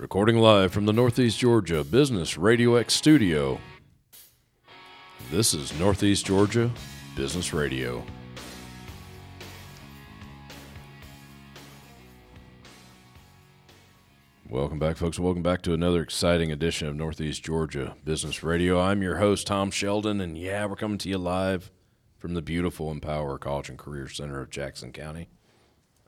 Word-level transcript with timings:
Recording 0.00 0.38
live 0.38 0.72
from 0.72 0.86
the 0.86 0.94
Northeast 0.94 1.38
Georgia 1.38 1.84
Business 1.84 2.38
Radio 2.38 2.76
X 2.76 2.94
studio. 2.94 3.60
This 5.30 5.52
is 5.52 5.78
Northeast 5.78 6.24
Georgia 6.24 6.70
Business 7.14 7.52
Radio. 7.52 8.02
Welcome 14.48 14.78
back, 14.78 14.96
folks. 14.96 15.18
Welcome 15.18 15.42
back 15.42 15.60
to 15.62 15.74
another 15.74 16.00
exciting 16.00 16.50
edition 16.50 16.88
of 16.88 16.96
Northeast 16.96 17.44
Georgia 17.44 17.94
Business 18.02 18.42
Radio. 18.42 18.80
I'm 18.80 19.02
your 19.02 19.18
host, 19.18 19.46
Tom 19.46 19.70
Sheldon, 19.70 20.22
and 20.22 20.38
yeah, 20.38 20.64
we're 20.64 20.76
coming 20.76 20.96
to 20.96 21.10
you 21.10 21.18
live 21.18 21.70
from 22.16 22.32
the 22.32 22.40
beautiful 22.40 22.90
Empower 22.90 23.36
College 23.36 23.68
and 23.68 23.78
Career 23.78 24.08
Center 24.08 24.40
of 24.40 24.48
Jackson 24.48 24.92
County. 24.92 25.28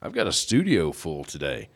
I've 0.01 0.15
got 0.15 0.27
a 0.27 0.33
studio 0.33 0.93
full 0.93 1.25
today. 1.25 1.69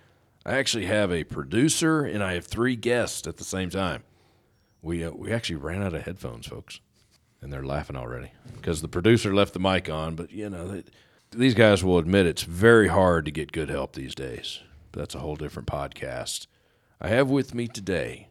I 0.46 0.58
actually 0.58 0.86
have 0.86 1.10
a 1.10 1.24
producer 1.24 2.04
and 2.04 2.22
I 2.22 2.34
have 2.34 2.46
three 2.46 2.77
guests 2.77 3.27
at 3.27 3.37
the 3.37 3.45
same 3.45 3.68
time. 3.68 4.04
We 4.80 5.04
uh, 5.04 5.10
we 5.10 5.32
actually 5.32 5.56
ran 5.56 5.82
out 5.82 5.95
of 5.95 6.02
headphones, 6.02 6.46
folks, 6.46 6.78
and 7.42 7.52
they're 7.52 7.64
laughing 7.64 7.96
already 7.96 8.30
because 8.54 8.80
the 8.80 8.88
producer 8.88 9.34
left 9.34 9.54
the 9.54 9.59
mic 9.59 9.90
on. 9.90 10.14
But 10.14 10.30
you 10.30 10.48
know, 10.48 10.68
they, 10.68 10.84
these 11.32 11.54
guys 11.54 11.82
will 11.82 11.98
admit 11.98 12.27
it's 12.27 12.45
very 12.45 12.87
hard 12.87 13.24
to 13.24 13.32
get 13.32 13.51
good 13.51 13.70
help 13.70 13.95
these 13.95 14.14
days. 14.14 14.60
But 14.92 15.01
that's 15.01 15.16
a 15.16 15.18
whole 15.18 15.34
different 15.34 15.66
podcast. 15.66 16.46
I 17.01 17.09
have 17.09 17.28
with 17.28 17.52
me 17.52 17.66
today 17.66 18.28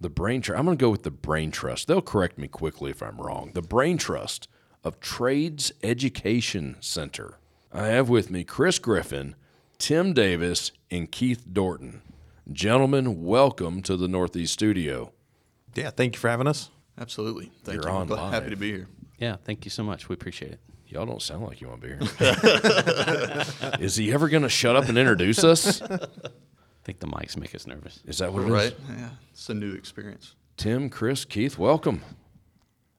the 0.00 0.08
Brain 0.08 0.40
Trust. 0.40 0.58
I'm 0.58 0.64
going 0.64 0.78
to 0.78 0.82
go 0.82 0.90
with 0.90 1.02
the 1.02 1.10
Brain 1.10 1.50
Trust. 1.50 1.86
They'll 1.86 2.00
correct 2.00 2.38
me 2.38 2.48
quickly 2.48 2.90
if 2.92 3.02
I'm 3.02 3.20
wrong. 3.20 3.50
The 3.52 3.60
Brain 3.60 3.98
Trust 3.98 4.48
of 4.82 5.00
Trades 5.00 5.70
Education 5.82 6.76
Center. 6.80 7.38
I 7.70 7.88
have 7.88 8.08
with 8.08 8.30
me 8.30 8.44
Chris 8.44 8.78
Griffin, 8.78 9.34
Tim 9.78 10.12
Davis, 10.12 10.72
and 10.90 11.10
Keith 11.10 11.44
Dorton. 11.50 12.00
Gentlemen, 12.52 13.22
welcome 13.24 13.80
to 13.82 13.96
the 13.96 14.08
Northeast 14.08 14.52
Studio. 14.54 15.12
Yeah, 15.74 15.90
thank 15.90 16.14
you 16.16 16.18
for 16.20 16.28
having 16.28 16.46
us. 16.48 16.70
Absolutely. 16.98 17.52
Thank 17.62 17.82
You're 17.82 17.92
you. 17.92 17.96
on 17.98 18.06
Glad- 18.08 18.20
live. 18.20 18.32
Happy 18.32 18.50
to 18.50 18.56
be 18.56 18.72
here. 18.72 18.88
Yeah, 19.18 19.36
thank 19.44 19.64
you 19.64 19.70
so 19.70 19.82
much. 19.84 20.08
We 20.08 20.14
appreciate 20.14 20.52
it. 20.52 20.60
Y'all 20.88 21.06
don't 21.06 21.22
sound 21.22 21.44
like 21.44 21.60
you 21.60 21.68
want 21.68 21.82
to 21.82 21.88
be 21.88 21.94
here. 22.24 23.76
Is 23.78 23.94
he 23.94 24.12
ever 24.12 24.28
going 24.28 24.42
to 24.42 24.48
shut 24.48 24.74
up 24.74 24.88
and 24.88 24.96
introduce 24.98 25.44
us? 25.44 25.82
I 25.82 25.98
think 26.82 26.98
the 27.00 27.06
mics 27.06 27.36
make 27.36 27.54
us 27.54 27.66
nervous. 27.66 28.00
Is 28.06 28.18
that 28.18 28.32
what 28.32 28.42
it 28.42 28.46
is? 28.46 28.50
Right? 28.52 28.74
Yeah. 28.96 29.10
It's 29.32 29.48
a 29.50 29.54
new 29.54 29.72
experience. 29.74 30.34
Tim, 30.56 30.88
Chris, 30.88 31.24
Keith, 31.24 31.58
welcome. 31.58 32.02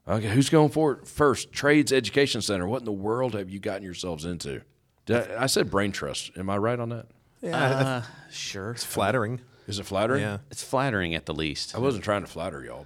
Okay, 0.08 0.30
who's 0.30 0.50
going 0.50 0.70
for 0.70 0.94
it 0.94 1.08
first? 1.08 1.52
Trades 1.52 1.92
Education 1.92 2.42
Center. 2.42 2.68
What 2.68 2.80
in 2.80 2.86
the 2.86 2.92
world 2.92 3.34
have 3.34 3.50
you 3.50 3.60
gotten 3.60 3.84
yourselves 3.84 4.24
into? 4.24 4.62
Did 5.10 5.32
I, 5.32 5.44
I 5.44 5.46
said 5.48 5.70
brain 5.72 5.92
trust. 5.92 6.32
Am 6.38 6.50
I 6.50 6.58
right 6.58 6.80
on 6.80 6.90
that? 6.90 7.08
Yeah, 7.42 7.58
I- 7.58 7.68
I- 7.72 7.84
Uh, 7.98 8.04
sure. 8.32 8.72
it's 8.72 8.84
flattering. 8.84 9.42
Is 9.68 9.78
it 9.80 9.86
flattering? 9.86 10.22
Yeah. 10.22 10.38
It's 10.50 10.64
flattering 10.64 11.14
at 11.16 11.26
the 11.26 11.34
least. 11.34 11.76
I 11.76 11.80
wasn't 11.80 12.04
trying 12.04 12.22
to 12.22 12.28
flatter 12.28 12.64
y'all. 12.64 12.86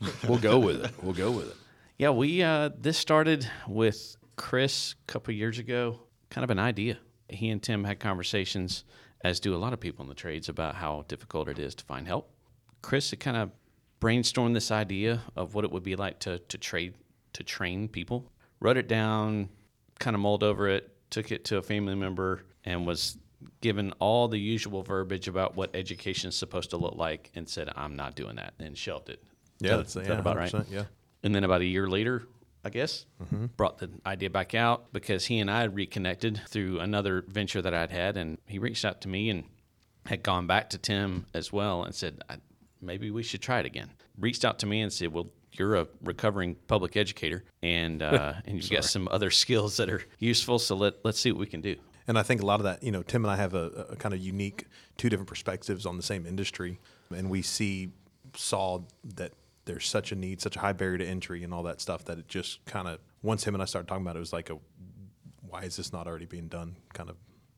but 0.00 0.24
we'll 0.28 0.38
go 0.38 0.58
with 0.58 0.84
it. 0.84 0.90
We'll 1.02 1.12
go 1.14 1.30
with 1.30 1.48
it. 1.50 1.56
Yeah, 1.98 2.10
we 2.10 2.42
uh, 2.42 2.70
this 2.76 2.98
started 2.98 3.48
with 3.68 4.16
Chris 4.36 4.94
a 5.08 5.12
couple 5.12 5.32
years 5.34 5.58
ago. 5.60 6.00
Kind 6.30 6.42
of 6.44 6.50
an 6.50 6.58
idea. 6.58 6.98
He 7.28 7.50
and 7.50 7.62
Tim 7.62 7.84
had 7.84 8.00
conversations, 8.00 8.84
as 9.22 9.38
do 9.38 9.54
a 9.54 9.58
lot 9.58 9.72
of 9.72 9.78
people 9.80 10.02
in 10.02 10.08
the 10.08 10.14
trades, 10.14 10.48
about 10.48 10.74
how 10.74 11.04
difficult 11.08 11.48
it 11.48 11.58
is 11.60 11.74
to 11.76 11.84
find 11.84 12.06
help. 12.08 12.30
Chris 12.82 13.10
had 13.10 13.20
kind 13.20 13.36
of 13.36 13.50
brainstormed 14.00 14.54
this 14.54 14.70
idea 14.72 15.22
of 15.36 15.54
what 15.54 15.64
it 15.64 15.70
would 15.70 15.84
be 15.84 15.94
like 15.96 16.18
to 16.20 16.38
to 16.40 16.58
trade 16.58 16.94
to 17.34 17.42
train 17.44 17.86
people. 17.88 18.30
Wrote 18.60 18.76
it 18.76 18.88
down, 18.88 19.48
kind 20.00 20.14
of 20.16 20.20
mulled 20.20 20.42
over 20.42 20.68
it, 20.68 20.93
took 21.14 21.32
it 21.32 21.44
to 21.46 21.56
a 21.58 21.62
family 21.62 21.94
member, 21.94 22.42
and 22.64 22.86
was 22.86 23.16
given 23.60 23.92
all 23.98 24.28
the 24.28 24.38
usual 24.38 24.82
verbiage 24.82 25.28
about 25.28 25.54
what 25.56 25.74
education 25.74 26.28
is 26.28 26.36
supposed 26.36 26.70
to 26.70 26.76
look 26.76 26.96
like, 26.96 27.30
and 27.34 27.48
said, 27.48 27.70
"I'm 27.76 27.94
not 27.96 28.14
doing 28.16 28.36
that," 28.36 28.54
and 28.58 28.76
shelved 28.76 29.08
it. 29.10 29.22
Yeah, 29.60 29.66
Is 29.66 29.70
that- 29.70 29.76
that's 29.76 29.96
yeah, 30.08 30.14
that 30.14 30.20
about 30.20 30.36
right? 30.36 30.54
Yeah. 30.70 30.84
And 31.22 31.34
then 31.34 31.44
about 31.44 31.60
a 31.60 31.64
year 31.64 31.88
later, 31.88 32.26
I 32.64 32.70
guess, 32.70 33.06
Mm-hmm. 33.22 33.46
brought 33.56 33.78
the 33.78 33.90
idea 34.04 34.28
back 34.30 34.54
out 34.54 34.92
because 34.92 35.26
he 35.26 35.38
and 35.38 35.50
I 35.50 35.60
had 35.62 35.74
reconnected 35.74 36.40
through 36.48 36.80
another 36.80 37.22
venture 37.28 37.62
that 37.62 37.72
I'd 37.74 37.90
had. 37.90 38.16
And 38.16 38.38
he 38.46 38.58
reached 38.58 38.84
out 38.84 39.00
to 39.02 39.08
me 39.08 39.30
and 39.30 39.44
had 40.06 40.22
gone 40.22 40.46
back 40.46 40.70
to 40.70 40.78
Tim 40.78 41.26
as 41.34 41.52
well 41.52 41.82
and 41.84 41.94
said, 41.94 42.22
I, 42.28 42.36
maybe 42.80 43.10
we 43.10 43.22
should 43.22 43.40
try 43.42 43.60
it 43.60 43.66
again. 43.66 43.90
Reached 44.18 44.44
out 44.44 44.58
to 44.60 44.66
me 44.66 44.80
and 44.82 44.92
said, 44.92 45.12
well, 45.12 45.28
you're 45.58 45.76
a 45.76 45.86
recovering 46.02 46.56
public 46.66 46.96
educator 46.96 47.44
and 47.62 48.02
uh, 48.02 48.34
and 48.44 48.56
you've 48.56 48.70
got 48.70 48.84
some 48.84 49.08
other 49.10 49.30
skills 49.42 49.76
that 49.76 49.88
are 49.88 50.02
useful. 50.18 50.58
So 50.58 50.76
let, 50.76 50.94
let's 51.04 51.18
see 51.18 51.32
what 51.32 51.40
we 51.40 51.46
can 51.46 51.60
do. 51.60 51.76
And 52.06 52.18
I 52.18 52.22
think 52.22 52.42
a 52.42 52.46
lot 52.46 52.60
of 52.60 52.64
that, 52.64 52.82
you 52.82 52.90
know, 52.90 53.02
Tim 53.02 53.24
and 53.24 53.32
I 53.32 53.36
have 53.36 53.54
a, 53.54 53.86
a 53.90 53.96
kind 53.96 54.14
of 54.14 54.20
unique 54.20 54.66
two 54.98 55.08
different 55.08 55.28
perspectives 55.28 55.86
on 55.86 55.96
the 55.96 56.02
same 56.02 56.26
industry, 56.26 56.78
and 57.14 57.30
we 57.30 57.40
see 57.40 57.92
saw 58.36 58.80
that 59.14 59.32
there's 59.64 59.86
such 59.86 60.12
a 60.12 60.14
need, 60.14 60.40
such 60.42 60.56
a 60.56 60.60
high 60.60 60.74
barrier 60.74 60.98
to 60.98 61.06
entry, 61.06 61.42
and 61.42 61.54
all 61.54 61.62
that 61.62 61.80
stuff 61.80 62.04
that 62.04 62.18
it 62.18 62.28
just 62.28 62.64
kind 62.66 62.88
of 62.88 62.98
once 63.22 63.44
him 63.44 63.54
and 63.54 63.62
I 63.62 63.66
started 63.66 63.88
talking 63.88 64.02
about 64.02 64.16
it, 64.16 64.18
it 64.18 64.20
was 64.20 64.32
like 64.32 64.50
a 64.50 64.58
why 65.48 65.62
is 65.62 65.76
this 65.76 65.92
not 65.92 66.06
already 66.06 66.26
being 66.26 66.48
done 66.48 66.76
kind 66.92 67.08
of 67.08 67.16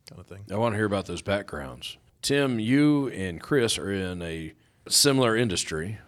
kind 0.08 0.20
of 0.20 0.26
thing. 0.26 0.44
I 0.52 0.56
want 0.56 0.74
to 0.74 0.76
hear 0.76 0.86
about 0.86 1.06
those 1.06 1.22
backgrounds. 1.22 1.96
Tim, 2.22 2.58
you 2.58 3.08
and 3.08 3.40
Chris 3.40 3.78
are 3.78 3.90
in 3.90 4.22
a 4.22 4.52
similar 4.88 5.36
industry. 5.36 5.98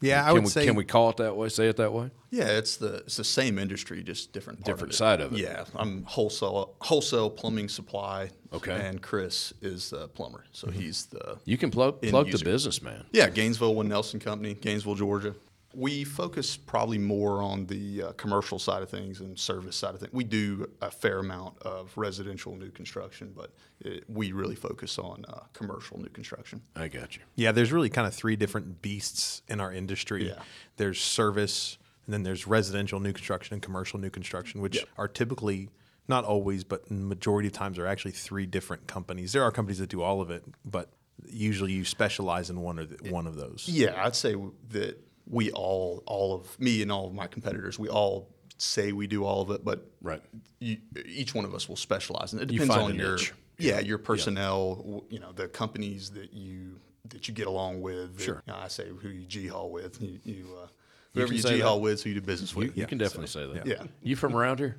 Yeah, 0.00 0.22
I 0.22 0.26
can 0.28 0.34
would 0.34 0.44
we, 0.44 0.50
say 0.50 0.64
Can 0.66 0.76
we 0.76 0.84
call 0.84 1.10
it 1.10 1.18
that 1.18 1.36
way? 1.36 1.48
Say 1.48 1.68
it 1.68 1.76
that 1.76 1.92
way? 1.92 2.10
Yeah, 2.30 2.46
it's 2.46 2.76
the 2.76 2.96
it's 2.98 3.16
the 3.16 3.24
same 3.24 3.58
industry, 3.58 4.02
just 4.02 4.32
different 4.32 4.64
Different 4.64 4.92
of 4.92 4.96
side 4.96 5.20
of 5.20 5.32
it. 5.32 5.38
Yeah, 5.40 5.64
I'm 5.76 6.04
wholesale 6.04 6.74
wholesale 6.80 7.28
plumbing 7.28 7.68
supply. 7.68 8.30
Okay. 8.52 8.72
Mm-hmm. 8.72 8.80
And 8.80 9.02
Chris 9.02 9.52
is 9.60 9.90
the 9.90 10.08
plumber, 10.08 10.44
so 10.52 10.70
he's 10.70 11.06
the 11.06 11.38
You 11.44 11.58
can 11.58 11.70
plug, 11.70 12.00
plug 12.02 12.26
the 12.26 12.32
user. 12.32 12.44
business, 12.44 12.82
man. 12.82 13.04
yeah 13.12 13.28
Gainesville 13.28 13.74
One 13.74 13.88
Nelson 13.88 14.20
Company, 14.20 14.54
Gainesville, 14.54 14.94
Georgia. 14.94 15.34
We 15.72 16.02
focus 16.04 16.56
probably 16.56 16.98
more 16.98 17.42
on 17.42 17.66
the 17.66 18.02
uh, 18.02 18.12
commercial 18.12 18.58
side 18.58 18.82
of 18.82 18.88
things 18.88 19.20
and 19.20 19.38
service 19.38 19.76
side 19.76 19.94
of 19.94 20.00
things. 20.00 20.12
We 20.12 20.24
do 20.24 20.68
a 20.82 20.90
fair 20.90 21.18
amount 21.18 21.58
of 21.62 21.92
residential 21.96 22.56
new 22.56 22.70
construction, 22.70 23.32
but 23.36 23.52
it, 23.80 24.04
we 24.08 24.32
really 24.32 24.56
focus 24.56 24.98
on 24.98 25.24
uh, 25.28 25.40
commercial 25.52 25.98
new 25.98 26.08
construction. 26.08 26.60
I 26.74 26.88
got 26.88 27.16
you. 27.16 27.22
Yeah, 27.36 27.52
there's 27.52 27.70
really 27.72 27.88
kind 27.88 28.06
of 28.06 28.14
three 28.14 28.34
different 28.36 28.82
beasts 28.82 29.42
in 29.48 29.60
our 29.60 29.72
industry. 29.72 30.26
Yeah. 30.28 30.42
There's 30.76 31.00
service, 31.00 31.78
and 32.04 32.12
then 32.12 32.24
there's 32.24 32.48
residential 32.48 32.98
new 32.98 33.12
construction 33.12 33.54
and 33.54 33.62
commercial 33.62 34.00
new 34.00 34.10
construction, 34.10 34.60
which 34.60 34.76
Yep. 34.76 34.88
are 34.98 35.08
typically 35.08 35.70
not 36.08 36.24
always, 36.24 36.64
but 36.64 36.90
majority 36.90 37.46
of 37.46 37.52
times 37.52 37.78
are 37.78 37.86
actually 37.86 38.10
three 38.10 38.44
different 38.46 38.88
companies. 38.88 39.32
There 39.32 39.44
are 39.44 39.52
companies 39.52 39.78
that 39.78 39.88
do 39.90 40.02
all 40.02 40.20
of 40.20 40.30
it, 40.30 40.42
but 40.64 40.90
usually 41.28 41.72
you 41.72 41.84
specialize 41.84 42.50
in 42.50 42.60
one 42.60 42.80
or 42.80 42.86
the, 42.86 43.10
one 43.12 43.28
of 43.28 43.36
those. 43.36 43.66
Yeah, 43.68 44.04
I'd 44.04 44.16
say 44.16 44.34
that 44.70 44.98
we 45.30 45.50
all, 45.52 46.02
all 46.06 46.34
of 46.34 46.58
me 46.60 46.82
and 46.82 46.90
all 46.92 47.06
of 47.06 47.14
my 47.14 47.26
competitors, 47.26 47.78
we 47.78 47.88
all 47.88 48.28
say 48.58 48.92
we 48.92 49.06
do 49.06 49.24
all 49.24 49.40
of 49.42 49.50
it, 49.52 49.64
but 49.64 49.86
Right. 50.02 50.20
you, 50.58 50.76
each 51.06 51.34
one 51.34 51.44
of 51.46 51.54
us 51.54 51.68
will 51.68 51.76
specialize, 51.76 52.32
and 52.34 52.42
it 52.42 52.46
depends 52.46 52.74
find 52.74 52.92
on 52.92 52.94
your 52.96 53.12
niche. 53.12 53.32
yeah 53.58 53.78
your 53.80 53.96
personnel, 53.98 54.74
w 54.76 55.02
you 55.08 55.18
know, 55.20 55.32
the 55.32 55.48
companies 55.48 56.10
that 56.10 56.32
you 56.34 56.78
that 57.08 57.26
you 57.28 57.34
get 57.34 57.46
along 57.46 57.80
with. 57.80 58.20
Sure. 58.20 58.42
you 58.46 58.52
know, 58.52 58.58
I 58.58 58.68
say 58.68 58.86
who 58.88 59.08
you 59.08 59.26
G 59.26 59.46
haul 59.46 59.70
with. 59.70 60.00
You, 60.02 60.18
you 60.24 60.46
uh, 60.62 60.66
whoever 61.14 61.32
you, 61.32 61.40
say 61.40 61.56
G 61.56 61.60
haul 61.60 61.80
with, 61.80 62.02
who 62.02 62.10
you 62.10 62.16
do 62.20 62.20
business 62.26 62.52
You, 62.52 62.58
with. 62.58 62.76
you 62.76 62.86
can 62.86 62.98
definitely 62.98 63.28
say 63.28 63.46
that. 63.52 63.66
Yeah. 63.66 63.82
You 64.02 64.16
from 64.16 64.36
around 64.36 64.58
here? 64.58 64.76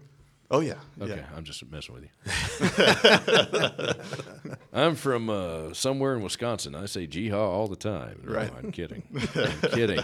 Oh 0.53 0.59
yeah. 0.59 0.73
Okay, 1.01 1.15
Yeah. 1.15 1.25
I'm 1.35 1.43
just 1.45 1.63
messing 1.71 1.95
with 1.95 2.03
you. 2.03 2.09
I'm 4.73 4.95
from 4.95 5.29
uh, 5.29 5.73
somewhere 5.73 6.15
in 6.15 6.21
Wisconsin. 6.23 6.75
I 6.75 6.85
say 6.85 7.07
jihad 7.07 7.37
all 7.39 7.67
the 7.67 7.75
time. 7.75 8.21
No, 8.25 8.33
Right. 8.33 8.51
I'm 8.57 8.71
kidding. 8.71 9.03
I'm 9.13 9.69
kidding. 9.71 10.03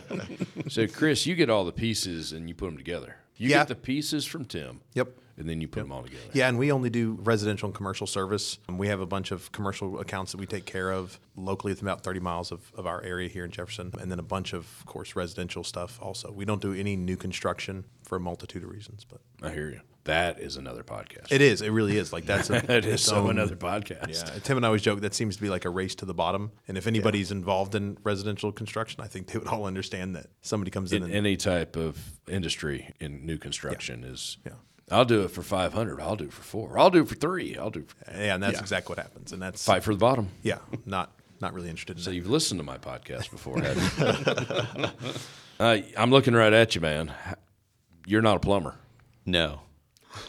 So, 0.70 0.88
Chris, 0.88 1.26
you 1.26 1.36
get 1.36 1.50
all 1.50 1.66
the 1.66 1.72
pieces 1.72 2.32
and 2.34 2.48
you 2.50 2.56
put 2.56 2.68
them 2.68 2.78
together. 2.78 3.18
You 3.36 3.50
Yeah. 3.50 3.58
get 3.60 3.68
the 3.68 3.76
pieces 3.76 4.26
from 4.26 4.46
Tim. 4.46 4.82
Yep. 4.94 5.10
And 5.40 5.48
then 5.48 5.62
you 5.62 5.68
put 5.68 5.82
them 5.82 5.92
all 5.92 6.02
together. 6.02 6.24
Yeah, 6.34 6.48
and 6.50 6.58
we 6.58 6.72
only 6.72 6.90
do 6.90 7.20
residential 7.22 7.68
and 7.68 7.76
commercial 7.76 8.08
service. 8.08 8.58
And 8.68 8.80
we 8.80 8.88
have 8.88 9.00
a 9.02 9.06
bunch 9.06 9.30
of 9.32 9.52
commercial 9.52 10.00
accounts 10.00 10.32
that 10.32 10.40
we 10.40 10.48
take 10.48 10.66
care 10.66 10.92
of 10.92 11.20
locally 11.36 11.72
within 11.74 11.88
about 11.88 12.04
30 12.04 12.20
miles 12.22 12.52
of, 12.52 12.72
of 12.76 12.88
our 12.88 13.04
area 13.04 13.30
here 13.30 13.46
in 13.46 13.52
Jefferson, 13.52 13.92
and 14.02 14.10
then 14.12 14.18
a 14.18 14.24
bunch 14.24 14.54
of, 14.54 14.62
of 14.80 14.86
course, 14.88 15.16
residential 15.16 15.64
stuff 15.64 16.00
also. 16.02 16.32
We 16.32 16.44
don't 16.46 16.62
do 16.62 16.74
any 16.74 16.96
new 16.96 17.18
construction 17.18 17.86
for 18.04 18.16
a 18.16 18.20
multitude 18.20 18.64
of 18.64 18.72
reasons, 18.72 19.06
but 19.08 19.20
I 19.44 19.52
hear 19.54 19.70
you. 19.70 19.82
That 20.08 20.40
is 20.40 20.58
another 20.58 20.84
podcast. 20.84 21.32
it 21.32 21.42
is. 21.42 21.62
It 21.62 21.70
really 21.70 21.98
is. 21.98 22.12
Like 22.12 22.26
that's 22.26 22.50
a, 22.50 22.56
It 22.78 22.86
is 22.86 23.02
so 23.04 23.18
own- 23.18 23.30
another 23.32 23.56
podcast. 23.56 24.10
Yeah, 24.10 24.40
Tim 24.44 24.58
and 24.58 24.66
I 24.66 24.68
always 24.68 24.82
joke 24.82 25.02
that 25.02 25.14
seems 25.14 25.36
to 25.38 25.42
be 25.42 25.50
like 25.50 25.64
a 25.66 25.70
race 25.70 25.96
to 25.96 26.06
the 26.06 26.14
bottom. 26.14 26.52
And 26.68 26.78
if 26.78 26.88
anybody's 26.88 27.32
involved 27.32 27.76
in 27.76 27.98
residential 28.04 28.52
construction, 28.52 29.02
I 29.04 29.08
think 29.08 29.28
they 29.28 29.38
would 29.40 29.48
all 29.48 29.66
understand 29.66 30.16
that 30.16 30.28
somebody 30.42 30.72
comes 30.72 30.92
in, 30.92 30.98
In 31.04 31.10
and 31.10 31.14
any 31.14 31.38
type 31.38 31.76
of 31.76 32.20
industry 32.28 32.94
in 33.00 33.26
new 33.26 33.38
construction 33.38 34.04
is. 34.04 34.38
Yeah. 34.46 34.54
I'll 34.90 35.04
do 35.04 35.24
it 35.24 35.32
for 35.32 35.42
500. 35.42 36.00
I'll 36.00 36.16
do 36.16 36.24
it 36.26 36.32
for 36.34 36.44
four. 36.44 36.80
I'll 36.80 36.90
do 36.90 37.02
it 37.02 37.10
for 37.10 37.16
three. 37.16 37.58
I'll 37.58 37.70
do 37.70 37.80
it 37.82 37.90
for, 37.90 37.98
yeah, 38.18 38.34
and 38.36 38.42
that's 38.42 38.54
Yeah. 38.54 38.60
exactly 38.62 38.94
what 38.96 39.00
happens. 39.04 39.34
And 39.34 39.42
that's 39.42 39.66
fight 39.66 39.84
for 39.84 39.94
the 39.94 40.00
bottom. 40.00 40.30
yeah, 40.44 40.60
not 40.86 41.12
not 41.42 41.54
really 41.54 41.70
interested 41.70 41.98
in 41.98 42.04
So 42.04 42.10
that. 42.10 42.16
you've 42.16 42.30
listened 42.30 42.60
to 42.62 42.64
my 42.64 42.78
podcast 42.78 43.30
before, 43.30 43.62
haven't 43.62 44.78
you? 44.78 45.10
uh, 45.60 45.78
I'm 45.98 46.10
looking 46.10 46.34
right 46.34 46.54
at 46.54 46.74
you, 46.74 46.80
man. 46.82 47.12
You're 48.06 48.22
not 48.22 48.38
a 48.38 48.40
plumber. 48.40 48.76
No. 49.26 49.60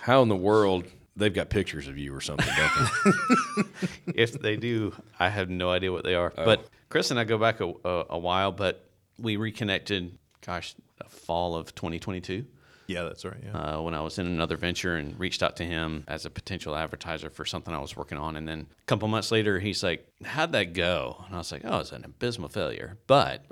How 0.03 0.23
in 0.23 0.29
the 0.29 0.37
world 0.37 0.85
They've 1.19 1.35
got 1.35 1.51
pictures 1.51 1.89
of 1.89 1.99
you 1.99 2.15
or 2.15 2.21
something, 2.21 2.47
don't 2.57 3.15
they? 3.57 3.63
if 4.15 4.41
they 4.41 4.57
do, 4.57 4.95
I 5.19 5.31
have 5.31 5.51
no 5.51 5.69
idea 5.69 5.91
what 5.91 6.05
they 6.05 6.15
are. 6.15 6.33
But 6.33 6.69
Chris 6.91 7.11
and 7.11 7.19
I 7.19 7.25
go 7.25 7.37
back 7.37 7.61
a, 7.61 7.73
a, 7.85 8.05
a 8.11 8.19
while, 8.19 8.53
but 8.53 8.89
we 9.19 9.35
reconnected, 9.35 10.17
gosh, 10.47 10.77
the 10.99 11.09
fall 11.09 11.57
of 11.57 11.75
2022 11.75 12.47
Yeah, 12.87 13.03
that's 13.03 13.25
right. 13.25 13.35
Yeah. 13.45 13.79
uh, 13.79 13.83
when 13.83 13.95
I 13.95 14.01
was 14.01 14.21
in 14.21 14.27
another 14.29 14.57
venture 14.57 14.95
and 14.95 15.19
reached 15.19 15.43
out 15.43 15.57
to 15.57 15.65
him 15.65 16.05
as 16.07 16.25
a 16.25 16.31
potential 16.31 16.77
advertiser 16.77 17.31
for 17.31 17.45
something 17.45 17.75
I 17.75 17.81
was 17.81 17.97
working 17.97 18.17
on. 18.17 18.37
And 18.37 18.47
then 18.47 18.69
a 18.81 18.85
couple 18.85 19.09
months 19.09 19.33
later, 19.33 19.59
he's 19.59 19.83
like, 19.83 20.07
How'd 20.25 20.53
that 20.53 20.73
go? 20.73 21.25
And 21.27 21.35
I 21.35 21.39
was 21.39 21.51
like, 21.51 21.63
Oh, 21.65 21.81
it's 21.81 21.91
an 21.91 22.05
abysmal 22.05 22.49
failure. 22.49 22.97
But 23.09 23.45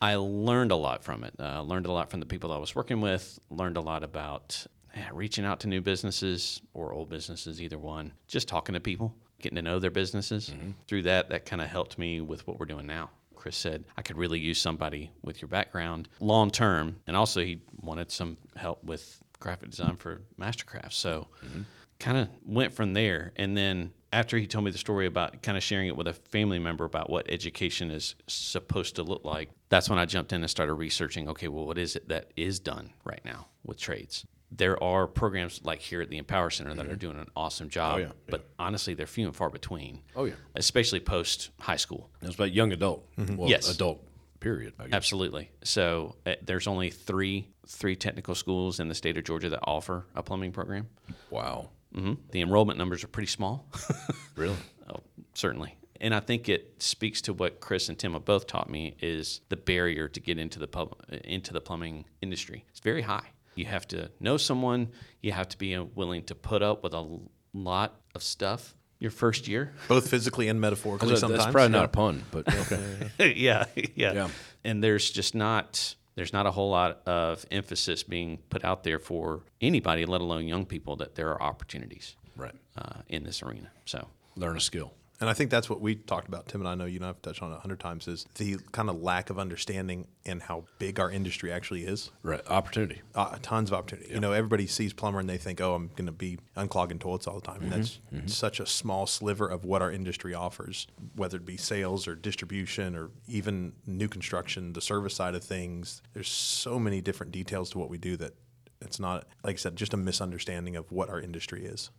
I 0.00 0.14
learned 0.14 0.72
a 0.72 0.76
lot 0.76 1.04
from 1.04 1.24
it. 1.24 1.34
Uh, 1.38 1.60
learned 1.60 1.84
a 1.84 1.92
lot 1.92 2.10
from 2.10 2.20
the 2.20 2.26
people 2.26 2.52
I 2.52 2.58
was 2.58 2.74
working 2.74 3.02
with, 3.02 3.38
learned 3.50 3.76
a 3.76 3.82
lot 3.82 4.02
about 4.02 4.66
yeah, 4.96 5.10
reaching 5.12 5.44
out 5.44 5.60
to 5.60 5.68
new 5.68 5.80
businesses 5.80 6.62
or 6.72 6.92
old 6.92 7.10
businesses, 7.10 7.60
either 7.60 7.78
one, 7.78 8.12
just 8.26 8.48
talking 8.48 8.72
to 8.72 8.80
people, 8.80 9.14
getting 9.40 9.56
to 9.56 9.62
know 9.62 9.78
their 9.78 9.90
businesses. 9.90 10.50
Mm-hmm. 10.50 10.70
Through 10.88 11.02
that, 11.02 11.28
that 11.28 11.44
kind 11.44 11.60
of 11.60 11.68
helped 11.68 11.98
me 11.98 12.20
with 12.22 12.46
what 12.46 12.58
we're 12.58 12.66
doing 12.66 12.86
now. 12.86 13.10
Chris 13.34 13.56
said, 13.56 13.84
I 13.96 14.02
could 14.02 14.16
really 14.16 14.40
use 14.40 14.60
somebody 14.60 15.10
with 15.22 15.40
your 15.40 15.48
background 15.48 16.08
long 16.18 16.50
term. 16.50 16.96
And 17.06 17.16
also, 17.16 17.42
he 17.42 17.60
wanted 17.80 18.10
some 18.10 18.38
help 18.56 18.82
with 18.82 19.22
graphic 19.38 19.70
design 19.70 19.96
for 19.96 20.22
Mastercraft. 20.40 20.92
So, 20.92 21.28
mm-hmm. 21.44 21.62
kind 22.00 22.16
of 22.16 22.28
went 22.44 22.72
from 22.72 22.94
there. 22.94 23.32
And 23.36 23.56
then, 23.56 23.92
after 24.12 24.38
he 24.38 24.46
told 24.46 24.64
me 24.64 24.70
the 24.70 24.78
story 24.78 25.06
about 25.06 25.42
kind 25.42 25.58
of 25.58 25.62
sharing 25.62 25.88
it 25.88 25.96
with 25.96 26.08
a 26.08 26.14
family 26.14 26.58
member 26.58 26.86
about 26.86 27.10
what 27.10 27.30
education 27.30 27.90
is 27.90 28.14
supposed 28.26 28.96
to 28.96 29.02
look 29.02 29.24
like, 29.24 29.50
that's 29.68 29.90
when 29.90 29.98
I 29.98 30.06
jumped 30.06 30.32
in 30.32 30.40
and 30.40 30.50
started 30.50 30.74
researching 30.74 31.28
okay, 31.28 31.48
well, 31.48 31.66
what 31.66 31.76
is 31.76 31.96
it 31.96 32.08
that 32.08 32.32
is 32.34 32.58
done 32.58 32.94
right 33.04 33.22
now 33.24 33.48
with 33.62 33.78
trades? 33.78 34.24
There 34.52 34.80
are 34.82 35.06
programs 35.08 35.60
like 35.64 35.80
here 35.80 36.00
at 36.00 36.08
the 36.08 36.18
Empower 36.18 36.50
Center 36.50 36.72
that 36.74 36.86
are 36.86 36.94
doing 36.96 37.18
an 37.18 37.26
awesome 37.36 37.68
job, 37.68 37.98
yeah, 38.00 38.12
but 38.28 38.46
honestly, 38.58 38.94
they're 38.94 39.06
few 39.06 39.26
and 39.26 39.34
far 39.34 39.50
between. 39.50 40.02
Oh, 40.14 40.24
yeah. 40.24 40.34
Especially 40.54 41.00
post 41.00 41.50
high 41.60 41.76
school. 41.76 42.10
It's 42.22 42.36
about 42.36 42.52
young 42.52 42.72
adult. 42.72 43.06
Well, 43.18 43.48
Yes. 43.50 43.68
adult. 43.74 44.02
Period. 44.38 44.74
I 44.78 44.84
guess. 44.84 44.92
Absolutely. 44.94 45.50
So 45.64 46.14
uh, 46.26 46.34
there's 46.42 46.66
only 46.66 46.90
three 46.90 47.48
three 47.66 47.96
technical 47.96 48.36
schools 48.36 48.78
in 48.78 48.86
the 48.88 48.94
state 48.94 49.16
of 49.18 49.24
Georgia 49.24 49.48
that 49.48 49.58
offer 49.64 50.06
a 50.14 50.22
plumbing 50.22 50.52
program. 50.52 50.86
Wow. 51.30 51.70
hmm 51.92 52.12
The 52.30 52.40
enrollment 52.42 52.78
numbers 52.78 53.02
are 53.02 53.08
pretty 53.08 53.26
small. 53.28 53.66
Really? 54.36 54.54
oh, 54.88 55.00
certainly. 55.34 55.76
And 56.00 56.14
I 56.14 56.20
think 56.20 56.48
it 56.48 56.74
speaks 56.82 57.22
to 57.22 57.32
what 57.32 57.58
Chris 57.60 57.88
and 57.88 57.98
Tim 57.98 58.12
have 58.12 58.24
both 58.26 58.46
taught 58.46 58.68
me 58.70 58.94
is 59.00 59.40
the 59.48 59.56
barrier 59.56 60.06
to 60.08 60.20
get 60.20 60.38
into 60.38 60.58
the 60.58 60.68
pub, 60.68 60.94
into 61.24 61.52
the 61.54 61.60
plumbing 61.60 62.04
industry. 62.20 62.64
It's 62.70 62.80
very 62.80 63.02
high. 63.02 63.30
You 63.56 63.66
have 63.66 63.88
to 63.88 64.10
know 64.20 64.36
someone. 64.36 64.88
You 65.22 65.32
have 65.32 65.48
to 65.48 65.58
be 65.58 65.74
uh, 65.74 65.84
willing 65.94 66.24
to 66.24 66.34
put 66.34 66.62
up 66.62 66.82
with 66.82 66.94
a 66.94 67.18
lot 67.52 68.00
of 68.14 68.22
stuff 68.22 68.74
your 68.98 69.10
first 69.10 69.48
year. 69.48 69.72
Both 69.88 70.08
physically 70.08 70.48
and 70.48 70.60
metaphorically. 70.60 71.08
That's, 71.08 71.20
sometimes. 71.20 71.44
that's 71.44 71.52
probably 71.52 71.72
not 71.72 71.84
a 71.84 71.88
pun, 71.88 72.24
but 72.30 72.48
okay. 72.72 73.34
yeah, 73.36 73.64
yeah, 73.94 74.12
Yeah. 74.12 74.28
And 74.64 74.82
there's 74.82 75.10
just 75.10 75.34
not 75.34 75.96
there's 76.14 76.32
not 76.32 76.46
a 76.46 76.50
whole 76.50 76.70
lot 76.70 77.02
of 77.06 77.44
emphasis 77.50 78.02
being 78.02 78.38
put 78.48 78.64
out 78.64 78.84
there 78.84 78.98
for 78.98 79.42
anybody, 79.60 80.06
let 80.06 80.20
alone 80.20 80.46
young 80.46 80.64
people, 80.64 80.96
that 80.96 81.14
there 81.14 81.28
are 81.28 81.42
opportunities 81.42 82.16
right. 82.36 82.54
uh, 82.76 83.02
in 83.08 83.22
this 83.22 83.42
arena. 83.42 83.70
So 83.84 84.08
Learn 84.36 84.56
a 84.56 84.60
skill. 84.60 84.92
And 85.20 85.30
I 85.30 85.32
think 85.32 85.50
that's 85.50 85.70
what 85.70 85.80
we 85.80 85.94
talked 85.94 86.28
about, 86.28 86.46
Tim 86.46 86.60
and 86.60 86.68
I 86.68 86.74
know 86.74 86.84
you 86.84 86.96
and 86.96 87.06
I've 87.06 87.22
touched 87.22 87.42
on 87.42 87.50
it 87.50 87.56
a 87.56 87.60
hundred 87.60 87.80
times, 87.80 88.06
is 88.06 88.26
the 88.34 88.58
kind 88.72 88.90
of 88.90 89.00
lack 89.02 89.30
of 89.30 89.38
understanding 89.38 90.06
and 90.26 90.42
how 90.42 90.64
big 90.78 91.00
our 91.00 91.10
industry 91.10 91.50
actually 91.50 91.84
is. 91.84 92.10
Right. 92.22 92.42
Opportunity. 92.48 93.00
Uh, 93.14 93.38
tons 93.40 93.70
of 93.70 93.78
opportunity. 93.78 94.12
You 94.12 94.20
know, 94.20 94.32
everybody 94.32 94.66
sees 94.66 94.92
plumber 94.92 95.18
and 95.18 95.28
they 95.28 95.38
think, 95.38 95.60
oh, 95.60 95.74
I'm 95.74 95.88
going 95.96 96.06
to 96.06 96.12
be 96.12 96.38
unclogging 96.56 97.00
toilets 97.00 97.26
all 97.26 97.36
the 97.40 97.46
time. 97.46 97.62
And 97.62 97.72
that's 97.72 97.98
such 98.26 98.60
a 98.60 98.66
small 98.66 99.06
sliver 99.06 99.46
of 99.48 99.64
what 99.64 99.80
our 99.80 99.90
industry 99.90 100.34
offers, 100.34 100.86
whether 101.14 101.38
it 101.38 101.46
be 101.46 101.56
sales 101.56 102.06
or 102.06 102.14
distribution 102.14 102.94
or 102.94 103.10
even 103.26 103.72
new 103.86 104.08
construction, 104.08 104.74
the 104.74 104.82
service 104.82 105.14
side 105.14 105.34
of 105.34 105.42
things. 105.42 106.02
There's 106.12 106.28
so 106.28 106.78
many 106.78 107.00
different 107.00 107.32
details 107.32 107.70
to 107.70 107.78
what 107.78 107.88
we 107.88 107.96
do 107.96 108.16
that 108.18 108.34
it's 108.82 109.00
not, 109.00 109.26
like 109.42 109.54
I 109.54 109.56
said, 109.56 109.76
just 109.76 109.94
a 109.94 109.96
misunderstanding 109.96 110.76
of 110.76 110.92
what 110.92 111.08
our 111.08 111.20
industry 111.20 111.64
is. 111.64 111.90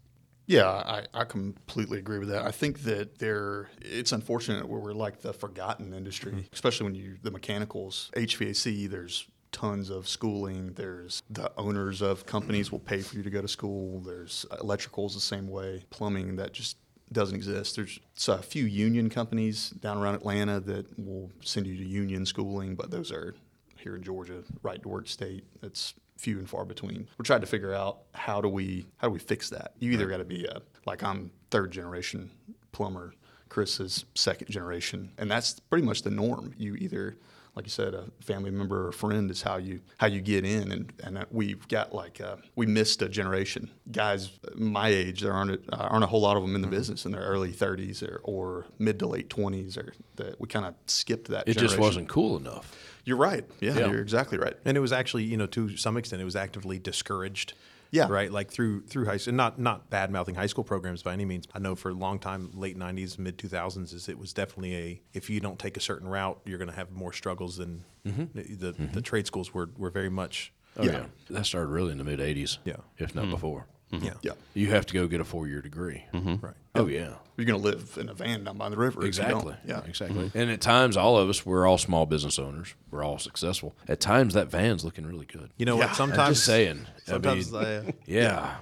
Yeah, 0.48 0.70
I, 0.70 1.04
I 1.14 1.26
completely 1.26 2.00
agree 2.00 2.20
with 2.20 2.30
that. 2.30 2.44
I 2.44 2.52
think 2.52 2.84
that 2.84 3.20
there 3.20 3.70
it's 3.82 4.14
unfortunate 4.14 4.68
where 4.68 4.80
we're 4.80 4.94
like 4.94 5.22
the 5.22 5.34
forgotten 5.34 5.94
industry, 5.94 6.32
mm-hmm. 6.32 6.54
especially 6.54 6.86
when 6.86 6.96
you 6.96 7.18
the 7.22 7.32
mechanicals, 7.32 8.10
HVAC. 8.16 8.90
There's 8.90 9.28
tons 9.52 9.90
of 9.90 10.08
schooling. 10.08 10.74
There's 10.74 11.22
the 11.30 11.52
owners 11.58 12.02
of 12.02 12.26
companies 12.26 12.72
will 12.72 12.80
pay 12.80 13.02
for 13.02 13.18
you 13.18 13.24
to 13.24 13.30
go 13.30 13.42
to 13.42 13.48
school. 13.48 14.00
There's 14.00 14.46
electricals 14.52 15.14
the 15.14 15.20
same 15.20 15.50
way. 15.50 15.84
Plumbing 15.90 16.38
that 16.38 16.54
just 16.54 16.78
doesn't 17.12 17.36
exist. 17.36 17.76
There's 17.76 18.00
a 18.28 18.42
few 18.42 18.66
union 18.66 19.10
companies 19.10 19.72
down 19.72 19.98
around 19.98 20.16
Atlanta 20.16 20.62
that 20.62 20.98
will 20.98 21.30
send 21.42 21.68
you 21.68 21.78
to 21.78 21.86
union 21.86 22.26
schooling, 22.26 22.76
but 22.76 22.90
those 22.90 23.12
are 23.12 23.36
here 23.78 23.96
in 23.96 24.04
Georgia, 24.04 24.44
right 24.62 24.82
to 24.82 24.90
work 24.90 25.08
state. 25.08 25.44
It's 25.62 25.94
few 26.18 26.40
and 26.40 26.50
far 26.50 26.66
between. 26.66 27.08
We're 27.18 27.24
trying 27.24 27.42
to 27.42 27.48
figure 27.48 27.74
out 27.74 28.00
how 28.14 28.42
do 28.42 28.50
we 28.50 28.86
how 28.98 29.08
do 29.08 29.14
we 29.14 29.20
fix 29.20 29.50
that. 29.50 29.74
You 29.80 29.92
either 29.92 30.08
got 30.08 30.18
to 30.18 30.26
be 30.26 30.46
a 30.46 30.62
like 30.86 31.04
I'm 31.04 31.32
third 31.52 31.72
generation 31.72 32.32
plumber, 32.72 33.14
Chris 33.50 33.80
is 33.80 34.06
second 34.16 34.50
generation, 34.50 35.12
and 35.18 35.30
that's 35.30 35.60
pretty 35.60 35.86
much 35.86 36.04
the 36.04 36.12
norm. 36.12 36.54
You 36.58 36.76
either 36.76 37.18
like 37.58 37.66
you 37.66 37.72
said, 37.72 37.96
a 37.96 38.06
family 38.22 38.52
member 38.52 38.86
or 38.86 38.90
a 38.90 38.94
friend 38.94 39.32
is 39.32 39.42
how 39.42 39.58
you 39.58 39.82
how 39.98 40.06
you 40.06 40.22
get 40.22 40.46
in, 40.46 40.72
and 40.72 40.94
and 41.04 41.18
uh, 41.18 41.26
we've 41.32 41.68
got 41.68 41.92
like 41.92 42.22
uh, 42.22 42.36
we 42.56 42.68
missed 42.68 43.02
a 43.02 43.10
generation. 43.10 43.72
Guys 43.92 44.30
uh, 44.48 44.52
my 44.56 44.90
age, 44.90 45.22
there 45.22 45.34
aren't 45.34 45.66
a, 45.70 45.76
aren't 45.76 46.04
a 46.04 46.08
whole 46.08 46.22
lot 46.22 46.38
of 46.38 46.44
them 46.44 46.54
in 46.54 46.62
the 46.62 46.68
mm-hmm. 46.68 46.78
business 46.78 47.08
in 47.08 47.12
their 47.12 47.24
early 47.24 47.52
30s 47.52 48.08
or, 48.08 48.22
or 48.24 48.68
mid 48.78 49.00
to 49.00 49.08
late 49.08 49.30
20s, 49.30 49.76
or 49.76 49.92
that 50.18 50.40
we 50.40 50.48
kind 50.48 50.68
of 50.68 50.76
skipped 50.86 51.30
that. 51.30 51.48
It 51.48 51.58
just 51.58 51.80
wasn't 51.80 52.08
cool 52.08 52.38
enough. 52.38 52.76
You're 53.08 53.18
right. 53.18 53.46
Yeah, 53.62 53.80
Yeah. 53.80 53.88
you're 53.88 54.02
exactly 54.02 54.38
right. 54.38 54.56
And 54.66 54.76
it 54.76 54.82
was 54.82 54.92
actually, 54.92 55.24
you 55.24 55.38
know, 55.38 55.48
to 55.48 55.78
some 55.78 55.96
extent, 55.96 56.22
it 56.22 56.26
was 56.26 56.36
actively 56.36 56.78
discouraged. 56.78 57.54
Yeah. 57.90 58.08
Right. 58.10 58.30
Like 58.30 58.52
through 58.52 58.82
through 58.82 59.06
high 59.06 59.16
school, 59.16 59.32
and 59.32 59.38
not 59.38 59.58
not 59.60 59.90
bad 59.90 60.12
mouthing 60.12 60.36
high 60.36 60.48
school 60.48 60.66
programs 60.66 61.04
by 61.04 61.14
any 61.14 61.24
means. 61.24 61.48
I 61.56 61.60
know 61.60 61.74
for 61.74 61.90
a 61.90 61.94
long 61.94 62.20
time, 62.20 62.52
late 62.54 62.78
'90s, 62.78 63.18
mid 63.18 63.38
2000s, 63.38 63.94
is 63.94 64.10
it 64.10 64.20
was 64.20 64.34
definitely 64.34 64.76
a 64.76 65.02
if 65.14 65.30
you 65.30 65.40
don't 65.40 65.58
take 65.58 65.78
a 65.78 65.80
certain 65.80 66.10
route, 66.10 66.38
you're 66.44 66.58
going 66.58 66.70
to 66.70 66.76
have 66.76 66.92
more 66.92 67.14
struggles 67.14 67.56
than 67.56 67.86
mm-hmm. 68.06 68.26
the 68.34 68.56
the, 68.56 68.74
mm-hmm. 68.74 68.92
the 68.92 69.02
trade 69.02 69.26
schools 69.26 69.54
were 69.54 69.70
were 69.78 69.90
very 69.90 70.10
much. 70.10 70.52
Oh, 70.76 70.84
Yeah. 70.84 70.92
yeah. 70.92 71.06
That 71.30 71.46
started 71.46 71.70
really 71.70 71.94
in 71.94 71.98
the 71.98 72.04
mid 72.04 72.20
80s. 72.20 72.58
Yeah. 72.66 72.76
If 72.98 73.16
not 73.16 73.26
hmm. 73.26 73.32
before. 73.32 73.68
Mm-hmm. 73.92 74.06
Yeah. 74.06 74.14
Yeah. 74.22 74.32
You 74.54 74.68
have 74.72 74.86
to 74.88 74.94
go 74.94 75.08
get 75.08 75.22
a 75.22 75.24
four 75.24 75.48
year 75.48 75.62
degree. 75.62 76.04
Mm-hmm. 76.14 76.46
Right. 76.46 76.56
Oh, 76.76 76.88
yeah. 76.88 77.14
You're 77.38 77.46
going 77.46 77.62
to 77.62 77.66
live 77.66 77.98
in 78.00 78.10
a 78.10 78.14
van 78.14 78.44
down 78.44 78.58
by 78.58 78.70
the 78.70 78.78
river. 78.78 79.00
if 79.06 79.16
you 79.18 79.24
don't. 79.24 79.32
Exactly. 79.48 79.56
Yeah. 79.66 79.82
Exactly. 79.88 80.26
Mm-hmm. 80.26 80.38
And 80.38 80.52
at 80.52 80.60
times, 80.62 80.98
all 80.98 81.18
of 81.18 81.30
us, 81.30 81.46
we're 81.46 81.66
all 81.66 81.78
small 81.78 82.06
business 82.06 82.38
owners. 82.40 82.74
We're 82.92 83.04
all 83.04 83.18
successful. 83.20 83.76
At 83.88 84.00
times, 84.00 84.34
that 84.34 84.50
van's 84.50 84.84
looking 84.84 85.06
really 85.06 85.26
good. 85.26 85.52
You 85.58 85.66
know 85.66 85.76
Yeah, 85.76 85.82
what? 85.86 85.90
I'm 85.92 85.96
Sometimes 85.96 86.20
I'm 86.20 86.34
just 86.34 86.46
saying. 86.46 86.88
I 87.08 87.12
mean, 87.20 87.22
the, 87.52 87.58
uh, 87.88 87.92
yeah. 88.06 88.56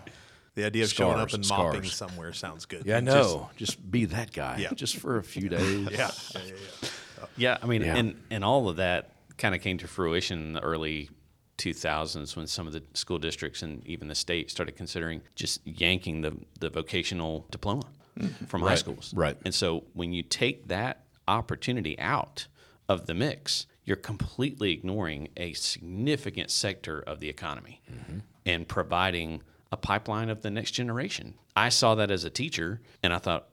the 0.55 0.65
idea 0.65 0.84
of 0.84 0.91
showing 0.91 1.20
up 1.20 1.29
Scars, 1.32 1.34
and 1.34 1.48
mopping 1.50 1.84
scars. 1.84 1.96
somewhere 1.96 2.34
sounds 2.34 2.65
good. 2.65 2.86
Yeah, 2.86 2.98
I 2.98 3.00
know. 3.00 3.50
Just, 3.58 3.89
be 3.89 4.05
that 4.05 4.32
guy. 4.34 4.58
Yeah. 4.60 4.70
Just 4.75 4.98
for 4.98 5.17
a 5.17 5.24
few 5.24 5.50
days. 5.50 5.88
Yeah. 5.91 6.12
yeah, 6.12 6.41
yeah, 6.46 6.53
yeah. 6.82 6.89
Yeah, 7.38 7.58
I 7.62 7.65
mean, 7.65 7.82
Yeah. 7.82 7.96
and 7.96 8.22
and 8.29 8.44
all 8.46 8.70
of 8.70 8.75
that 8.77 9.10
kind 9.38 9.55
of 9.55 9.62
came 9.62 9.77
to 9.79 9.88
fruition 9.88 10.39
in 10.39 10.53
the 10.53 10.62
early 10.62 11.10
2000s 11.57 12.35
when 12.35 12.47
some 12.47 12.67
of 12.67 12.74
the 12.74 12.83
school 12.93 13.17
districts 13.17 13.62
and 13.62 13.85
even 13.88 14.07
the 14.07 14.15
state 14.15 14.51
started 14.51 14.75
considering 14.75 15.21
just 15.35 15.65
yanking 15.65 16.21
the 16.21 16.35
the 16.59 16.69
vocational 16.69 17.45
diploma 17.50 17.83
mm-hmm. 18.19 18.45
from 18.45 18.62
high 18.62 18.75
schools. 18.75 19.13
right. 19.15 19.38
And 19.45 19.53
so 19.53 19.83
when 19.93 20.13
you 20.13 20.24
take 20.24 20.67
that 20.67 21.03
opportunity 21.27 21.97
out 22.00 22.47
of 22.89 23.05
the 23.05 23.13
mix, 23.13 23.67
you're 23.83 23.97
completely 23.97 24.71
ignoring 24.71 25.29
a 25.38 25.53
significant 25.53 26.51
sector 26.51 27.00
of 27.01 27.19
the 27.19 27.29
economy 27.29 27.81
mm-hmm. 27.91 28.19
and 28.45 28.67
providing 28.67 29.41
a 29.71 29.77
pipeline 29.77 30.29
of 30.29 30.41
the 30.41 30.50
next 30.50 30.71
generation. 30.71 31.35
I 31.55 31.69
saw 31.69 31.95
that 31.95 32.12
as 32.12 32.24
a 32.24 32.29
teacher 32.29 32.81
and 33.03 33.13
I 33.13 33.17
thought, 33.17 33.47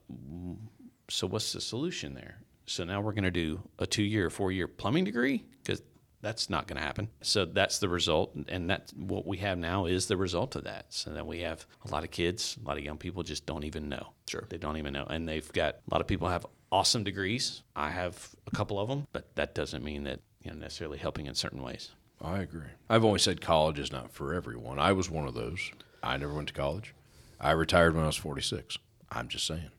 so 1.08 1.26
what's 1.26 1.52
the 1.52 1.60
solution 1.60 2.14
there? 2.14 2.38
So 2.66 2.84
now 2.84 3.00
we're 3.00 3.12
going 3.12 3.24
to 3.24 3.30
do 3.30 3.60
a 3.78 3.86
two 3.86 4.02
year, 4.02 4.30
four 4.30 4.52
year 4.52 4.66
plumbing 4.66 5.04
degree 5.04 5.44
because 5.62 5.82
that's 6.22 6.48
not 6.48 6.66
going 6.66 6.78
to 6.78 6.82
happen. 6.82 7.08
So 7.20 7.44
that's 7.44 7.78
the 7.78 7.88
result, 7.88 8.34
and 8.48 8.70
that's 8.70 8.92
what 8.94 9.26
we 9.26 9.38
have 9.38 9.58
now 9.58 9.86
is 9.86 10.06
the 10.06 10.16
result 10.16 10.56
of 10.56 10.64
that. 10.64 10.86
So 10.90 11.10
that 11.12 11.26
we 11.26 11.40
have 11.40 11.66
a 11.84 11.90
lot 11.90 12.04
of 12.04 12.10
kids, 12.10 12.56
a 12.62 12.66
lot 12.66 12.78
of 12.78 12.84
young 12.84 12.96
people 12.96 13.22
just 13.22 13.44
don't 13.44 13.64
even 13.64 13.88
know. 13.88 14.12
Sure. 14.28 14.46
they 14.48 14.56
don't 14.56 14.78
even 14.78 14.92
know, 14.92 15.04
and 15.10 15.28
they've 15.28 15.52
got 15.52 15.74
a 15.74 15.94
lot 15.94 16.00
of 16.00 16.06
people 16.06 16.28
have 16.28 16.46
awesome 16.70 17.04
degrees. 17.04 17.62
I 17.76 17.90
have 17.90 18.30
a 18.46 18.50
couple 18.52 18.78
of 18.78 18.88
them, 18.88 19.06
but 19.12 19.34
that 19.34 19.54
doesn't 19.54 19.84
mean 19.84 20.04
that 20.04 20.20
you 20.42 20.52
know 20.52 20.56
necessarily 20.56 20.98
helping 20.98 21.26
in 21.26 21.34
certain 21.34 21.62
ways. 21.62 21.90
I 22.20 22.38
agree. 22.38 22.70
I've 22.88 23.04
always 23.04 23.22
said 23.22 23.40
college 23.40 23.80
is 23.80 23.90
not 23.90 24.12
for 24.12 24.32
everyone. 24.32 24.78
I 24.78 24.92
was 24.92 25.10
one 25.10 25.26
of 25.26 25.34
those. 25.34 25.72
I 26.02 26.16
never 26.16 26.32
went 26.32 26.48
to 26.48 26.54
college. 26.54 26.94
I 27.40 27.50
retired 27.50 27.94
when 27.94 28.04
I 28.04 28.06
was 28.06 28.16
46. 28.16 28.78
I'm 29.10 29.26
just 29.26 29.46
saying. 29.46 29.70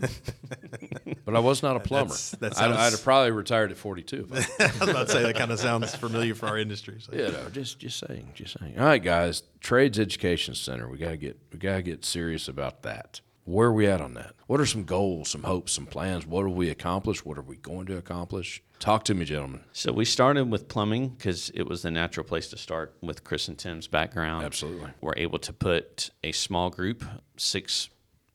But 1.24 1.34
I 1.34 1.38
was 1.38 1.62
not 1.62 1.76
a 1.76 1.80
plumber. 1.80 2.10
That's- 2.10 2.30
that 2.32 2.60
I'd, 2.60 2.70
I'd 2.70 2.92
have 2.92 3.02
probably 3.02 3.30
retired 3.30 3.70
at 3.70 3.78
42. 3.78 4.28
I- 4.30 4.36
I 4.60 4.66
was 4.78 4.88
about 4.88 5.06
to 5.06 5.12
say 5.12 5.22
that 5.22 5.36
kind 5.36 5.50
of 5.50 5.58
sounds 5.58 5.94
familiar 5.94 6.34
for 6.34 6.46
our 6.46 6.58
industry. 6.58 6.98
So. 7.00 7.12
you 7.14 7.32
know, 7.32 7.48
just 7.50 7.78
just 7.78 7.98
saying, 7.98 8.32
just 8.34 8.58
saying. 8.58 8.78
All 8.78 8.84
right, 8.84 9.02
guys, 9.02 9.42
Trades 9.60 9.98
Education 9.98 10.54
Center. 10.54 10.88
We 10.88 10.98
gotta 10.98 11.16
get 11.16 11.38
we 11.52 11.58
gotta 11.58 11.82
get 11.82 12.04
serious 12.04 12.46
about 12.46 12.82
that. 12.82 13.20
Where 13.46 13.68
are 13.68 13.72
we 13.72 13.86
at 13.86 14.00
on 14.00 14.14
that? 14.14 14.34
What 14.46 14.60
are 14.60 14.66
some 14.66 14.84
goals, 14.84 15.28
some 15.30 15.42
hopes, 15.42 15.72
some 15.72 15.86
plans? 15.86 16.26
What 16.26 16.46
have 16.46 16.54
we 16.56 16.70
accomplished? 16.70 17.26
What 17.26 17.36
are 17.36 17.42
we 17.42 17.56
going 17.56 17.86
to 17.86 17.96
accomplish? 17.98 18.62
Talk 18.78 19.04
to 19.04 19.14
me, 19.14 19.26
gentlemen. 19.26 19.60
So 19.72 19.92
we 19.92 20.06
started 20.06 20.50
with 20.50 20.66
plumbing 20.68 21.08
because 21.10 21.50
it 21.50 21.64
was 21.64 21.82
the 21.82 21.90
natural 21.90 22.24
place 22.24 22.48
to 22.48 22.56
start 22.56 22.96
with 23.02 23.22
Chris 23.22 23.48
and 23.48 23.58
Tim's 23.58 23.86
background. 23.86 24.44
Absolutely. 24.46 24.90
We're 25.02 25.12
able 25.18 25.38
to 25.40 25.52
put 25.52 26.10
a 26.22 26.32
small 26.32 26.70
group, 26.70 27.04
six 27.36 27.90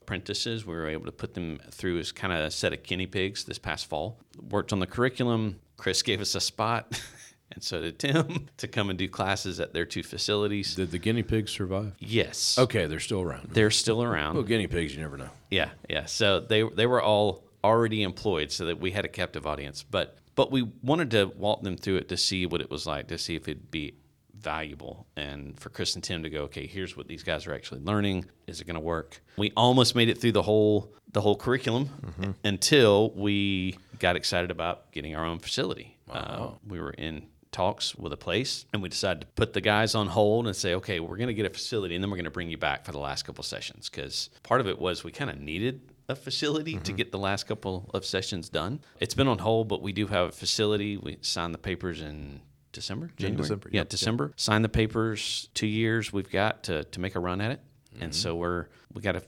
apprentices, 0.10 0.66
we 0.66 0.74
were 0.74 0.88
able 0.88 1.06
to 1.06 1.12
put 1.12 1.36
them 1.36 1.60
through 1.70 2.00
as 2.00 2.12
kind 2.12 2.34
of 2.34 2.40
a 2.40 2.50
set 2.50 2.74
of 2.74 2.82
guinea 2.82 3.06
pigs 3.06 3.44
this 3.44 3.60
past 3.60 3.86
fall. 3.86 4.18
Worked 4.50 4.74
on 4.74 4.80
the 4.80 4.88
curriculum. 4.88 5.60
Chris 5.78 6.02
gave 6.02 6.20
us 6.20 6.34
a 6.34 6.42
spot, 6.42 7.00
and 7.52 7.64
so 7.64 7.80
did 7.80 8.00
Tim, 8.00 8.50
to 8.58 8.68
come 8.68 8.90
and 8.90 8.98
do 8.98 9.08
classes 9.08 9.60
at 9.60 9.72
their 9.72 9.86
two 9.86 10.02
facilities. 10.02 10.74
Did 10.74 10.90
the 10.90 10.98
guinea 10.98 11.22
pigs 11.22 11.52
survive? 11.52 11.94
Yes. 12.00 12.58
Okay, 12.58 12.88
they're 12.88 13.00
still 13.00 13.22
around. 13.22 13.50
They're 13.52 13.70
still 13.70 14.02
around. 14.02 14.34
Well, 14.34 14.44
guinea 14.44 14.66
pigs, 14.66 14.96
you 14.96 15.02
never 15.02 15.16
know. 15.16 15.30
Yeah, 15.52 15.70
yeah. 15.88 16.06
So 16.06 16.40
they 16.40 16.64
they 16.64 16.88
were 16.88 17.04
all 17.04 17.44
already 17.64 18.02
employed, 18.02 18.52
so 18.52 18.66
that 18.66 18.80
we 18.80 18.90
had 18.90 19.06
a 19.06 19.10
captive 19.10 19.46
audience. 19.46 19.84
But 19.84 20.18
but 20.34 20.52
we 20.52 20.64
wanted 20.82 21.12
to 21.12 21.26
walk 21.38 21.62
them 21.62 21.78
through 21.78 21.98
it 21.98 22.10
to 22.10 22.18
see 22.18 22.48
what 22.48 22.62
it 22.62 22.72
was 22.72 22.88
like, 22.88 23.10
to 23.10 23.20
see 23.20 23.36
if 23.36 23.48
it'd 23.48 23.70
be 23.70 23.94
valuable, 24.40 25.06
and 25.16 25.60
for 25.60 25.70
Chris 25.70 25.96
and 25.96 26.04
Tim 26.04 26.24
to 26.24 26.30
go, 26.30 26.42
okay, 26.44 26.66
here's 26.66 26.96
what 26.96 27.08
these 27.08 27.24
guys 27.24 27.46
are 27.48 27.54
actually 27.54 27.82
learning. 27.82 28.26
Is 28.48 28.62
it 28.62 28.66
going 28.66 28.76
to 28.76 28.80
work? 28.82 29.22
We 29.38 29.52
almost 29.56 29.96
made 29.96 30.10
it 30.10 30.20
through 30.20 30.34
the 30.34 30.42
whole 30.42 30.94
the 31.12 31.22
whole 31.22 31.36
curriculum 31.36 32.36
until 32.44 33.12
we 33.12 33.78
got 33.98 34.16
excited 34.16 34.52
about 34.52 34.92
getting 34.92 35.16
our 35.16 35.26
own 35.26 35.40
facility. 35.40 35.98
Uh, 36.10 36.52
we 36.68 36.80
were 36.80 36.92
in 36.92 37.24
talks 37.52 37.96
with 37.96 38.14
a 38.14 38.18
place 38.18 38.66
and 38.74 38.82
we 38.84 38.90
decided 38.90 39.22
to 39.22 39.28
put 39.28 39.54
the 39.54 39.62
guys 39.62 39.96
on 39.96 40.06
hold 40.06 40.46
and 40.46 40.56
say 40.56 40.76
okay 40.76 41.00
we're 41.00 41.18
going 41.18 41.28
to 41.28 41.34
get 41.34 41.48
a 41.48 41.50
facility 41.50 41.96
and 41.96 42.04
then 42.04 42.12
we're 42.12 42.16
going 42.16 42.24
to 42.26 42.30
bring 42.30 42.48
you 42.48 42.60
back 42.60 42.86
for 42.86 42.92
the 42.92 43.00
last 43.00 43.24
couple 43.24 43.44
sessions. 43.44 43.90
Because 43.90 44.30
part 44.44 44.62
of 44.62 44.68
it 44.68 44.78
was 44.80 45.04
we 45.04 45.12
kind 45.12 45.32
of 45.32 45.40
needed 45.40 45.82
a 46.08 46.16
facility 46.16 46.78
to 46.80 46.92
get 46.92 47.12
the 47.12 47.18
last 47.20 47.48
couple 47.48 47.90
of 47.94 48.06
sessions 48.06 48.50
done. 48.50 48.80
It's 49.00 49.16
been 49.16 49.28
on 49.28 49.40
hold 49.40 49.68
but 49.68 49.82
we 49.82 49.92
do 49.92 50.06
have 50.08 50.30
a 50.30 50.32
facility. 50.32 50.98
We 50.98 51.18
signed 51.22 51.54
the 51.54 51.60
papers 51.60 52.02
in 52.02 52.42
december? 52.72 53.12
January. 53.18 53.42
December, 53.42 53.70
yeah 53.72 53.82
yep. 53.82 53.90
december. 53.90 54.34
Signed 54.36 54.64
the 54.64 54.70
papers 54.70 55.50
two 55.54 55.68
years 55.68 56.14
we've 56.14 56.32
got 56.32 56.64
to, 56.64 56.84
to 56.84 57.00
make 57.00 57.16
a 57.16 57.20
run 57.20 57.42
at 57.42 57.52
it. 57.52 57.62
And 57.94 58.12
mm-hmm. 58.12 58.12
so 58.12 58.36
we're 58.36 58.68
we 58.94 59.02
got 59.02 59.16
a 59.16 59.24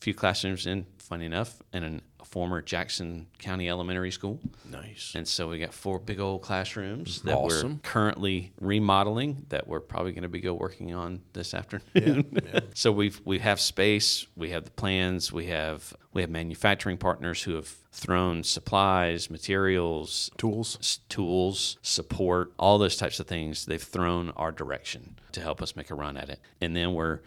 few 0.00 0.14
classrooms 0.14 0.66
in 0.66 0.86
funny 0.98 1.26
enough 1.26 1.62
and 1.72 1.84
an, 1.84 2.02
former 2.30 2.60
jackson 2.60 3.26
county 3.38 3.68
elementary 3.68 4.10
school 4.10 4.38
Nice. 4.70 5.12
and 5.14 5.26
so 5.26 5.48
we 5.48 5.58
got 5.58 5.72
four 5.72 5.98
big 5.98 6.20
old 6.20 6.42
classrooms 6.42 7.22
that 7.22 7.34
Awesome. 7.34 7.72
we're 7.74 7.78
currently 7.82 8.52
remodeling 8.60 9.46
that 9.48 9.66
we're 9.66 9.80
probably 9.80 10.12
going 10.12 10.22
to 10.22 10.28
be 10.28 10.40
go 10.40 10.52
working 10.54 10.94
on 10.94 11.22
this 11.32 11.54
afternoon. 11.60 12.38
so 12.74 12.92
we've 12.92 13.20
we 13.24 13.38
have 13.38 13.60
space, 13.60 14.26
we 14.36 14.50
have 14.50 14.64
the 14.64 14.70
plans, 14.70 15.32
we 15.32 15.46
have 15.46 15.94
we 16.12 16.20
have 16.22 16.30
manufacturing 16.30 16.98
partners 16.98 17.42
who 17.42 17.54
have 17.54 17.68
thrown 17.92 18.44
supplies, 18.44 19.30
materials, 19.30 20.30
Tools. 20.36 20.76
s- 20.80 21.00
tools, 21.08 21.78
support, 21.82 22.52
all 22.58 22.78
those 22.78 22.96
types 22.96 23.18
of 23.20 23.26
things. 23.26 23.64
They've 23.66 23.82
thrown 23.82 24.30
our 24.36 24.52
direction 24.52 25.18
to 25.32 25.40
help 25.40 25.62
us 25.62 25.74
make 25.76 25.90
a 25.90 25.94
run 25.94 26.16
at 26.16 26.28
it. 26.28 26.40
And 26.60 26.76
then 26.76 26.92
we're 26.94 27.20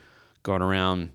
going 0.44 0.62
around 0.62 1.12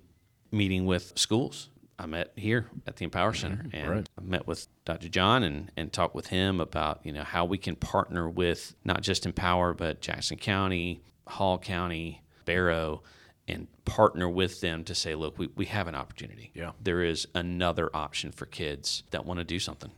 meeting 0.51 0.85
with 0.85 1.13
schools. 1.15 1.69
I 1.99 2.05
met 2.05 2.31
here 2.35 2.67
at 2.85 2.95
the 2.95 3.05
Empower 3.05 3.33
Center 3.33 3.65
and 3.73 3.89
right. 3.89 4.09
I 4.19 4.21
met 4.21 4.45
with 4.45 4.67
Dr. 4.85 5.09
John 5.09 5.43
and, 5.43 5.71
and 5.75 5.91
talked 5.91 6.13
with 6.13 6.27
him 6.27 6.61
about, 6.61 6.99
you 7.03 7.11
know, 7.11 7.23
how 7.23 7.45
we 7.45 7.57
can 7.57 7.75
partner 7.75 8.29
with 8.29 8.75
not 8.85 9.01
just 9.01 9.25
Empower, 9.25 9.73
but 9.73 9.99
Jackson 9.99 10.37
County, 10.37 11.01
Hall 11.25 11.57
County, 11.57 12.21
Barrow, 12.45 13.01
and 13.47 13.67
partner 13.85 14.29
with 14.29 14.61
them 14.61 14.83
to 14.83 14.93
say, 14.93 15.15
look, 15.15 15.39
we, 15.39 15.49
we 15.55 15.65
have 15.65 15.87
an 15.87 15.95
opportunity. 15.95 16.51
Yeah. 16.53 16.71
There 16.81 17.01
is 17.01 17.27
another 17.33 17.89
option 17.95 18.31
for 18.31 18.45
kids 18.45 19.03
that 19.11 19.25
want 19.25 19.39
to 19.39 19.43
do 19.43 19.57
something. 19.57 19.91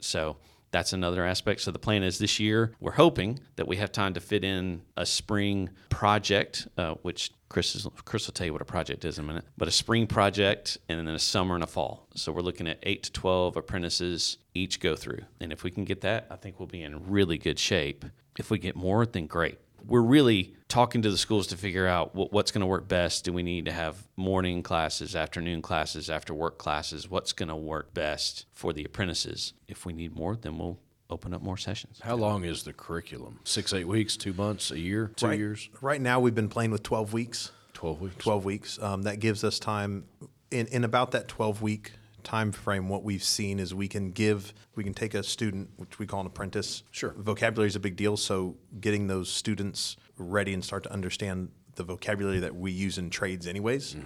So 0.00 0.38
that's 0.70 0.92
another 0.92 1.24
aspect. 1.24 1.60
So 1.60 1.70
the 1.70 1.78
plan 1.78 2.02
is 2.02 2.18
this 2.18 2.40
year, 2.40 2.74
we're 2.80 2.92
hoping 2.92 3.38
that 3.56 3.68
we 3.68 3.76
have 3.76 3.92
time 3.92 4.14
to 4.14 4.20
fit 4.20 4.42
in 4.42 4.82
a 4.96 5.06
spring 5.06 5.70
project, 5.88 6.66
uh, 6.76 6.94
which 7.02 7.30
Chris, 7.54 7.76
is, 7.76 7.86
Chris 8.04 8.26
will 8.26 8.32
tell 8.32 8.46
you 8.46 8.52
what 8.52 8.62
a 8.62 8.64
project 8.64 9.04
is 9.04 9.16
in 9.16 9.24
a 9.24 9.28
minute, 9.28 9.44
but 9.56 9.68
a 9.68 9.70
spring 9.70 10.08
project 10.08 10.76
and 10.88 11.06
then 11.06 11.14
a 11.14 11.20
summer 11.20 11.54
and 11.54 11.62
a 11.62 11.68
fall. 11.68 12.08
So 12.16 12.32
we're 12.32 12.40
looking 12.40 12.66
at 12.66 12.80
eight 12.82 13.04
to 13.04 13.12
12 13.12 13.56
apprentices 13.56 14.38
each 14.54 14.80
go 14.80 14.96
through. 14.96 15.20
And 15.40 15.52
if 15.52 15.62
we 15.62 15.70
can 15.70 15.84
get 15.84 16.00
that, 16.00 16.26
I 16.32 16.34
think 16.34 16.58
we'll 16.58 16.66
be 16.66 16.82
in 16.82 17.08
really 17.08 17.38
good 17.38 17.60
shape. 17.60 18.06
If 18.40 18.50
we 18.50 18.58
get 18.58 18.74
more, 18.74 19.06
then 19.06 19.28
great. 19.28 19.58
We're 19.86 20.00
really 20.00 20.56
talking 20.66 21.00
to 21.02 21.12
the 21.12 21.16
schools 21.16 21.46
to 21.48 21.56
figure 21.56 21.86
out 21.86 22.12
what, 22.12 22.32
what's 22.32 22.50
going 22.50 22.62
to 22.62 22.66
work 22.66 22.88
best. 22.88 23.24
Do 23.24 23.32
we 23.32 23.44
need 23.44 23.66
to 23.66 23.72
have 23.72 24.02
morning 24.16 24.64
classes, 24.64 25.14
afternoon 25.14 25.62
classes, 25.62 26.10
after 26.10 26.34
work 26.34 26.58
classes? 26.58 27.08
What's 27.08 27.32
going 27.32 27.50
to 27.50 27.56
work 27.56 27.94
best 27.94 28.46
for 28.50 28.72
the 28.72 28.84
apprentices? 28.84 29.52
If 29.68 29.86
we 29.86 29.92
need 29.92 30.16
more, 30.16 30.34
then 30.34 30.58
we'll 30.58 30.80
open 31.14 31.32
up 31.32 31.40
more 31.40 31.56
sessions. 31.56 32.00
How 32.02 32.16
long 32.16 32.44
is 32.44 32.64
the 32.64 32.72
curriculum? 32.72 33.38
Six, 33.44 33.72
eight 33.72 33.86
weeks, 33.86 34.16
two 34.16 34.34
months, 34.34 34.70
a 34.70 34.78
year, 34.78 35.12
two 35.16 35.26
right, 35.26 35.38
years, 35.38 35.70
Right 35.80 36.00
now, 36.00 36.20
we've 36.20 36.34
been 36.34 36.48
playing 36.48 36.72
with 36.72 36.82
12 36.82 37.12
weeks. 37.12 37.52
12 37.72 38.00
weeks? 38.00 38.16
12 38.18 38.44
weeks. 38.44 38.82
Um, 38.82 39.02
that 39.02 39.20
gives 39.20 39.44
us 39.44 39.58
time 39.58 40.04
in, 40.50 40.66
in 40.66 40.84
about 40.84 41.12
that 41.12 41.28
12 41.28 41.62
week 41.62 41.92
time 42.24 42.50
frame. 42.52 42.88
What 42.88 43.04
we've 43.04 43.22
seen 43.22 43.60
is 43.60 43.74
we 43.74 43.86
can 43.86 44.10
give, 44.10 44.52
we 44.74 44.82
can 44.82 44.94
take 44.94 45.14
a 45.14 45.22
student, 45.22 45.70
which 45.76 45.98
we 45.98 46.06
call 46.06 46.20
an 46.20 46.26
apprentice. 46.26 46.82
Sure. 46.90 47.14
Vocabulary 47.16 47.68
is 47.68 47.76
a 47.76 47.80
big 47.80 47.96
deal. 47.96 48.16
So 48.16 48.56
getting 48.80 49.06
those 49.06 49.30
students 49.30 49.96
ready 50.18 50.52
and 50.52 50.64
start 50.64 50.82
to 50.84 50.92
understand 50.92 51.50
the 51.76 51.84
vocabulary 51.84 52.40
that 52.40 52.54
we 52.54 52.72
use 52.72 52.98
in 52.98 53.10
trades, 53.10 53.46
anyways, 53.46 53.96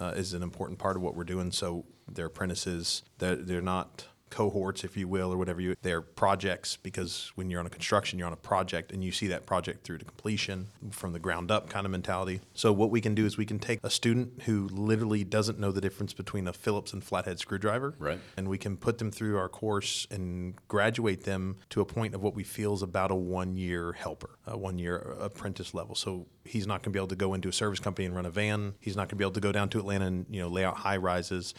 uh, 0.00 0.12
is 0.16 0.34
an 0.34 0.42
important 0.42 0.78
part 0.78 0.96
of 0.96 1.02
what 1.02 1.14
we're 1.14 1.24
doing. 1.24 1.52
So 1.52 1.84
they're 2.10 2.26
apprentices. 2.26 3.02
They're, 3.18 3.36
they're 3.36 3.60
not 3.60 4.06
cohorts, 4.30 4.84
if 4.84 4.96
you 4.96 5.08
will, 5.08 5.32
or 5.32 5.36
whatever 5.36 5.60
you. 5.60 5.74
They're 5.82 6.00
projects 6.00 6.76
because 6.76 7.32
when 7.34 7.50
you're 7.50 7.60
on 7.60 7.66
a 7.66 7.70
construction, 7.70 8.18
you're 8.18 8.26
on 8.26 8.32
a 8.32 8.36
project 8.36 8.92
and 8.92 9.02
you 9.04 9.12
see 9.12 9.26
that 9.28 9.44
project 9.46 9.84
through 9.84 9.98
to 9.98 10.04
completion 10.04 10.68
from 10.90 11.12
the 11.12 11.18
ground 11.18 11.50
up 11.50 11.68
kind 11.68 11.84
of 11.84 11.92
mentality. 11.92 12.40
So 12.54 12.72
what 12.72 12.90
we 12.90 13.00
can 13.00 13.14
do 13.14 13.26
is 13.26 13.36
we 13.36 13.46
can 13.46 13.58
take 13.58 13.80
a 13.82 13.90
student 13.90 14.42
who 14.44 14.68
literally 14.68 15.24
doesn't 15.24 15.58
know 15.58 15.72
the 15.72 15.80
difference 15.80 16.12
between 16.14 16.46
a 16.48 16.52
Phillips 16.52 16.92
and 16.92 17.02
flathead 17.02 17.38
screwdriver, 17.38 17.94
Right. 17.98 18.20
and 18.36 18.48
we 18.48 18.58
can 18.58 18.76
put 18.76 18.98
them 18.98 19.10
through 19.10 19.36
our 19.38 19.48
course 19.48 20.06
and 20.10 20.54
graduate 20.68 21.24
them 21.24 21.56
to 21.70 21.80
a 21.80 21.84
point 21.84 22.14
of 22.14 22.22
what 22.22 22.34
we 22.34 22.44
feel 22.44 22.74
is 22.74 22.82
about 22.82 23.10
a 23.10 23.14
one 23.14 23.56
year 23.56 23.92
helper, 23.92 24.30
a 24.46 24.56
one 24.56 24.78
year 24.78 24.96
apprentice 25.20 25.74
level. 25.74 25.94
So 25.94 26.26
he's 26.44 26.66
not 26.66 26.82
going 26.82 26.92
to 26.92 26.96
be 26.96 26.98
able 26.98 27.08
to 27.08 27.16
go 27.16 27.34
into 27.34 27.48
a 27.48 27.52
service 27.52 27.80
company 27.80 28.06
and 28.06 28.14
run 28.14 28.26
a 28.26 28.30
van. 28.30 28.74
He's 28.80 28.96
not 28.96 29.02
going 29.02 29.10
to 29.10 29.16
be 29.16 29.24
able 29.24 29.32
to 29.32 29.40
go 29.40 29.52
down 29.52 29.68
to 29.70 29.78
Atlanta 29.78 30.06
and 30.06 30.26
you 30.30 30.40
know 30.40 30.48
lay 30.48 30.64
out 30.64 30.76
high 30.78 30.96
rises, 30.96 31.54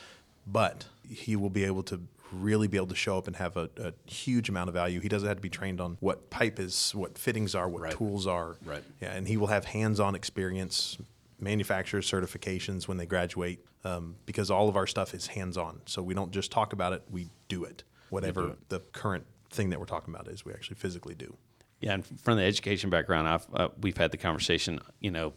but 0.47 0.85
he 1.07 1.35
will 1.35 1.49
be 1.49 1.63
able 1.65 1.83
to 1.83 2.01
really 2.31 2.67
be 2.67 2.77
able 2.77 2.87
to 2.87 2.95
show 2.95 3.17
up 3.17 3.27
and 3.27 3.35
have 3.35 3.57
a, 3.57 3.69
a 3.77 3.93
huge 4.09 4.49
amount 4.49 4.69
of 4.69 4.73
value. 4.73 4.99
He 4.99 5.09
doesn't 5.09 5.27
have 5.27 5.37
to 5.37 5.41
be 5.41 5.49
trained 5.49 5.81
on 5.81 5.97
what 5.99 6.29
pipe 6.29 6.59
is, 6.59 6.91
what 6.95 7.17
fittings 7.17 7.55
are, 7.55 7.67
what 7.67 7.81
Right. 7.81 7.93
tools 7.93 8.27
are. 8.27 8.57
Right. 8.65 8.83
Yeah, 9.01 9.13
and 9.13 9.27
he 9.27 9.37
will 9.37 9.47
have 9.47 9.65
hands-on 9.65 10.15
experience, 10.15 10.97
manufacturer 11.39 12.01
certifications 12.01 12.87
when 12.87 12.97
they 12.97 13.05
graduate, 13.05 13.65
um, 13.83 14.15
because 14.25 14.49
all 14.51 14.69
of 14.69 14.75
our 14.75 14.87
stuff 14.87 15.13
is 15.13 15.27
hands-on. 15.27 15.81
So 15.85 16.01
we 16.01 16.13
don't 16.13 16.31
just 16.31 16.51
talk 16.51 16.73
about 16.73 16.93
it; 16.93 17.03
we 17.09 17.29
do 17.47 17.63
it. 17.63 17.83
Whatever 18.09 18.41
do 18.41 18.47
it. 18.49 18.69
the 18.69 18.79
current 18.91 19.25
thing 19.49 19.69
that 19.71 19.79
we're 19.79 19.85
talking 19.85 20.13
about 20.13 20.27
is, 20.27 20.45
we 20.45 20.53
actually 20.53 20.75
physically 20.77 21.15
do. 21.15 21.35
Yeah, 21.79 21.93
and 21.95 22.05
from 22.21 22.37
the 22.37 22.43
education 22.43 22.89
background, 22.89 23.27
I've 23.27 23.47
uh, 23.53 23.69
we've 23.81 23.97
had 23.97 24.11
the 24.11 24.17
conversation. 24.17 24.79
You 24.99 25.11
know, 25.11 25.33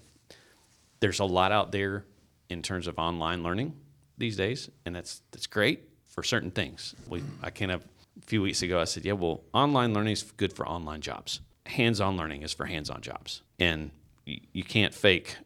there's 1.01 1.21
a 1.21 1.25
lot 1.25 1.53
out 1.53 1.73
there 1.73 2.05
in 2.51 2.63
terms 2.63 2.87
of 2.87 2.99
online 2.99 3.43
learning 3.43 3.75
these 4.19 4.37
days, 4.37 4.69
and 4.85 4.95
that's 4.95 5.23
that's 5.33 5.47
great 5.47 5.89
for 6.15 6.23
certain 6.23 6.51
things. 6.51 6.95
We 7.09 7.23
I 7.43 7.51
kind 7.51 7.73
of 7.73 7.83
a 7.83 8.27
few 8.27 8.43
weeks 8.43 8.63
ago 8.63 8.81
I 8.81 8.85
said, 8.85 9.05
yeah, 9.05 9.13
well, 9.13 9.43
online 9.53 9.93
learning 9.93 10.13
is 10.13 10.23
good 10.23 10.53
for 10.53 10.67
online 10.67 11.01
jobs. 11.01 11.41
Hands-on 11.67 12.17
learning 12.17 12.43
is 12.43 12.53
for 12.53 12.67
hands-on 12.67 13.01
jobs, 13.01 13.43
and 13.59 13.91
you, 14.27 14.39
you 14.53 14.65
can't 14.65 14.95
fake 14.95 15.37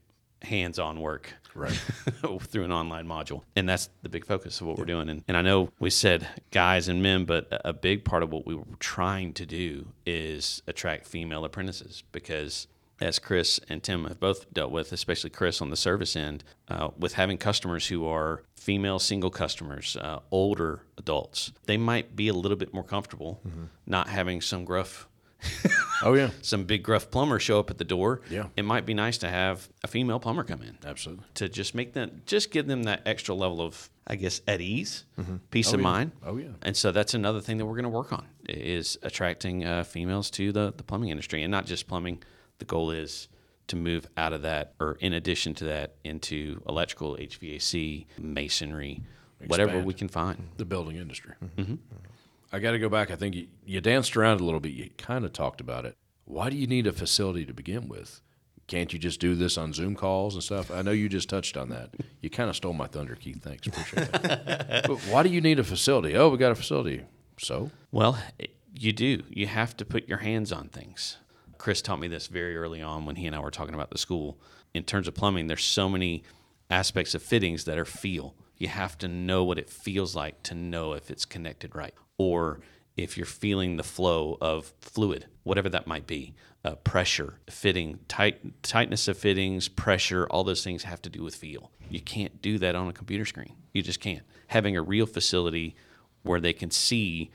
hands-on 0.43 1.01
work 1.01 1.33
Right. 1.55 1.73
through 2.41 2.65
an 2.65 2.71
online 2.71 3.07
module. 3.07 3.43
And 3.57 3.69
that's 3.69 3.89
the 4.03 4.09
big 4.09 4.25
focus 4.25 4.61
of 4.61 4.69
what 4.69 4.79
we're 4.79 4.85
doing. 4.85 5.09
And, 5.09 5.25
and 5.27 5.37
I 5.37 5.43
know 5.43 5.71
we 5.81 5.91
said 5.91 6.29
guys 6.53 6.87
and 6.87 7.03
men, 7.03 7.25
but 7.25 7.49
a 7.51 7.71
a 7.71 7.73
big 7.73 8.05
part 8.05 8.23
of 8.23 8.33
what 8.33 8.47
we 8.47 8.55
were 8.55 8.65
trying 8.79 9.33
to 9.35 9.45
do 9.47 9.89
is 10.07 10.63
attract 10.67 11.07
female 11.07 11.45
apprentices 11.45 12.05
because. 12.13 12.69
As 13.01 13.19
Chris 13.19 13.61
and 13.69 13.83
Tim 13.83 14.05
have 14.05 14.19
both 14.19 14.53
dealt 14.53 14.73
with, 14.73 14.93
especially 14.93 15.31
Chris 15.31 15.61
on 15.61 15.71
the 15.71 15.77
service 15.77 16.17
end, 16.17 16.43
uh, 16.69 16.89
with 16.99 17.15
having 17.15 17.39
customers 17.39 17.87
who 17.87 18.07
are 18.07 18.43
female 18.57 18.99
single 18.99 19.31
customers, 19.31 19.97
uh, 20.01 20.19
older 20.31 20.83
adults, 20.97 21.53
they 21.67 21.77
might 21.77 22.17
be 22.17 22.29
a 22.29 22.35
little 22.35 22.57
bit 22.57 22.75
more 22.75 22.83
comfortable 22.83 23.41
not 23.87 24.09
having 24.09 24.41
some 24.41 24.65
gruff 24.65 25.09
Oh, 26.03 26.15
yeah. 26.15 26.31
some 26.43 26.65
big 26.65 26.83
gruff 26.83 27.11
plumber 27.11 27.39
show 27.39 27.59
up 27.59 27.71
at 27.71 27.79
the 27.79 27.85
door. 27.85 28.21
Yeah. 28.31 28.47
It 28.57 28.65
might 28.65 28.87
be 28.87 28.95
nice 28.95 29.19
to 29.19 29.29
have 29.29 29.69
a 29.83 29.89
female 29.89 30.21
plumber 30.21 30.45
come 30.45 30.63
in 30.63 30.79
Absolutely. 30.85 31.25
to 31.35 31.49
just 31.49 31.75
make 31.75 31.93
them, 31.93 32.23
just 32.27 32.51
give 32.51 32.67
them 32.67 32.85
that 32.85 33.03
extra 33.07 33.35
level 33.35 33.61
of, 33.61 33.91
I 34.07 34.15
guess, 34.17 34.41
at 34.47 34.61
ease, 34.61 35.05
peace 35.51 35.73
of 35.73 35.81
yeah. 35.81 35.85
mind. 35.85 36.13
Oh, 36.25 36.37
yeah. 36.37 36.51
And 36.63 36.77
so 36.77 36.93
that's 36.93 37.15
another 37.15 37.41
thing 37.41 37.59
that 37.59 37.67
we're 37.67 37.75
going 37.75 37.83
to 37.83 37.89
work 37.89 38.13
on 38.13 38.27
is 38.49 38.97
attracting 39.03 39.65
uh, 39.65 39.85
females 39.85 40.31
to 40.33 40.53
the, 40.53 40.73
the 40.77 40.83
plumbing 40.85 41.09
industry 41.11 41.43
and 41.43 41.51
not 41.51 41.67
just 41.67 41.89
plumbing. 41.89 42.23
The 42.59 42.65
goal 42.65 42.91
is 42.91 43.29
to 43.69 43.77
move 43.77 44.07
out 44.17 44.33
of 44.33 44.43
that, 44.43 44.75
or 44.81 44.97
in 45.01 45.13
addition 45.13 45.55
to 45.55 45.65
that, 45.65 45.95
into 46.05 46.63
electrical, 46.69 47.17
HVAC, 47.17 48.07
masonry, 48.19 49.03
whatever 49.47 49.81
we 49.81 49.95
can 49.95 50.09
find. 50.09 50.49
The 50.57 50.65
building 50.65 50.97
industry. 50.97 51.35
Mm-hmm. 51.45 51.61
Mm-hmm. 51.73 51.75
I 52.53 52.59
got 52.61 52.71
to 52.73 52.79
go 52.79 52.89
back. 52.89 53.11
I 53.11 53.17
think 53.17 53.35
you, 53.35 53.47
you 53.67 53.81
danced 53.81 54.17
around 54.17 54.41
a 54.41 54.45
little 54.45 54.61
bit. 54.61 54.73
You 54.73 54.89
kind 54.97 55.25
of 55.25 55.33
talked 55.33 55.61
about 55.61 55.85
it. 55.85 55.97
Why 56.25 56.49
do 56.51 56.57
you 56.57 56.67
need 56.67 56.87
a 56.87 56.93
facility 56.93 57.45
to 57.45 57.53
begin 57.53 57.89
with? 57.89 58.23
Can't 58.69 58.93
you 58.93 58.99
just 58.99 59.21
do 59.21 59.35
this 59.35 59.57
on 59.57 59.73
Zoom 59.73 59.95
calls 59.95 60.35
and 60.35 60.43
stuff? 60.43 60.71
I 60.71 60.83
know 60.83 60.91
you 60.91 61.09
just 61.09 61.29
touched 61.29 61.57
on 61.57 61.71
that. 61.71 61.91
You 62.21 62.29
kind 62.31 62.51
of 62.51 62.57
stole 62.57 62.75
my 62.75 62.87
thunder, 62.87 63.15
Keith. 63.15 63.43
Thanks. 63.43 63.67
Appreciate 63.67 64.13
that. 64.13 64.85
but 64.87 64.99
why 65.11 65.23
do 65.23 65.29
you 65.31 65.41
need 65.41 65.59
a 65.59 65.65
facility? 65.65 66.17
Oh, 66.17 66.29
we 66.29 66.37
got 66.39 66.53
a 66.53 66.55
facility. 66.55 67.03
So? 67.39 67.71
Well, 67.93 68.19
it- 68.39 68.55
you 68.75 68.93
do. 68.93 69.23
You 69.31 69.47
have 69.47 69.77
to 69.79 69.85
put 69.85 70.07
your 70.09 70.19
hands 70.19 70.53
on 70.53 70.69
things. 70.69 71.17
Chris 71.59 71.83
taught 71.83 72.01
me 72.01 72.09
this 72.09 72.29
very 72.29 72.57
early 72.57 72.81
on 72.81 73.05
when 73.05 73.17
he 73.17 73.27
and 73.27 73.37
I 73.37 73.41
were 73.41 73.51
talking 73.51 73.75
about 73.75 73.91
the 73.91 73.99
school. 73.99 74.39
In 74.75 74.85
terms 74.85 75.09
of 75.09 75.15
plumbing, 75.15 75.49
there's 75.49 75.65
so 75.65 75.89
many 75.89 76.23
aspects 76.71 77.15
of 77.15 77.23
fittings 77.23 77.65
that 77.65 77.79
are 77.79 77.85
feel. 77.85 78.35
You 78.57 78.69
have 78.69 78.97
to 78.99 79.09
know 79.09 79.45
what 79.45 79.59
it 79.59 79.69
feels 79.69 80.15
like 80.15 80.43
to 80.45 80.55
know 80.55 80.93
if 80.93 81.11
it's 81.11 81.25
connected 81.25 81.75
right, 81.75 81.95
or 82.17 82.61
if 82.97 83.17
you're 83.17 83.27
feeling 83.27 83.77
the 83.77 83.85
flow 83.85 84.37
of 84.41 84.73
fluid, 84.81 85.27
whatever 85.45 85.69
that 85.69 85.87
might 85.87 86.07
be. 86.07 86.35
Uh, 86.65 86.75
pressure, 86.75 87.39
fitting, 87.49 88.01
tight, 88.09 88.63
tightness 88.63 89.07
of 89.07 89.17
fittings, 89.17 89.69
pressure, 89.69 90.27
all 90.27 90.43
those 90.43 90.65
things 90.65 90.83
have 90.83 91.01
to 91.01 91.09
do 91.09 91.23
with 91.23 91.37
feel. 91.37 91.71
You 91.89 92.01
can't 92.01 92.43
do 92.43 92.59
that 92.59 92.75
on 92.75 92.89
a 92.89 92.93
computer 92.93 93.25
screen. 93.25 93.55
You 93.73 93.83
just 93.83 94.01
can't. 94.01 94.25
Having 94.49 94.77
a 94.77 94.83
real 94.83 95.07
facility 95.07 95.77
where 96.23 96.41
they 96.41 96.53
can 96.53 96.71
see 96.73 97.31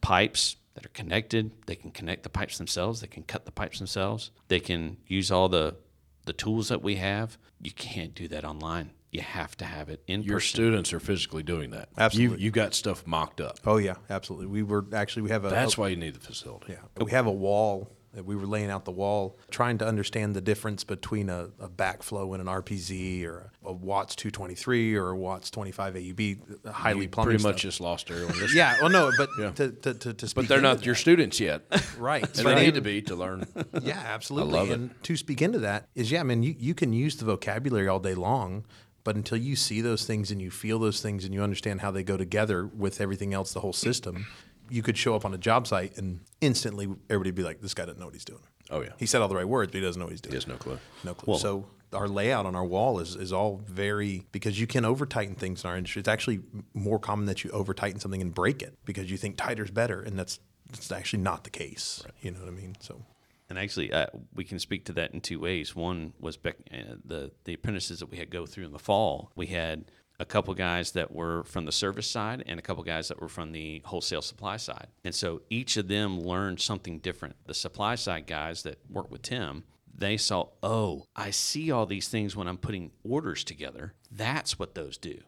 pipes 0.00 0.56
that 0.74 0.84
are 0.86 0.90
connected. 0.90 1.52
They 1.66 1.76
can 1.76 1.90
connect 1.90 2.22
the 2.22 2.28
pipes 2.28 2.58
themselves. 2.58 3.00
They 3.00 3.06
can 3.06 3.22
cut 3.24 3.44
the 3.44 3.52
pipes 3.52 3.78
themselves. 3.78 4.30
They 4.48 4.60
can 4.60 4.98
use 5.06 5.30
all 5.30 5.48
the 5.48 5.76
the 6.24 6.32
tools 6.32 6.68
that 6.68 6.82
we 6.82 6.96
have. 6.96 7.36
You 7.60 7.72
can't 7.72 8.14
do 8.14 8.28
that 8.28 8.44
online. 8.44 8.90
You 9.10 9.20
have 9.20 9.56
to 9.58 9.64
have 9.66 9.88
it 9.90 10.02
in 10.06 10.22
Your 10.22 10.36
person. 10.38 10.48
students 10.48 10.92
are 10.92 11.00
physically 11.00 11.42
doing 11.42 11.70
that. 11.72 11.88
Absolutely. 11.98 12.38
You, 12.38 12.44
you 12.44 12.50
got 12.50 12.74
stuff 12.74 13.06
mocked 13.06 13.40
up. 13.40 13.58
Oh 13.66 13.76
yeah, 13.76 13.96
absolutely. 14.08 14.46
We 14.46 14.62
were 14.62 14.86
actually 14.94 15.22
we 15.22 15.30
have 15.30 15.44
a 15.44 15.50
That's 15.50 15.76
a- 15.76 15.80
why 15.80 15.88
you 15.88 15.96
need 15.96 16.14
the 16.14 16.20
facility. 16.20 16.72
Yeah, 16.72 17.04
we 17.04 17.10
have 17.10 17.26
a 17.26 17.32
wall. 17.32 17.90
That 18.14 18.24
We 18.24 18.36
were 18.36 18.46
laying 18.46 18.70
out 18.70 18.84
the 18.84 18.90
wall, 18.92 19.38
trying 19.50 19.78
to 19.78 19.86
understand 19.86 20.36
the 20.36 20.40
difference 20.40 20.84
between 20.84 21.30
a, 21.30 21.48
a 21.58 21.68
backflow 21.68 22.32
and 22.34 22.46
an 22.46 22.46
RPZ, 22.46 23.24
or 23.24 23.50
a, 23.64 23.68
a 23.68 23.72
Watts 23.72 24.14
223, 24.16 24.94
or 24.96 25.08
a 25.10 25.16
Watts 25.16 25.50
25 25.50 25.94
AUB, 25.94 26.68
highly 26.70 27.02
You 27.04 27.08
plumbing 27.08 27.30
pretty 27.38 27.42
much 27.42 27.62
just 27.62 27.80
lost 27.80 28.10
listening. 28.10 28.48
Yeah, 28.54 28.76
well, 28.80 28.90
no, 28.90 29.10
but 29.16 29.30
Yeah. 29.38 29.50
to, 29.52 29.70
to, 29.70 29.94
to, 29.94 30.14
to 30.14 30.28
speak 30.28 30.34
But 30.44 30.48
they're 30.48 30.60
not 30.60 30.78
that- 30.78 30.86
your 30.86 30.94
students 30.94 31.40
yet. 31.40 31.62
right. 31.98 32.22
And 32.22 32.36
So 32.36 32.42
they 32.44 32.54
need 32.66 32.74
to 32.74 32.80
be 32.82 33.00
to 33.02 33.14
learn. 33.16 33.46
Yeah, 33.82 33.98
absolutely. 34.04 34.54
I 34.54 34.60
love 34.60 34.70
it. 34.70 34.74
and 34.74 35.02
to 35.04 35.16
speak 35.16 35.40
into 35.42 35.58
that 35.60 35.88
is, 35.94 36.10
yeah, 36.12 36.20
I 36.20 36.22
mean, 36.24 36.42
you, 36.42 36.54
you 36.58 36.74
can 36.74 36.92
use 36.92 37.16
the 37.16 37.24
vocabulary 37.24 37.88
all 37.88 37.98
day 37.98 38.14
long, 38.14 38.64
but 39.04 39.16
until 39.16 39.38
you 39.38 39.56
see 39.56 39.80
those 39.80 40.04
things 40.04 40.30
and 40.30 40.40
you 40.40 40.50
feel 40.50 40.78
those 40.78 41.00
things 41.00 41.24
and 41.24 41.32
you 41.34 41.42
understand 41.42 41.80
how 41.80 41.90
they 41.90 42.02
go 42.04 42.16
together 42.16 42.66
with 42.66 43.00
everything 43.00 43.32
else, 43.34 43.52
the 43.52 43.60
whole 43.60 43.72
system, 43.72 44.26
you 44.70 44.82
could 44.82 44.96
show 44.96 45.14
up 45.14 45.24
on 45.24 45.34
a 45.34 45.38
job 45.38 45.66
site 45.66 45.96
and 45.96 46.20
instantly 46.40 46.84
everybody 47.10 47.30
would 47.30 47.34
be 47.34 47.42
like, 47.42 47.60
this 47.60 47.74
guy 47.74 47.84
doesn't 47.84 47.98
know 47.98 48.06
what 48.06 48.14
he's 48.14 48.24
doing. 48.24 48.42
Oh, 48.70 48.80
yeah. 48.80 48.90
He 48.98 49.06
said 49.06 49.20
all 49.20 49.28
the 49.28 49.36
right 49.36 49.48
words, 49.48 49.70
but 49.70 49.78
he 49.78 49.84
doesn't 49.84 49.98
know 49.98 50.06
what 50.06 50.12
he's 50.12 50.20
doing. 50.20 50.32
He 50.32 50.36
has 50.36 50.46
no 50.46 50.56
clue. 50.56 50.78
No 51.04 51.14
clue. 51.14 51.38
so 51.38 51.66
our 51.92 52.08
layout 52.08 52.46
on 52.46 52.56
our 52.56 52.64
wall 52.64 53.00
is, 53.00 53.16
is 53.16 53.32
all 53.32 53.60
very 53.66 54.26
because 54.32 54.58
you 54.58 54.66
can 54.66 54.84
over 54.84 55.04
tighten 55.04 55.34
things 55.34 55.64
in 55.64 55.70
our 55.70 55.76
industry. 55.76 56.00
It's 56.00 56.08
actually 56.08 56.40
more 56.72 56.98
common 56.98 57.26
that 57.26 57.44
you 57.44 57.50
over 57.50 57.74
tighten 57.74 58.00
something 58.00 58.22
and 58.22 58.34
break 58.34 58.62
it 58.62 58.78
because 58.84 59.10
you 59.10 59.18
think 59.18 59.36
tighter's 59.36 59.70
better, 59.70 60.00
and 60.00 60.18
that's 60.18 60.40
that's 60.70 60.90
actually 60.90 61.22
not 61.22 61.44
the 61.44 61.50
case. 61.50 62.02
You 62.22 62.30
know 62.30 62.40
what 62.40 62.48
I 62.48 62.52
mean? 62.52 62.76
So 62.80 63.04
And 63.50 63.58
actually, 63.58 63.92
uh, 63.92 64.06
we 64.34 64.44
can 64.44 64.58
speak 64.58 64.86
to 64.86 64.92
that 64.94 65.12
in 65.12 65.20
two 65.20 65.38
ways. 65.38 65.76
One 65.76 66.14
was 66.18 66.38
Beck, 66.38 66.56
uh, 66.72 66.94
the 67.04 67.30
the 67.44 67.52
apprentices 67.52 67.98
that 67.98 68.10
we 68.10 68.16
had 68.16 68.30
go 68.30 68.46
through 68.46 68.64
in 68.64 68.72
the 68.72 68.78
fall. 68.78 69.30
We 69.36 69.48
had 69.48 69.84
a 70.22 70.24
couple 70.24 70.54
guys 70.54 70.92
that 70.92 71.12
were 71.12 71.42
from 71.42 71.64
the 71.64 71.72
service 71.72 72.06
side 72.06 72.44
and 72.46 72.56
a 72.56 72.62
couple 72.62 72.84
guys 72.84 73.08
that 73.08 73.20
were 73.20 73.28
from 73.28 73.50
the 73.50 73.82
wholesale 73.84 74.22
supply 74.22 74.56
side. 74.56 74.86
And 75.04 75.12
so 75.12 75.42
each 75.50 75.76
of 75.76 75.88
them 75.88 76.20
learned 76.20 76.60
something 76.60 77.00
different. 77.00 77.34
The 77.46 77.54
supply 77.54 77.96
side 77.96 78.28
guys 78.28 78.62
that 78.62 78.78
worked 78.88 79.10
with 79.10 79.22
Tim, 79.22 79.64
they 79.92 80.16
saw, 80.16 80.46
oh, 80.62 81.06
I 81.16 81.30
see 81.30 81.72
all 81.72 81.86
these 81.86 82.06
things 82.06 82.36
when 82.36 82.46
I'm 82.46 82.56
putting 82.56 82.92
orders 83.02 83.42
together. 83.42 83.94
That's 84.12 84.60
what 84.60 84.76
those 84.76 84.96
do, 84.96 85.18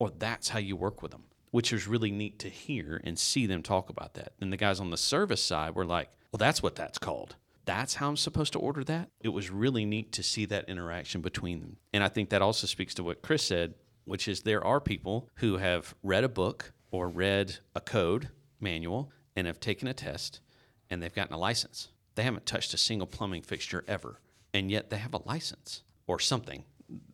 or 0.00 0.10
that's 0.10 0.48
how 0.48 0.58
you 0.58 0.74
work 0.74 1.00
with 1.00 1.12
them. 1.12 1.24
Which 1.52 1.72
was 1.72 1.86
really 1.86 2.10
neat 2.10 2.40
to 2.40 2.48
hear 2.48 3.00
and 3.04 3.18
see 3.18 3.46
them 3.46 3.62
talk 3.62 3.88
about 3.88 4.14
that. 4.14 4.32
And 4.40 4.52
the 4.52 4.56
guys 4.56 4.80
on 4.80 4.90
the 4.90 4.96
service 4.96 5.42
side 5.42 5.76
were 5.76 5.84
like, 5.84 6.10
well, 6.32 6.38
that's 6.38 6.62
what 6.62 6.74
that's 6.74 6.98
called 6.98 7.36
that's 7.66 7.94
how 7.94 8.08
I'm 8.08 8.16
supposed 8.16 8.52
to 8.54 8.58
order 8.58 8.82
that. 8.84 9.10
It 9.20 9.28
was 9.28 9.48
really 9.48 9.84
neat 9.84 10.10
to 10.12 10.24
see 10.24 10.44
that 10.46 10.68
interaction 10.68 11.20
between 11.20 11.60
them. 11.60 11.76
And 11.92 12.02
I 12.02 12.08
think 12.08 12.30
that 12.30 12.42
also 12.42 12.66
speaks 12.66 12.94
to 12.94 13.04
what 13.04 13.22
Chris 13.22 13.44
said, 13.44 13.74
which 14.10 14.26
is 14.26 14.40
there 14.40 14.64
are 14.64 14.80
people 14.80 15.28
who 15.36 15.58
have 15.58 15.94
read 16.02 16.24
a 16.24 16.28
book 16.28 16.72
or 16.90 17.08
read 17.08 17.58
a 17.76 17.80
code 17.80 18.28
manual 18.58 19.12
and 19.36 19.46
have 19.46 19.60
taken 19.60 19.86
a 19.86 19.94
test 19.94 20.40
and 20.90 21.00
they've 21.00 21.14
gotten 21.14 21.32
a 21.32 21.38
license. 21.38 21.90
They 22.16 22.24
haven't 22.24 22.44
touched 22.44 22.74
a 22.74 22.76
single 22.76 23.06
plumbing 23.06 23.42
fixture 23.42 23.84
ever, 23.86 24.20
and 24.52 24.68
yet 24.68 24.90
they 24.90 24.96
have 24.96 25.14
a 25.14 25.22
license 25.24 25.84
or 26.08 26.18
something. 26.18 26.64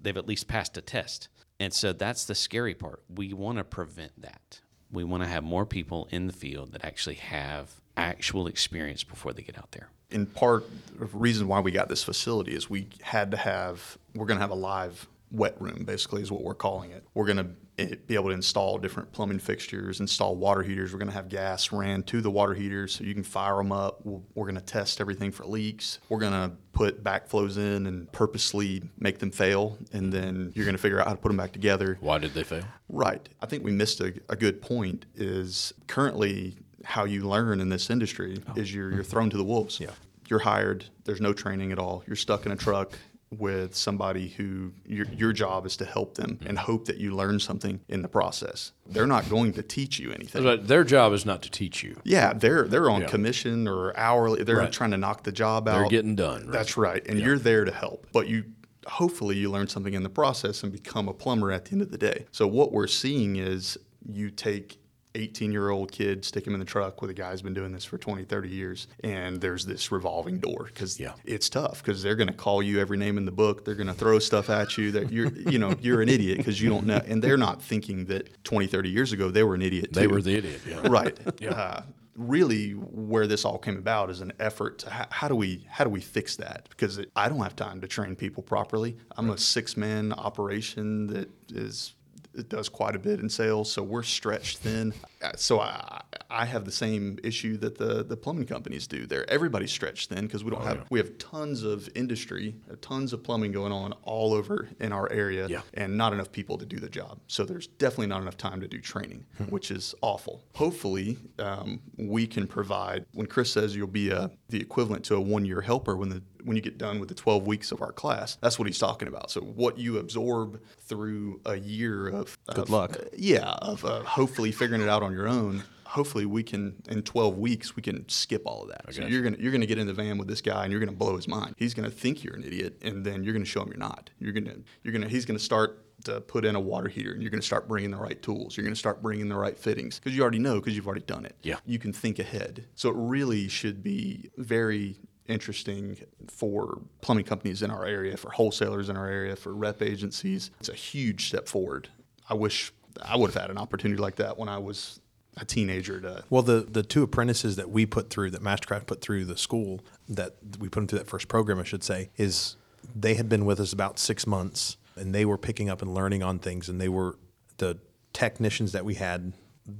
They've 0.00 0.16
at 0.16 0.26
least 0.26 0.48
passed 0.48 0.78
a 0.78 0.80
test. 0.80 1.28
And 1.60 1.74
so 1.74 1.92
that's 1.92 2.24
the 2.24 2.34
scary 2.34 2.74
part. 2.74 3.02
We 3.14 3.34
want 3.34 3.58
to 3.58 3.64
prevent 3.64 4.22
that. 4.22 4.62
We 4.90 5.04
want 5.04 5.22
to 5.22 5.28
have 5.28 5.44
more 5.44 5.66
people 5.66 6.08
in 6.10 6.26
the 6.28 6.32
field 6.32 6.72
that 6.72 6.82
actually 6.82 7.16
have 7.16 7.74
actual 7.98 8.46
experience 8.46 9.04
before 9.04 9.34
they 9.34 9.42
get 9.42 9.58
out 9.58 9.72
there. 9.72 9.90
in 10.10 10.24
part, 10.24 10.64
the 10.98 11.04
reason 11.06 11.46
why 11.46 11.60
we 11.60 11.72
got 11.72 11.90
this 11.90 12.02
facility 12.02 12.54
is 12.54 12.70
we 12.70 12.88
had 13.02 13.32
to 13.32 13.36
have, 13.36 13.98
we're 14.14 14.24
going 14.24 14.38
to 14.38 14.40
have 14.40 14.50
a 14.50 14.54
live 14.54 15.06
wet 15.30 15.60
room, 15.60 15.84
basically, 15.84 16.22
is 16.22 16.30
what 16.30 16.42
we're 16.42 16.54
calling 16.54 16.90
it. 16.90 17.04
We're 17.14 17.26
going 17.26 17.36
to 17.36 17.48
eh, 17.78 17.94
be 18.06 18.14
able 18.14 18.26
to 18.26 18.34
install 18.34 18.78
different 18.78 19.12
plumbing 19.12 19.38
fixtures, 19.38 20.00
install 20.00 20.36
water 20.36 20.62
heaters. 20.62 20.92
We're 20.92 20.98
going 20.98 21.08
to 21.08 21.14
have 21.14 21.28
gas 21.28 21.72
ran 21.72 22.02
to 22.04 22.20
the 22.20 22.30
water 22.30 22.54
heaters 22.54 22.94
so 22.94 23.04
you 23.04 23.14
can 23.14 23.22
fire 23.22 23.56
them 23.56 23.72
up. 23.72 24.00
We're 24.04 24.44
going 24.44 24.56
to 24.56 24.60
test 24.60 25.00
everything 25.00 25.32
for 25.32 25.44
leaks. 25.44 25.98
We're 26.08 26.20
going 26.20 26.32
to 26.32 26.52
put 26.72 27.02
backflows 27.02 27.56
in 27.56 27.86
and 27.86 28.10
purposely 28.12 28.82
make 28.98 29.18
them 29.18 29.30
fail. 29.30 29.78
And 29.92 30.12
then 30.12 30.52
you're 30.54 30.64
going 30.64 30.76
to 30.76 30.82
figure 30.82 31.00
out 31.00 31.06
how 31.06 31.14
to 31.14 31.20
put 31.20 31.28
them 31.28 31.36
back 31.36 31.52
together. 31.52 31.98
Why 32.00 32.18
did 32.18 32.34
they 32.34 32.44
fail? 32.44 32.64
Right. 32.88 33.28
I 33.40 33.46
think 33.46 33.64
we 33.64 33.72
missed 33.72 34.00
a, 34.00 34.14
a 34.28 34.36
good 34.36 34.62
point 34.62 35.06
is 35.14 35.72
currently 35.86 36.56
how 36.84 37.04
you 37.04 37.28
learn 37.28 37.60
in 37.60 37.68
this 37.68 37.90
industry 37.90 38.40
oh. 38.48 38.52
is 38.56 38.72
you're, 38.72 38.92
you're 38.92 39.02
thrown 39.02 39.30
to 39.30 39.36
the 39.36 39.44
wolves. 39.44 39.80
Yeah. 39.80 39.90
You're 40.28 40.40
hired. 40.40 40.84
There's 41.04 41.20
no 41.20 41.32
training 41.32 41.72
at 41.72 41.78
all. 41.78 42.02
You're 42.06 42.16
stuck 42.16 42.46
in 42.46 42.52
a 42.52 42.56
truck 42.56 42.98
with 43.30 43.74
somebody 43.74 44.28
who 44.28 44.72
your, 44.86 45.06
your 45.06 45.32
job 45.32 45.66
is 45.66 45.76
to 45.76 45.84
help 45.84 46.14
them 46.14 46.36
mm-hmm. 46.36 46.48
and 46.48 46.58
hope 46.58 46.84
that 46.86 46.98
you 46.98 47.14
learn 47.14 47.40
something 47.40 47.80
in 47.88 48.02
the 48.02 48.08
process. 48.08 48.72
They're 48.86 49.06
not 49.06 49.28
going 49.28 49.52
to 49.54 49.62
teach 49.62 49.98
you 49.98 50.12
anything. 50.12 50.42
But 50.42 50.68
their 50.68 50.84
job 50.84 51.12
is 51.12 51.26
not 51.26 51.42
to 51.42 51.50
teach 51.50 51.82
you. 51.82 51.96
Yeah, 52.04 52.32
they're 52.32 52.68
they're 52.68 52.88
on 52.88 53.02
Yeah. 53.02 53.08
commission 53.08 53.66
or 53.66 53.96
hourly. 53.96 54.44
They're 54.44 54.56
Right. 54.58 54.72
trying 54.72 54.92
to 54.92 54.96
knock 54.96 55.24
the 55.24 55.32
job 55.32 55.68
out. 55.68 55.78
They're 55.78 55.88
getting 55.88 56.14
done. 56.14 56.42
Right? 56.42 56.52
That's 56.52 56.76
right. 56.76 57.04
And 57.06 57.20
you're 57.20 57.38
there 57.38 57.64
to 57.64 57.72
help. 57.72 58.06
But 58.12 58.28
you 58.28 58.44
hopefully 58.86 59.36
you 59.36 59.50
learn 59.50 59.66
something 59.66 59.94
in 59.94 60.04
the 60.04 60.08
process 60.08 60.62
and 60.62 60.70
become 60.70 61.08
a 61.08 61.12
plumber 61.12 61.50
at 61.50 61.64
the 61.64 61.72
end 61.72 61.82
of 61.82 61.90
the 61.90 61.98
day. 61.98 62.26
So 62.30 62.46
what 62.46 62.70
we're 62.70 62.86
seeing 62.86 63.34
is 63.34 63.76
you 64.08 64.30
take 64.30 64.78
18 65.16 65.50
year 65.50 65.70
old 65.70 65.90
kid, 65.90 66.24
stick 66.24 66.46
him 66.46 66.52
in 66.54 66.60
the 66.60 66.66
truck 66.66 67.00
with 67.00 67.10
a 67.10 67.14
guy 67.14 67.30
who's 67.30 67.42
been 67.42 67.54
doing 67.54 67.72
this 67.72 67.84
for 67.84 67.98
20, 67.98 68.24
30 68.24 68.48
years, 68.48 68.86
and 69.02 69.40
there's 69.40 69.64
this 69.66 69.90
revolving 69.90 70.38
door 70.38 70.64
because 70.64 71.00
Yeah. 71.00 71.14
it's 71.24 71.48
tough 71.48 71.82
because 71.82 72.02
they're 72.02 72.14
going 72.16 72.28
to 72.28 72.34
call 72.34 72.62
you 72.62 72.78
every 72.80 72.98
name 72.98 73.18
in 73.18 73.24
the 73.24 73.32
book. 73.32 73.64
They're 73.64 73.74
going 73.74 73.86
to 73.88 73.94
throw 73.94 74.18
stuff 74.18 74.50
at 74.50 74.76
you 74.78 74.92
that 74.92 75.10
you're, 75.10 75.32
you 75.32 75.58
know, 75.58 75.74
you're 75.80 76.02
an 76.02 76.08
idiot 76.08 76.36
because 76.38 76.60
you 76.60 76.68
don't 76.68 76.86
know. 76.86 77.00
And 77.06 77.22
they're 77.22 77.36
not 77.38 77.62
thinking 77.62 78.04
that 78.06 78.44
20, 78.44 78.66
30 78.66 78.88
years 78.90 79.12
ago 79.12 79.30
they 79.30 79.42
were 79.42 79.54
an 79.54 79.62
idiot 79.62 79.92
They 79.92 80.06
were 80.06 80.20
the 80.22 80.36
idiot. 80.36 80.60
Yeah. 80.68 80.80
right. 80.88 81.18
Uh, 81.46 81.82
really, 82.16 82.70
where 82.72 83.26
this 83.26 83.44
all 83.44 83.58
came 83.58 83.76
about 83.76 84.10
is 84.10 84.20
an 84.20 84.32
effort 84.40 84.78
to 84.78 84.90
how, 84.90 85.06
how 85.10 85.28
do 85.28 85.34
we 85.36 85.66
how 85.68 85.84
do 85.84 85.90
we 85.90 86.00
fix 86.00 86.36
that? 86.36 86.66
Because 86.70 86.98
it, 86.98 87.10
I 87.14 87.28
don't 87.28 87.40
have 87.42 87.54
time 87.56 87.80
to 87.82 87.86
train 87.88 88.16
people 88.16 88.42
properly. 88.42 88.96
I'm 89.16 89.30
a 89.30 89.38
six 89.38 89.76
man 89.76 90.12
operation 90.12 91.06
that 91.08 91.28
is 91.48 91.94
it 92.36 92.48
does 92.48 92.68
quite 92.68 92.94
a 92.94 92.98
bit 92.98 93.20
in 93.20 93.28
sales, 93.28 93.70
so 93.72 93.82
we're 93.82 94.02
stretched 94.02 94.58
thin. 94.58 94.92
Uh, 95.22 95.32
So 95.36 95.60
I, 95.60 96.02
I 96.38 96.44
have 96.44 96.64
the 96.64 96.72
same 96.72 97.18
issue 97.24 97.56
that 97.58 97.78
the 97.78 98.02
the 98.04 98.16
plumbing 98.16 98.46
companies 98.46 98.86
do. 98.86 99.06
There, 99.06 99.28
everybody's 99.30 99.70
stretched 99.72 100.10
thin 100.10 100.26
because 100.26 100.44
we 100.44 100.50
don't 100.50 100.64
have 100.64 100.84
we 100.90 100.98
have 100.98 101.16
tons 101.18 101.62
of 101.62 101.88
industry, 101.94 102.54
uh, 102.70 102.74
tons 102.80 103.12
of 103.12 103.22
plumbing 103.22 103.52
going 103.52 103.72
on 103.72 103.92
all 104.02 104.34
over 104.34 104.68
in 104.80 104.92
our 104.92 105.10
area, 105.10 105.48
Yeah. 105.48 105.62
and 105.74 105.96
not 105.96 106.12
enough 106.12 106.30
people 106.32 106.58
to 106.58 106.66
do 106.66 106.78
the 106.78 106.88
job. 106.90 107.18
So 107.26 107.44
there's 107.44 107.66
definitely 107.66 108.08
not 108.08 108.20
enough 108.22 108.36
time 108.36 108.60
to 108.60 108.68
do 108.68 108.80
training, 108.80 109.24
which 109.48 109.70
is 109.70 109.94
awful. 110.02 110.42
Hopefully, 110.54 111.16
um, 111.38 111.80
we 111.96 112.26
can 112.26 112.46
provide. 112.46 113.06
When 113.12 113.26
Chris 113.26 113.50
says 113.52 113.74
you'll 113.74 113.86
be 113.86 114.10
a, 114.10 114.30
the 114.50 114.60
equivalent 114.60 115.04
to 115.06 115.14
a 115.16 115.20
one 115.20 115.44
year 115.46 115.62
helper 115.62 115.96
when 115.96 116.10
the 116.10 116.22
when 116.44 116.54
you 116.54 116.62
get 116.62 116.78
done 116.78 117.00
with 117.00 117.08
the 117.08 117.14
12 117.14 117.44
weeks 117.44 117.72
of 117.72 117.82
our 117.82 117.90
class, 117.90 118.36
that's 118.40 118.56
what 118.56 118.68
he's 118.68 118.78
talking 118.78 119.08
about. 119.08 119.32
So 119.32 119.40
what 119.40 119.78
you 119.78 119.98
absorb 119.98 120.60
through 120.80 121.40
a 121.44 121.56
year 121.56 122.06
of 122.08 122.38
Good 122.46 122.58
of- 122.58 122.70
luck. 122.70 122.98
yeah, 123.16 123.50
of 123.62 123.84
uh, 123.84 124.02
hopefully 124.04 124.52
figuring 124.52 124.80
it 124.82 124.88
out 124.88 125.02
on 125.02 125.12
your 125.12 125.26
own. 125.26 125.64
Hopefully, 125.96 126.26
we 126.26 126.42
can 126.42 126.74
in 126.90 127.02
12 127.02 127.38
weeks 127.38 127.74
we 127.74 127.80
can 127.82 128.06
skip 128.08 128.42
all 128.44 128.62
of 128.62 128.68
that. 128.68 128.94
So 128.94 129.06
you're 129.06 129.22
gonna 129.22 129.38
you're 129.40 129.50
gonna 129.50 129.64
get 129.64 129.78
in 129.78 129.86
the 129.86 129.94
van 129.94 130.18
with 130.18 130.28
this 130.28 130.42
guy 130.42 130.62
and 130.62 130.70
you're 130.70 130.78
gonna 130.78 130.92
blow 130.92 131.16
his 131.16 131.26
mind. 131.26 131.54
He's 131.56 131.72
gonna 131.72 131.90
think 131.90 132.22
you're 132.22 132.36
an 132.36 132.44
idiot, 132.44 132.78
and 132.82 133.02
then 133.02 133.24
you're 133.24 133.32
gonna 133.32 133.46
show 133.46 133.62
him 133.62 133.68
you're 133.68 133.78
not. 133.78 134.10
You're 134.18 134.32
gonna 134.32 134.56
you're 134.82 134.92
gonna 134.92 135.08
he's 135.08 135.24
gonna 135.24 135.38
start 135.38 135.82
to 136.04 136.20
put 136.20 136.44
in 136.44 136.54
a 136.54 136.60
water 136.60 136.88
heater, 136.88 137.12
and 137.12 137.22
you're 137.22 137.30
gonna 137.30 137.40
start 137.42 137.66
bringing 137.66 137.90
the 137.90 137.96
right 137.96 138.20
tools. 138.22 138.56
You're 138.56 138.64
gonna 138.64 138.76
start 138.76 139.02
bringing 139.02 139.28
the 139.30 139.36
right 139.36 139.58
fittings 139.58 139.98
because 139.98 140.14
you 140.14 140.20
already 140.20 140.38
know 140.38 140.56
because 140.56 140.76
you've 140.76 140.86
already 140.86 141.06
done 141.06 141.24
it. 141.24 141.34
Yeah. 141.42 141.56
you 141.64 141.78
can 141.78 141.94
think 141.94 142.18
ahead. 142.18 142.66
So 142.74 142.90
it 142.90 142.96
really 142.96 143.48
should 143.48 143.82
be 143.82 144.30
very 144.36 144.98
interesting 145.28 145.96
for 146.28 146.80
plumbing 147.00 147.24
companies 147.24 147.62
in 147.62 147.70
our 147.70 147.86
area, 147.86 148.16
for 148.18 148.30
wholesalers 148.30 148.88
in 148.90 148.96
our 148.96 149.08
area, 149.08 149.34
for 149.34 149.54
rep 149.54 149.80
agencies. 149.82 150.50
It's 150.60 150.68
a 150.68 150.74
huge 150.74 151.28
step 151.28 151.48
forward. 151.48 151.88
I 152.28 152.34
wish 152.34 152.72
I 153.02 153.16
would 153.16 153.32
have 153.32 153.40
had 153.40 153.50
an 153.50 153.58
opportunity 153.58 154.00
like 154.00 154.16
that 154.16 154.38
when 154.38 154.48
I 154.48 154.58
was 154.58 155.00
a 155.38 155.44
teenager 155.44 156.00
to 156.00 156.24
Well, 156.30 156.42
the 156.42 156.60
the 156.68 156.82
two 156.82 157.02
apprentices 157.02 157.56
that 157.56 157.70
we 157.70 157.86
put 157.86 158.10
through, 158.10 158.30
that 158.30 158.42
Mastercraft 158.42 158.86
put 158.86 159.00
through 159.00 159.24
the 159.26 159.36
school, 159.36 159.80
that 160.08 160.34
we 160.58 160.68
put 160.68 160.80
them 160.80 160.86
through 160.88 161.00
that 161.00 161.08
first 161.08 161.28
program, 161.28 161.58
I 161.58 161.64
should 161.64 161.84
say, 161.84 162.10
is 162.16 162.56
they 162.94 163.14
had 163.14 163.28
been 163.28 163.44
with 163.44 163.60
us 163.60 163.72
about 163.72 163.98
six 163.98 164.26
months, 164.26 164.76
and 164.96 165.14
they 165.14 165.24
were 165.24 165.38
picking 165.38 165.68
up 165.68 165.82
and 165.82 165.92
learning 165.94 166.22
on 166.22 166.38
things, 166.38 166.68
and 166.68 166.80
they 166.80 166.88
were 166.88 167.18
the 167.58 167.78
technicians 168.12 168.72
that 168.72 168.84
we 168.84 168.94
had 168.94 169.32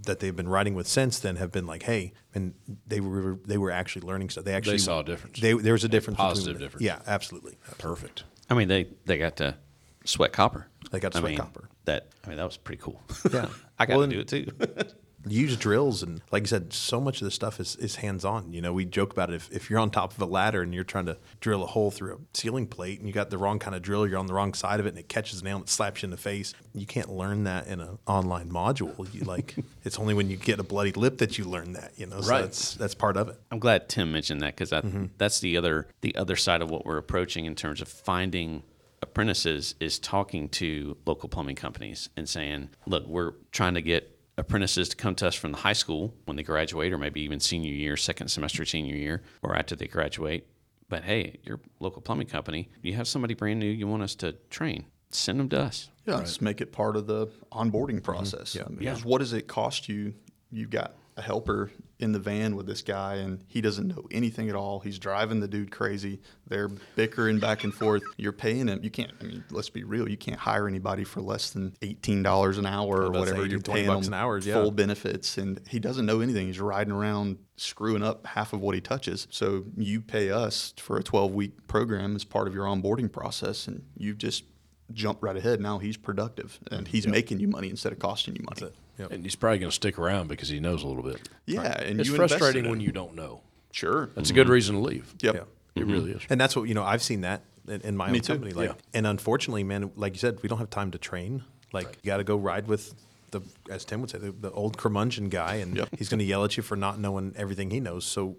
that 0.02 0.18
they've 0.18 0.34
been 0.34 0.48
riding 0.48 0.74
with 0.74 0.88
since 0.88 1.20
then 1.20 1.36
have 1.36 1.52
been 1.52 1.64
like, 1.66 1.84
hey, 1.84 2.12
and 2.34 2.54
they 2.86 3.00
were 3.00 3.38
they 3.46 3.56
were 3.56 3.70
actually 3.70 4.06
learning 4.06 4.28
stuff. 4.30 4.44
They 4.44 4.54
actually 4.54 4.78
saw 4.78 5.00
a 5.00 5.04
difference. 5.04 5.38
They, 5.40 5.52
there 5.54 5.72
was 5.74 5.84
a 5.84 5.88
difference, 5.88 6.16
positive 6.18 6.58
difference. 6.58 6.84
Yeah, 6.84 6.98
absolutely. 7.06 7.56
Perfect. 7.78 8.24
I 8.50 8.54
mean, 8.54 8.68
they 8.68 8.88
they 9.06 9.16
got 9.16 9.36
to 9.36 9.56
sweat 10.04 10.32
copper. 10.32 10.66
They 10.90 10.98
got 11.00 11.12
to 11.12 11.18
I 11.18 11.20
sweat 11.20 11.30
mean, 11.30 11.38
copper. 11.38 11.68
That 11.84 12.08
I 12.24 12.28
mean, 12.28 12.36
that 12.36 12.44
was 12.44 12.56
pretty 12.56 12.82
cool. 12.82 13.00
Yeah. 13.32 13.46
I 13.78 13.86
got 13.86 13.96
Well, 13.96 14.08
to 14.08 14.16
and- 14.16 14.28
do 14.28 14.38
it 14.38 14.46
too. 14.46 14.86
use 15.28 15.56
drills 15.56 16.02
and 16.02 16.20
like 16.30 16.44
I 16.44 16.46
said, 16.46 16.72
so 16.72 17.00
much 17.00 17.20
of 17.20 17.24
this 17.26 17.34
stuff 17.34 17.58
is, 17.60 17.76
is 17.76 17.96
hands 17.96 18.24
on. 18.24 18.52
You 18.52 18.60
know, 18.62 18.72
we 18.72 18.84
joke 18.84 19.12
about 19.12 19.30
it. 19.30 19.34
If, 19.36 19.50
if 19.52 19.70
you're 19.70 19.78
on 19.78 19.90
top 19.90 20.12
of 20.12 20.20
a 20.20 20.26
ladder 20.26 20.62
and 20.62 20.74
you're 20.74 20.84
trying 20.84 21.06
to 21.06 21.16
drill 21.40 21.62
a 21.62 21.66
hole 21.66 21.90
through 21.90 22.14
a 22.14 22.18
ceiling 22.36 22.66
plate 22.66 22.98
and 22.98 23.08
you 23.08 23.14
got 23.14 23.30
the 23.30 23.38
wrong 23.38 23.58
kind 23.58 23.74
of 23.74 23.82
drill, 23.82 24.06
you're 24.06 24.18
on 24.18 24.26
the 24.26 24.34
wrong 24.34 24.54
side 24.54 24.80
of 24.80 24.86
it 24.86 24.90
and 24.90 24.98
it 24.98 25.08
catches 25.08 25.40
a 25.40 25.44
nail 25.44 25.56
and 25.56 25.64
it 25.64 25.68
slaps 25.68 26.02
you 26.02 26.06
in 26.06 26.10
the 26.10 26.16
face. 26.16 26.54
You 26.74 26.86
can't 26.86 27.10
learn 27.10 27.44
that 27.44 27.66
in 27.66 27.80
an 27.80 27.98
online 28.06 28.50
module. 28.50 29.12
You 29.14 29.22
like 29.22 29.54
it's 29.84 29.98
only 29.98 30.14
when 30.14 30.30
you 30.30 30.36
get 30.36 30.58
a 30.60 30.64
bloody 30.64 30.92
lip 30.92 31.18
that 31.18 31.38
you 31.38 31.44
learn 31.44 31.72
that, 31.74 31.92
you 31.96 32.06
know. 32.06 32.20
So 32.20 32.30
Right. 32.30 32.42
that's 32.42 32.74
that's 32.74 32.94
part 32.94 33.16
of 33.16 33.28
it. 33.28 33.40
I'm 33.50 33.58
glad 33.58 33.88
Tim 33.88 34.12
mentioned 34.12 34.40
that 34.42 34.54
because 34.56 34.70
Mm-hmm. 34.70 35.06
that's 35.18 35.40
the 35.40 35.56
other 35.56 35.86
the 36.02 36.14
other 36.16 36.36
side 36.36 36.62
of 36.62 36.70
what 36.70 36.84
we're 36.84 36.98
approaching 36.98 37.44
in 37.46 37.54
terms 37.54 37.80
of 37.80 37.88
finding 37.88 38.62
apprentices 39.02 39.74
is 39.80 39.98
talking 39.98 40.48
to 40.48 40.96
local 41.06 41.28
plumbing 41.28 41.56
companies 41.56 42.08
and 42.16 42.28
saying, 42.28 42.70
look, 42.86 43.06
we're 43.06 43.32
trying 43.52 43.74
to 43.74 43.82
get 43.82 44.15
apprentices 44.38 44.88
to 44.90 44.96
come 44.96 45.14
to 45.16 45.26
us 45.26 45.34
from 45.34 45.52
the 45.52 45.58
high 45.58 45.72
school 45.72 46.14
when 46.26 46.36
they 46.36 46.42
graduate, 46.42 46.92
or 46.92 46.98
maybe 46.98 47.20
even 47.22 47.40
senior 47.40 47.72
year, 47.72 47.96
second 47.96 48.28
semester 48.28 48.64
senior 48.64 48.94
year, 48.96 49.22
or 49.42 49.56
after 49.56 49.74
they 49.74 49.86
graduate. 49.86 50.46
But 50.88 51.04
hey, 51.04 51.38
your 51.42 51.60
local 51.80 52.02
plumbing 52.02 52.28
company, 52.28 52.68
you 52.82 52.94
have 52.94 53.08
somebody 53.08 53.34
brand 53.34 53.58
new 53.58 53.66
you 53.66 53.86
want 53.86 54.02
us 54.02 54.14
to 54.16 54.32
train, 54.50 54.86
send 55.10 55.40
them 55.40 55.48
to 55.50 55.60
us. 55.60 55.90
Yeah, 56.06 56.16
let's 56.16 56.40
make 56.40 56.60
it 56.60 56.70
part 56.70 56.96
of 56.96 57.06
the 57.06 57.26
onboarding 57.50 57.96
mm-hmm. 57.96 57.98
process. 57.98 58.54
Yeah. 58.54 58.64
I 58.66 58.68
mean, 58.70 58.88
'cause 58.88 59.04
what 59.04 59.18
does 59.18 59.32
it 59.32 59.48
cost 59.48 59.88
you? 59.88 60.14
You've 60.52 60.70
got 60.70 60.94
a 61.16 61.22
helper 61.22 61.70
in 61.98 62.12
the 62.12 62.18
van 62.18 62.56
with 62.56 62.66
this 62.66 62.82
guy, 62.82 63.14
and 63.14 63.42
he 63.48 63.62
doesn't 63.62 63.88
know 63.88 64.06
anything 64.10 64.50
at 64.50 64.54
all. 64.54 64.80
He's 64.80 64.98
driving 64.98 65.40
the 65.40 65.48
dude 65.48 65.70
crazy. 65.70 66.20
They're 66.46 66.68
bickering 66.94 67.38
back 67.38 67.64
and 67.64 67.72
forth. 67.72 68.02
You're 68.18 68.32
paying 68.32 68.68
him. 68.68 68.80
You 68.82 68.90
can't. 68.90 69.12
I 69.20 69.24
mean, 69.24 69.44
let's 69.50 69.70
be 69.70 69.82
real. 69.82 70.08
You 70.08 70.18
can't 70.18 70.38
hire 70.38 70.68
anybody 70.68 71.04
for 71.04 71.22
less 71.22 71.50
than 71.50 71.74
eighteen 71.80 72.22
dollars 72.22 72.58
an 72.58 72.66
hour 72.66 73.02
or 73.02 73.10
whatever. 73.10 73.40
18, 73.40 73.50
You're 73.50 73.60
20 73.60 73.80
paying 73.80 73.86
bucks 73.86 74.06
him 74.06 74.12
an 74.12 74.20
hour, 74.20 74.38
yeah. 74.38 74.54
full 74.54 74.70
benefits, 74.70 75.38
and 75.38 75.60
he 75.68 75.78
doesn't 75.78 76.04
know 76.04 76.20
anything. 76.20 76.48
He's 76.48 76.60
riding 76.60 76.92
around 76.92 77.38
screwing 77.56 78.02
up 78.02 78.26
half 78.26 78.52
of 78.52 78.60
what 78.60 78.74
he 78.74 78.82
touches. 78.82 79.26
So 79.30 79.64
you 79.76 80.02
pay 80.02 80.30
us 80.30 80.74
for 80.76 80.98
a 80.98 81.02
12 81.02 81.32
week 81.32 81.66
program 81.66 82.14
as 82.14 82.24
part 82.24 82.46
of 82.46 82.54
your 82.54 82.66
onboarding 82.66 83.10
process, 83.10 83.66
and 83.66 83.82
you've 83.96 84.18
just 84.18 84.44
jumped 84.92 85.22
right 85.22 85.36
ahead. 85.36 85.60
Now 85.60 85.78
he's 85.78 85.96
productive, 85.96 86.58
and 86.70 86.86
he's 86.88 87.06
making 87.06 87.40
you 87.40 87.48
money 87.48 87.70
instead 87.70 87.92
of 87.92 87.98
costing 87.98 88.36
you 88.36 88.42
money. 88.44 88.72
Yep. 88.98 89.10
And 89.12 89.22
he's 89.24 89.36
probably 89.36 89.58
going 89.58 89.70
to 89.70 89.74
stick 89.74 89.98
around 89.98 90.28
because 90.28 90.48
he 90.48 90.58
knows 90.58 90.82
a 90.82 90.86
little 90.86 91.02
bit. 91.02 91.28
Yeah, 91.44 91.60
and 91.80 92.00
It's 92.00 92.08
you 92.08 92.14
invested 92.14 92.38
frustrating 92.38 92.64
in 92.64 92.70
when 92.70 92.80
you 92.80 92.92
don't 92.92 93.14
know. 93.14 93.42
sure. 93.72 94.06
That's 94.14 94.30
a 94.30 94.32
good 94.32 94.48
reason 94.48 94.74
to 94.76 94.80
leave. 94.80 95.14
Yep. 95.20 95.34
Yeah. 95.34 95.40
It 95.74 95.80
mm-hmm. 95.80 95.92
really 95.92 96.10
is. 96.12 96.22
And 96.30 96.40
that's 96.40 96.56
what 96.56 96.62
you 96.62 96.74
know. 96.74 96.82
I've 96.82 97.02
seen 97.02 97.20
that 97.20 97.42
in, 97.68 97.82
in 97.82 97.96
my 97.96 98.10
Me 98.10 98.18
own 98.18 98.22
too. 98.22 98.32
company. 98.32 98.52
Like, 98.54 98.70
Yeah. 98.70 98.74
and 98.94 99.06
unfortunately, 99.06 99.64
man, 99.64 99.90
like 99.96 100.14
you 100.14 100.18
said, 100.18 100.38
we 100.42 100.48
don't 100.48 100.58
have 100.58 100.70
time 100.70 100.90
to 100.92 100.98
train. 100.98 101.44
Like, 101.72 101.98
you 102.02 102.06
got 102.08 102.16
to 102.16 102.24
go 102.24 102.36
ride 102.36 102.66
with 102.68 102.94
the, 103.32 103.42
as 103.70 103.84
Tim 103.84 104.00
would 104.00 104.08
say, 104.08 104.16
the, 104.18 104.30
the 104.32 104.50
old 104.52 104.78
curmudgeon 104.78 105.28
guy, 105.28 105.56
and 105.56 105.76
Yep. 105.76 105.88
he's 105.98 106.08
going 106.08 106.20
to 106.20 106.24
yell 106.24 106.44
at 106.44 106.56
you 106.56 106.62
for 106.62 106.76
not 106.76 106.98
knowing 106.98 107.34
everything 107.36 107.70
he 107.70 107.80
knows. 107.80 108.06
So, 108.06 108.36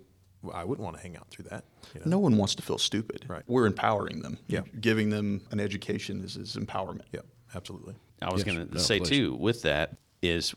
I 0.53 0.63
wouldn't 0.63 0.83
want 0.83 0.95
to 0.97 1.01
hang 1.01 1.17
out 1.17 1.29
through 1.29 1.45
that. 1.49 1.63
You 1.93 2.01
know? 2.01 2.05
No 2.11 2.19
one 2.19 2.37
wants 2.37 2.55
to 2.55 2.61
feel 2.63 2.77
stupid. 2.77 3.25
Right. 3.27 3.43
We're 3.47 3.65
empowering 3.65 4.21
them. 4.21 4.37
Yeah. 4.47 4.61
Giving 4.79 5.09
them 5.09 5.41
an 5.51 5.59
education 5.59 6.23
is, 6.23 6.37
is 6.37 6.55
empowerment. 6.55 7.01
Yeah, 7.11 7.21
absolutely. 7.55 7.95
I 8.21 8.31
was 8.31 8.45
Yes, 8.45 8.55
going 8.55 8.67
to 8.67 8.73
no, 8.75 8.79
say 8.79 8.99
please. 8.99 9.09
too 9.09 9.35
with 9.35 9.61
that 9.63 9.97
is 10.21 10.55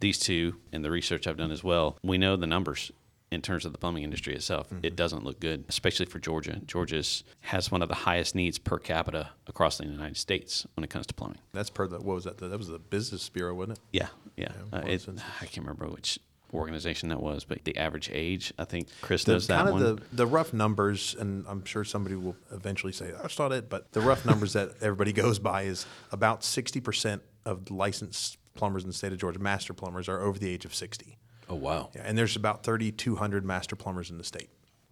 these 0.00 0.18
two 0.18 0.56
and 0.72 0.84
the 0.84 0.90
research 0.90 1.26
I've 1.26 1.36
done 1.36 1.50
as 1.50 1.64
well. 1.64 1.98
We 2.02 2.18
know 2.18 2.36
the 2.36 2.46
numbers 2.46 2.90
in 3.32 3.42
terms 3.42 3.64
of 3.64 3.72
the 3.72 3.78
plumbing 3.78 4.04
industry 4.04 4.34
itself. 4.36 4.68
Mm-hmm. 4.70 4.84
It 4.84 4.94
doesn't 4.94 5.24
look 5.24 5.40
good, 5.40 5.64
especially 5.68 6.06
for 6.06 6.20
Georgia. 6.20 6.60
Georgia 6.64 7.02
has 7.40 7.72
one 7.72 7.82
of 7.82 7.88
the 7.88 7.94
highest 7.94 8.34
needs 8.36 8.56
per 8.58 8.78
capita 8.78 9.30
across 9.48 9.78
the 9.78 9.84
United 9.86 10.16
States 10.16 10.64
when 10.74 10.84
it 10.84 10.90
comes 10.90 11.06
to 11.08 11.14
plumbing. 11.14 11.38
That's 11.52 11.70
per 11.70 11.88
the 11.88 11.96
what 11.98 12.14
was 12.14 12.24
that? 12.24 12.38
That 12.38 12.56
was 12.56 12.68
the 12.68 12.78
Business 12.78 13.28
Bureau, 13.28 13.54
wasn't 13.54 13.78
it? 13.78 13.84
Yeah, 13.92 14.08
yeah. 14.36 14.52
Yeah, 14.72 14.78
Uh, 14.78 14.82
it, 14.86 15.06
I 15.40 15.46
can't 15.46 15.66
remember 15.66 15.88
which 15.88 16.20
organization 16.56 17.08
that 17.10 17.20
was, 17.20 17.44
but 17.44 17.64
the 17.64 17.76
average 17.76 18.10
age, 18.12 18.52
I 18.58 18.64
think 18.64 18.88
Chris 19.00 19.24
The, 19.24 19.32
knows 19.32 19.46
that 19.46 19.64
kind 19.64 19.72
one. 19.72 19.82
the, 19.82 20.02
the 20.12 20.26
rough 20.26 20.52
numbers, 20.52 21.14
and 21.18 21.44
I'm 21.48 21.64
sure 21.64 21.84
somebody 21.84 22.16
will 22.16 22.36
eventually 22.52 22.92
say 22.92 23.10
that's 23.10 23.38
not 23.38 23.52
it, 23.52 23.68
but 23.70 23.92
the 23.92 24.00
rough 24.00 24.24
numbers 24.26 24.52
that 24.54 24.70
everybody 24.80 25.12
goes 25.12 25.38
by 25.38 25.62
is 25.62 25.86
about 26.12 26.40
60% 26.40 27.20
of 27.44 27.70
licensed 27.70 28.38
plumbers 28.54 28.82
in 28.84 28.88
the 28.90 28.94
state 28.94 29.12
of 29.12 29.18
Georgia, 29.18 29.38
master 29.38 29.72
plumbers, 29.74 30.08
are 30.08 30.20
over 30.22 30.38
the 30.38 30.48
age 30.50 30.64
of 30.64 30.74
60. 30.74 31.18
Oh, 31.48 31.54
wow. 31.54 31.90
Yeah, 31.94 32.02
and 32.04 32.18
there's 32.18 32.34
about 32.36 32.64
3,200 32.64 33.44
master 33.44 33.76
plumbers 33.76 34.10
in 34.10 34.18
the 34.18 34.24
state. 34.24 34.50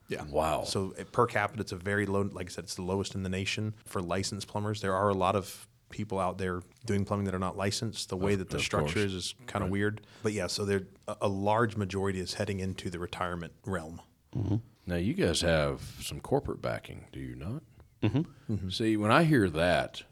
Yeah. 0.09 0.23
Wow. 0.31 0.65
So 0.65 0.91
per 1.13 1.27
capita, 1.27 1.63
it's 1.63 1.73
a 1.73 1.77
very 1.77 2.05
low. 2.07 2.21
Like 2.31 2.47
I 2.47 2.51
said, 2.51 2.65
it's 2.65 2.75
the 2.75 2.83
lowest 2.83 3.15
in 3.15 3.23
the 3.23 3.31
nation 3.31 3.75
for 3.87 4.03
licensed 4.03 4.47
plumbers. 4.47 4.83
There 4.83 4.95
are 4.95 5.09
a 5.09 5.15
lot 5.15 5.35
of 5.35 5.67
people 5.91 6.19
out 6.19 6.39
there 6.39 6.61
doing 6.85 7.05
plumbing 7.05 7.27
that 7.27 7.35
are 7.35 7.41
not 7.41 7.57
licensed. 7.57 8.09
The 8.09 8.17
way 8.17 8.35
that 8.35 8.51
the 8.51 8.57
of 8.57 8.63
structure 8.63 9.01
course. 9.01 9.07
is 9.07 9.15
is 9.15 9.35
kind 9.47 9.65
of 9.65 9.71
weird. 9.71 10.01
But 10.23 10.33
yeah, 10.33 10.47
so 10.47 10.65
there 10.65 10.83
a, 11.07 11.17
a 11.23 11.29
large 11.29 11.77
majority 11.77 12.21
is 12.21 12.35
heading 12.35 12.61
into 12.61 12.91
the 12.91 12.99
retirement 12.99 13.53
realm. 13.65 14.01
Mm-hmm. 14.37 14.57
Now 14.87 14.97
you 14.97 15.15
guys 15.15 15.41
have 15.41 15.81
some 16.01 16.21
corporate 16.21 16.61
backing, 16.61 17.07
do 17.13 17.21
you 17.21 17.37
not? 17.37 17.63
Mm-hmm. 18.03 18.53
mm-hmm. 18.53 18.69
See, 18.69 18.97
when 18.97 19.11
I 19.11 19.25
hear 19.25 19.49
that, 19.51 20.03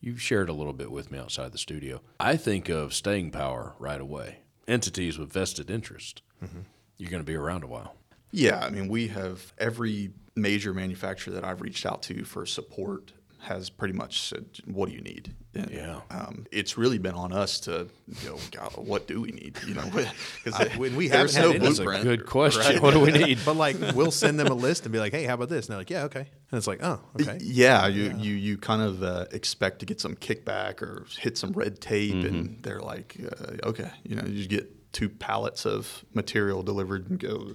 you've 0.00 0.20
shared 0.20 0.48
a 0.48 0.52
little 0.52 0.72
bit 0.72 0.90
with 0.90 1.10
me 1.10 1.18
outside 1.18 1.52
the 1.52 1.58
studio. 1.58 2.00
I 2.20 2.36
think 2.36 2.68
of 2.68 2.92
staying 2.92 3.30
power 3.30 3.74
right 3.78 4.00
away. 4.00 4.40
Entities 4.68 5.18
with 5.18 5.32
vested 5.32 5.70
interest. 5.70 6.22
Mm-hmm. 6.42 6.60
You're 6.98 7.10
going 7.10 7.22
to 7.22 7.26
be 7.26 7.34
around 7.34 7.64
a 7.64 7.66
while. 7.66 7.94
Yeah, 8.30 8.58
I 8.58 8.70
mean, 8.70 8.88
we 8.88 9.08
have 9.08 9.52
every 9.58 10.10
major 10.34 10.74
manufacturer 10.74 11.32
that 11.34 11.44
I've 11.44 11.60
reached 11.60 11.86
out 11.86 12.02
to 12.02 12.24
for 12.24 12.44
support 12.46 13.12
has 13.44 13.70
pretty 13.70 13.94
much 13.94 14.20
said, 14.20 14.44
"What 14.66 14.88
do 14.88 14.94
you 14.94 15.00
need?" 15.00 15.32
And, 15.54 15.70
Yeah. 15.70 16.00
um, 16.10 16.46
it's 16.50 16.76
really 16.76 16.98
been 16.98 17.14
on 17.14 17.32
us 17.32 17.60
to, 17.60 17.88
you 18.22 18.28
know, 18.28 18.38
God, 18.50 18.72
what 18.76 19.06
do 19.06 19.20
we 19.20 19.30
need? 19.30 19.56
You 19.66 19.74
know, 19.74 19.84
because 20.44 20.76
when 20.76 20.96
we 20.96 21.08
haven't 21.08 21.34
no 21.36 21.52
had 21.52 21.56
a 21.56 21.60
blueprint. 21.60 22.02
good 22.04 22.26
question. 22.26 22.62
right? 22.74 22.82
What 22.82 22.92
do 22.94 23.00
we 23.00 23.12
need? 23.12 23.38
But 23.44 23.56
like, 23.56 23.76
we'll 23.94 24.10
send 24.10 24.38
them 24.40 24.48
a 24.48 24.54
list 24.54 24.84
and 24.84 24.92
be 24.92 24.98
like, 24.98 25.12
"Hey, 25.12 25.24
how 25.24 25.34
about 25.34 25.48
this?" 25.48 25.66
And 25.66 25.72
they're 25.72 25.78
like, 25.80 25.90
"Yeah, 25.90 26.04
okay." 26.04 26.20
And 26.50 26.58
it's 26.58 26.66
like, 26.66 26.80
"Oh, 26.82 27.00
okay." 27.20 27.38
Yeah, 27.40 27.86
you 27.86 28.14
you 28.18 28.34
you 28.34 28.56
kind 28.58 28.82
of 28.82 29.02
uh, 29.02 29.26
expect 29.32 29.78
to 29.80 29.86
get 29.86 30.00
some 30.00 30.16
kickback 30.16 30.82
or 30.82 31.06
hit 31.18 31.38
some 31.38 31.52
red 31.52 31.80
tape, 31.80 32.14
Mm-hmm. 32.14 32.26
and 32.26 32.62
they're 32.62 32.80
like, 32.80 33.16
uh, 33.24 33.68
okay, 33.68 33.90
you 34.02 34.16
know, 34.16 34.24
you 34.26 34.46
get 34.46 34.70
two 34.92 35.08
pallets 35.08 35.66
of 35.66 36.04
material 36.14 36.62
delivered 36.62 37.08
and 37.10 37.18
go. 37.18 37.52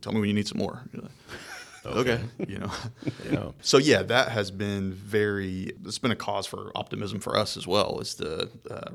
Tell 0.00 0.12
me 0.12 0.20
when 0.20 0.28
you 0.28 0.34
need 0.34 0.48
some 0.48 0.58
more. 0.58 0.82
Okay. 1.84 2.20
you 2.46 2.58
know. 2.58 2.70
Yeah. 3.30 3.50
So 3.62 3.78
yeah, 3.78 4.02
that 4.02 4.28
has 4.30 4.50
been 4.50 4.92
very. 4.92 5.72
It's 5.84 5.98
been 5.98 6.10
a 6.10 6.16
cause 6.16 6.46
for 6.46 6.72
optimism 6.74 7.20
for 7.20 7.36
us 7.36 7.56
as 7.56 7.66
well. 7.66 8.00
Is 8.00 8.14
the 8.14 8.50
uh, 8.70 8.90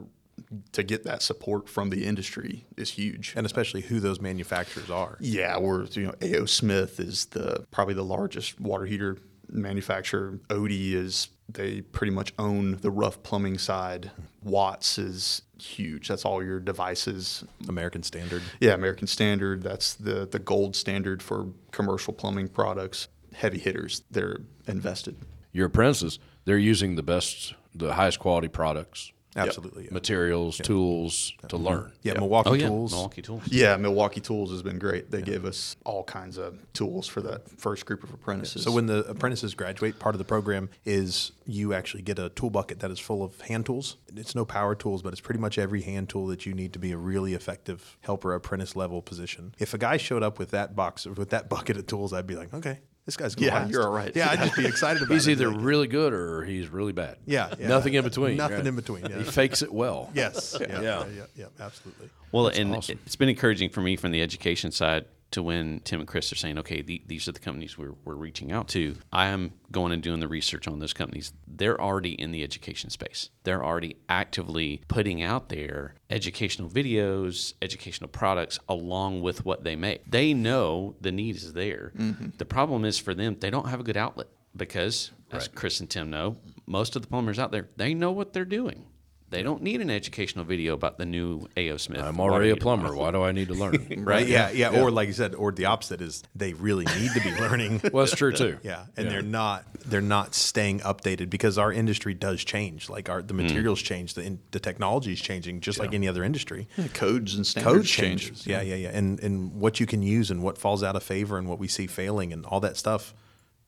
to 0.73 0.83
get 0.83 1.03
that 1.05 1.21
support 1.21 1.67
from 1.69 1.89
the 1.89 2.05
industry 2.05 2.65
is 2.77 2.91
huge. 2.91 3.33
and 3.35 3.45
especially 3.45 3.81
who 3.81 3.99
those 3.99 4.19
manufacturers 4.21 4.89
are. 4.89 5.17
Yeah, 5.19 5.57
we're 5.57 5.85
you 5.85 6.03
know 6.07 6.13
A.O. 6.21 6.45
Smith 6.45 6.99
is 6.99 7.25
the 7.27 7.65
probably 7.71 7.93
the 7.93 8.03
largest 8.03 8.59
water 8.59 8.85
heater 8.85 9.17
manufacturer. 9.49 10.39
Oatey 10.49 10.93
is 10.93 11.29
they 11.47 11.81
pretty 11.81 12.11
much 12.11 12.33
own 12.37 12.77
the 12.77 12.91
rough 12.91 13.21
plumbing 13.23 13.57
side. 13.57 14.11
Watts 14.43 14.97
is 14.97 15.41
huge. 15.59 16.07
That's 16.07 16.25
all 16.25 16.43
your 16.43 16.59
devices. 16.59 17.43
American 17.67 18.03
Standard. 18.03 18.41
Yeah, 18.59 18.73
American 18.73 19.07
Standard. 19.07 19.63
That's 19.63 19.93
the 19.93 20.25
the 20.25 20.39
gold 20.39 20.75
standard 20.75 21.21
for 21.21 21.47
commercial 21.71 22.13
plumbing 22.13 22.49
products. 22.49 23.07
Heavy 23.33 23.59
hitters. 23.59 24.03
They're 24.11 24.39
invested. 24.67 25.17
Your 25.51 25.67
apprentices, 25.67 26.19
they're 26.45 26.57
using 26.57 26.95
the 26.95 27.03
best, 27.03 27.53
the 27.73 27.93
highest 27.93 28.19
quality 28.19 28.47
products, 28.49 29.11
Absolutely. 29.35 29.83
Yeah. 29.85 29.89
materials, 29.91 30.57
tools 30.57 31.33
to 31.47 31.55
mm-hmm. 31.55 31.65
learn. 31.65 31.91
Yeah, 32.03 32.13
Milwaukee 32.13 32.49
Oh 32.49 32.53
yeah, 32.53 32.67
Tools. 32.67 32.91
Milwaukee 32.91 33.21
Tools. 33.21 33.43
Yeah, 33.51 33.75
Milwaukee 33.77 34.21
Tools 34.21 34.51
has 34.51 34.61
been 34.61 34.79
great. 34.79 35.11
They 35.11 35.21
gave 35.21 35.45
us 35.45 35.75
all 35.83 36.03
kinds 36.03 36.37
of 36.37 36.57
tools 36.73 37.07
for 37.07 37.21
that 37.21 37.49
first 37.59 37.85
group 37.85 38.03
of 38.03 38.13
apprentices. 38.13 38.63
So 38.63 38.71
when 38.71 38.85
the 38.85 38.99
apprentices 39.05 39.53
graduate, 39.53 39.99
part 39.99 40.15
of 40.15 40.19
the 40.19 40.25
program 40.25 40.69
is 40.85 41.31
you 41.45 41.73
actually 41.73 42.03
get 42.03 42.17
a 42.17 42.29
tool 42.29 42.49
bucket 42.49 42.79
that 42.79 42.91
is 42.91 42.99
full 42.99 43.23
of 43.23 43.41
hand 43.41 43.65
tools. 43.65 43.97
It's 44.15 44.35
no 44.35 44.45
power 44.45 44.75
tools, 44.75 45.01
but 45.01 45.11
it's 45.11 45.21
pretty 45.21 45.39
much 45.39 45.57
every 45.57 45.81
hand 45.81 46.09
tool 46.09 46.27
that 46.27 46.45
you 46.45 46.53
need 46.53 46.73
to 46.73 46.79
be 46.79 46.91
a 46.91 46.97
really 46.97 47.33
effective 47.33 47.97
helper 48.01 48.33
apprentice 48.33 48.75
level 48.75 49.01
position. 49.01 49.53
If 49.59 49.73
a 49.73 49.77
guy 49.77 49.97
showed 49.97 50.23
up 50.23 50.39
with 50.39 50.51
that 50.51 50.75
box 50.75 51.05
with 51.05 51.29
that 51.31 51.49
bucket 51.55 51.77
of 51.77 51.87
tools, 51.87 52.13
I'd 52.13 52.27
be 52.27 52.35
like, 52.35 52.53
okay, 52.53 52.79
this 53.05 53.17
guy's 53.17 53.35
gonna 53.35 53.47
Yeah, 53.47 53.59
last. 53.59 53.71
you're 53.71 53.83
all 53.83 53.91
right. 53.91 54.11
Yeah, 54.15 54.29
I'd 54.31 54.39
just 54.39 54.55
be 54.55 54.65
excited 54.73 55.01
about 55.03 55.13
He's 55.13 55.27
it. 55.27 55.33
either 55.33 55.49
really 55.49 55.87
good 55.87 56.11
or 56.13 56.43
he's 56.43 56.67
really 56.69 56.91
bad. 56.93 57.17
yeah, 57.25 57.53
yeah. 57.59 57.67
Nothing 57.67 57.93
in 57.93 58.03
between. 58.03 58.37
Nothing 58.37 58.57
right? 58.57 58.67
in 58.67 58.75
between. 58.75 59.05
Yeah. 59.05 59.17
He 59.17 59.23
fakes 59.23 59.61
it 59.61 59.71
well. 59.73 60.09
yes. 60.13 60.55
Yeah, 60.61 60.67
Yeah. 60.69 60.81
yeah. 60.81 61.05
Yeah. 61.15 61.23
Yeah. 61.35 61.45
Absolutely. 61.65 62.09
Well, 62.31 62.47
and 62.47 62.75
awesome. 62.75 62.99
it's 63.05 63.15
been 63.15 63.29
encouraging 63.29 63.69
for 63.69 63.81
me 63.81 63.95
from 63.95 64.11
the 64.11 64.21
education 64.21 64.71
side 64.71 65.05
to 65.31 65.43
when 65.43 65.81
Tim 65.81 65.99
and 65.99 66.07
Chris 66.07 66.31
are 66.31 66.35
saying, 66.35 66.57
okay, 66.59 66.81
the, 66.81 67.03
these 67.07 67.27
are 67.27 67.31
the 67.31 67.39
companies 67.39 67.77
we're, 67.77 67.93
we're 68.05 68.15
reaching 68.15 68.51
out 68.51 68.67
to. 68.69 68.95
I 69.11 69.27
am 69.27 69.53
going 69.71 69.91
and 69.91 70.01
doing 70.01 70.19
the 70.19 70.27
research 70.27 70.67
on 70.67 70.79
those 70.79 70.93
companies. 70.93 71.33
They're 71.47 71.79
already 71.79 72.13
in 72.13 72.31
the 72.31 72.43
education 72.43 72.89
space. 72.89 73.29
They're 73.43 73.63
already 73.63 73.97
actively 74.07 74.81
putting 74.87 75.21
out 75.21 75.49
there 75.49 75.95
educational 76.09 76.69
videos, 76.69 77.53
educational 77.61 78.09
products 78.09 78.59
along 78.69 79.21
with 79.21 79.45
what 79.45 79.63
they 79.63 79.75
make. 79.75 80.09
They 80.09 80.33
know 80.33 80.95
the 81.01 81.11
need 81.11 81.35
is 81.35 81.53
there. 81.53 81.91
Mm-hmm. 81.97 82.29
The 82.37 82.45
problem 82.45 82.85
is 82.85 82.97
for 82.97 83.13
them, 83.13 83.37
they 83.39 83.49
don't 83.49 83.69
have 83.69 83.79
a 83.79 83.83
good 83.83 83.97
outlet 83.97 84.27
because, 84.55 85.11
as 85.31 85.47
Chris 85.49 85.79
and 85.81 85.89
Tim 85.89 86.09
know, 86.09 86.37
most 86.65 86.95
of 86.95 87.01
the 87.01 87.07
plumbers 87.07 87.39
out 87.39 87.51
there, 87.51 87.67
they 87.75 87.93
know 87.93 88.11
what 88.11 88.31
they're 88.33 88.45
doing. 88.45 88.85
They 89.31 89.41
don't 89.41 89.63
need 89.63 89.81
an 89.81 89.89
educational 89.89 90.45
video 90.45 90.73
about 90.73 90.97
the 90.97 91.05
new 91.05 91.47
A.O. 91.57 91.77
Smith. 91.77 92.01
I'm 92.01 92.19
already 92.19 92.51
a 92.51 92.55
plumber. 92.55 92.95
Why 92.95 93.09
do 93.11 93.23
I 93.23 93.31
need 93.31 93.47
to 93.47 93.53
learn? 93.53 93.75
Right. 94.05 94.27
Yeah, 94.27 94.51
yeah. 94.51 94.81
Or 94.81 94.91
like 94.91 95.07
you 95.07 95.13
said, 95.13 95.33
or 95.33 95.51
the 95.51 95.65
opposite 95.65 95.99
is 95.99 96.21
they 96.35 96.53
really 96.53 96.85
need 96.99 97.11
to 97.13 97.21
be 97.21 97.31
learning. 97.39 97.81
well, 97.91 98.05
that's 98.05 98.15
true 98.15 98.31
too. 98.31 98.59
Yeah, 98.61 98.85
and 98.95 99.09
they're 99.09 99.21
not 99.21 99.65
they're 99.85 100.01
not 100.01 100.35
staying 100.35 100.81
updated 100.81 101.29
because 101.29 101.57
our 101.57 101.71
industry 101.71 102.13
does 102.13 102.43
change. 102.43 102.89
Like 102.89 103.09
our 103.09 103.21
the 103.21 103.33
hmm. 103.33 103.41
materials 103.41 103.81
change, 103.81 104.13
the 104.13 104.21
in, 104.21 104.39
the 104.51 104.59
technology 104.59 105.13
is 105.13 105.21
changing, 105.21 105.61
just 105.61 105.79
like 105.79 105.93
any 105.93 106.07
other 106.07 106.23
industry. 106.23 106.67
codes 106.93 107.35
and 107.35 107.47
standards 107.47 107.75
Code 107.75 107.85
changes. 107.85 108.45
Yeah, 108.45 108.61
yeah, 108.61 108.75
yeah. 108.75 108.89
And 108.89 109.19
and 109.21 109.55
what 109.55 109.79
you 109.79 109.85
can 109.85 110.03
use 110.03 110.29
and 110.29 110.43
what 110.43 110.57
falls 110.57 110.83
out 110.83 110.95
of 110.95 111.03
favor 111.03 111.37
and 111.37 111.47
what 111.47 111.57
we 111.57 111.67
see 111.67 111.87
failing 111.87 112.31
and 112.31 112.45
all 112.45 112.59
that 112.59 112.77
stuff, 112.77 113.13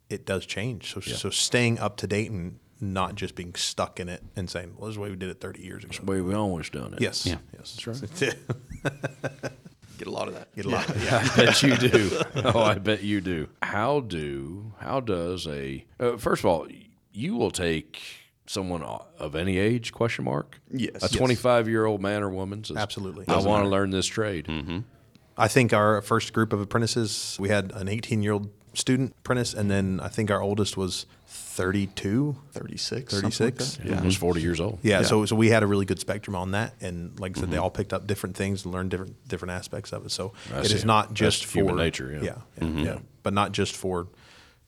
it 0.10 0.26
does 0.26 0.46
change. 0.46 0.94
So 0.94 1.02
so 1.02 1.30
staying 1.30 1.80
up 1.80 1.98
to 1.98 2.08
date 2.08 2.30
and 2.30 2.60
not 2.80 3.16
just 3.16 3.36
being 3.36 3.54
stuck 3.56 4.00
in 4.00 4.10
it 4.10 4.22
and 4.36 4.50
saying, 4.50 4.74
"Well, 4.78 4.88
this 4.88 4.94
is 4.94 4.96
the 4.96 5.02
way 5.02 5.10
we 5.10 5.16
did 5.16 5.30
it 5.30 5.40
30 5.40 5.62
years 5.62 5.84
ago." 5.84 5.98
Way 6.04 6.22
we 6.22 6.34
always 6.34 6.70
done 6.70 6.94
it. 6.94 7.02
Yes. 7.02 7.26
Yeah. 7.26 7.38
Yes. 7.58 7.78
That's 7.82 8.22
right. 8.24 8.36
Get 9.98 10.08
a 10.08 10.12
lot 10.12 10.28
of 10.28 10.36
that. 10.36 10.56
Get 10.56 10.66
a 10.66 10.70
lot. 10.70 10.88
Yeah. 11.04 11.28
I 11.34 11.36
bet 11.46 11.64
you 11.64 11.76
do. 11.76 12.22
Oh, 12.54 12.60
I 12.62 12.76
bet 12.76 13.02
you 13.04 13.20
do. 13.20 13.48
How 13.64 14.00
do 14.02 14.74
how 14.80 15.00
does 15.00 15.48
a 15.48 15.86
uh, 16.00 16.18
first 16.18 16.42
of 16.42 16.46
all, 16.46 16.68
you 17.12 17.36
will 17.36 17.50
take 17.50 18.00
someone 18.46 18.84
of 18.84 19.36
any 19.36 19.58
age? 19.58 19.92
Question 19.92 20.26
mark. 20.26 20.60
Yes. 20.72 20.98
A 20.98 21.00
Yes. 21.06 21.12
twenty 21.12 21.34
five 21.36 21.68
year 21.68 21.86
old 21.86 22.02
man 22.02 22.22
or 22.22 22.30
woman 22.30 22.64
says, 22.64 22.78
Absolutely. 22.78 23.26
I 23.28 23.38
want 23.40 23.64
to 23.64 23.70
learn 23.70 23.90
this 23.90 24.06
trade. 24.06 24.48
I 25.40 25.48
think 25.48 25.74
our 25.74 26.02
first 26.02 26.32
group 26.34 26.52
of 26.54 26.60
apprentices, 26.62 27.38
we 27.40 27.50
had 27.50 27.72
an 27.74 27.88
18 27.88 28.24
year 28.24 28.34
old 28.34 28.50
student 28.74 29.14
apprentice, 29.20 29.54
and 29.54 29.70
then 29.70 30.00
I 30.00 30.08
think 30.08 30.32
our 30.32 30.42
oldest 30.42 30.78
was 30.78 31.06
32, 31.38 32.36
36. 32.52 33.14
36. 33.20 33.80
Yeah, 33.84 33.98
almost 33.98 34.18
forty 34.18 34.42
years 34.42 34.60
old. 34.60 34.80
Yeah, 34.84 35.02
so 35.02 35.26
so 35.26 35.36
we 35.36 35.50
had 35.50 35.64
a 35.64 35.68
really 35.68 35.86
good 35.86 36.00
spectrum 36.00 36.36
on 36.36 36.52
that, 36.52 36.74
and 36.82 37.20
like 37.20 37.38
I 37.38 37.40
said, 37.40 37.52
they 37.52 37.58
all 37.58 37.72
picked 37.72 37.94
up 37.94 38.06
different 38.08 38.36
things 38.36 38.66
and 38.66 38.74
learned 38.74 38.92
different 38.92 39.28
different 39.28 39.54
aspects 39.54 39.92
of 39.92 40.06
it. 40.06 40.12
So 40.12 40.34
I 40.54 40.60
it 40.60 40.66
see. 40.68 40.76
is 40.76 40.86
not 40.86 41.10
That's 41.10 41.20
just 41.20 41.46
for 41.46 41.60
human 41.60 41.78
nature, 41.78 42.12
yeah. 42.12 42.36
yeah, 42.62 42.68
yeah, 42.68 42.84
yeah, 42.84 43.00
but 43.24 43.34
not 43.34 43.52
just 43.54 43.76
for 43.76 44.08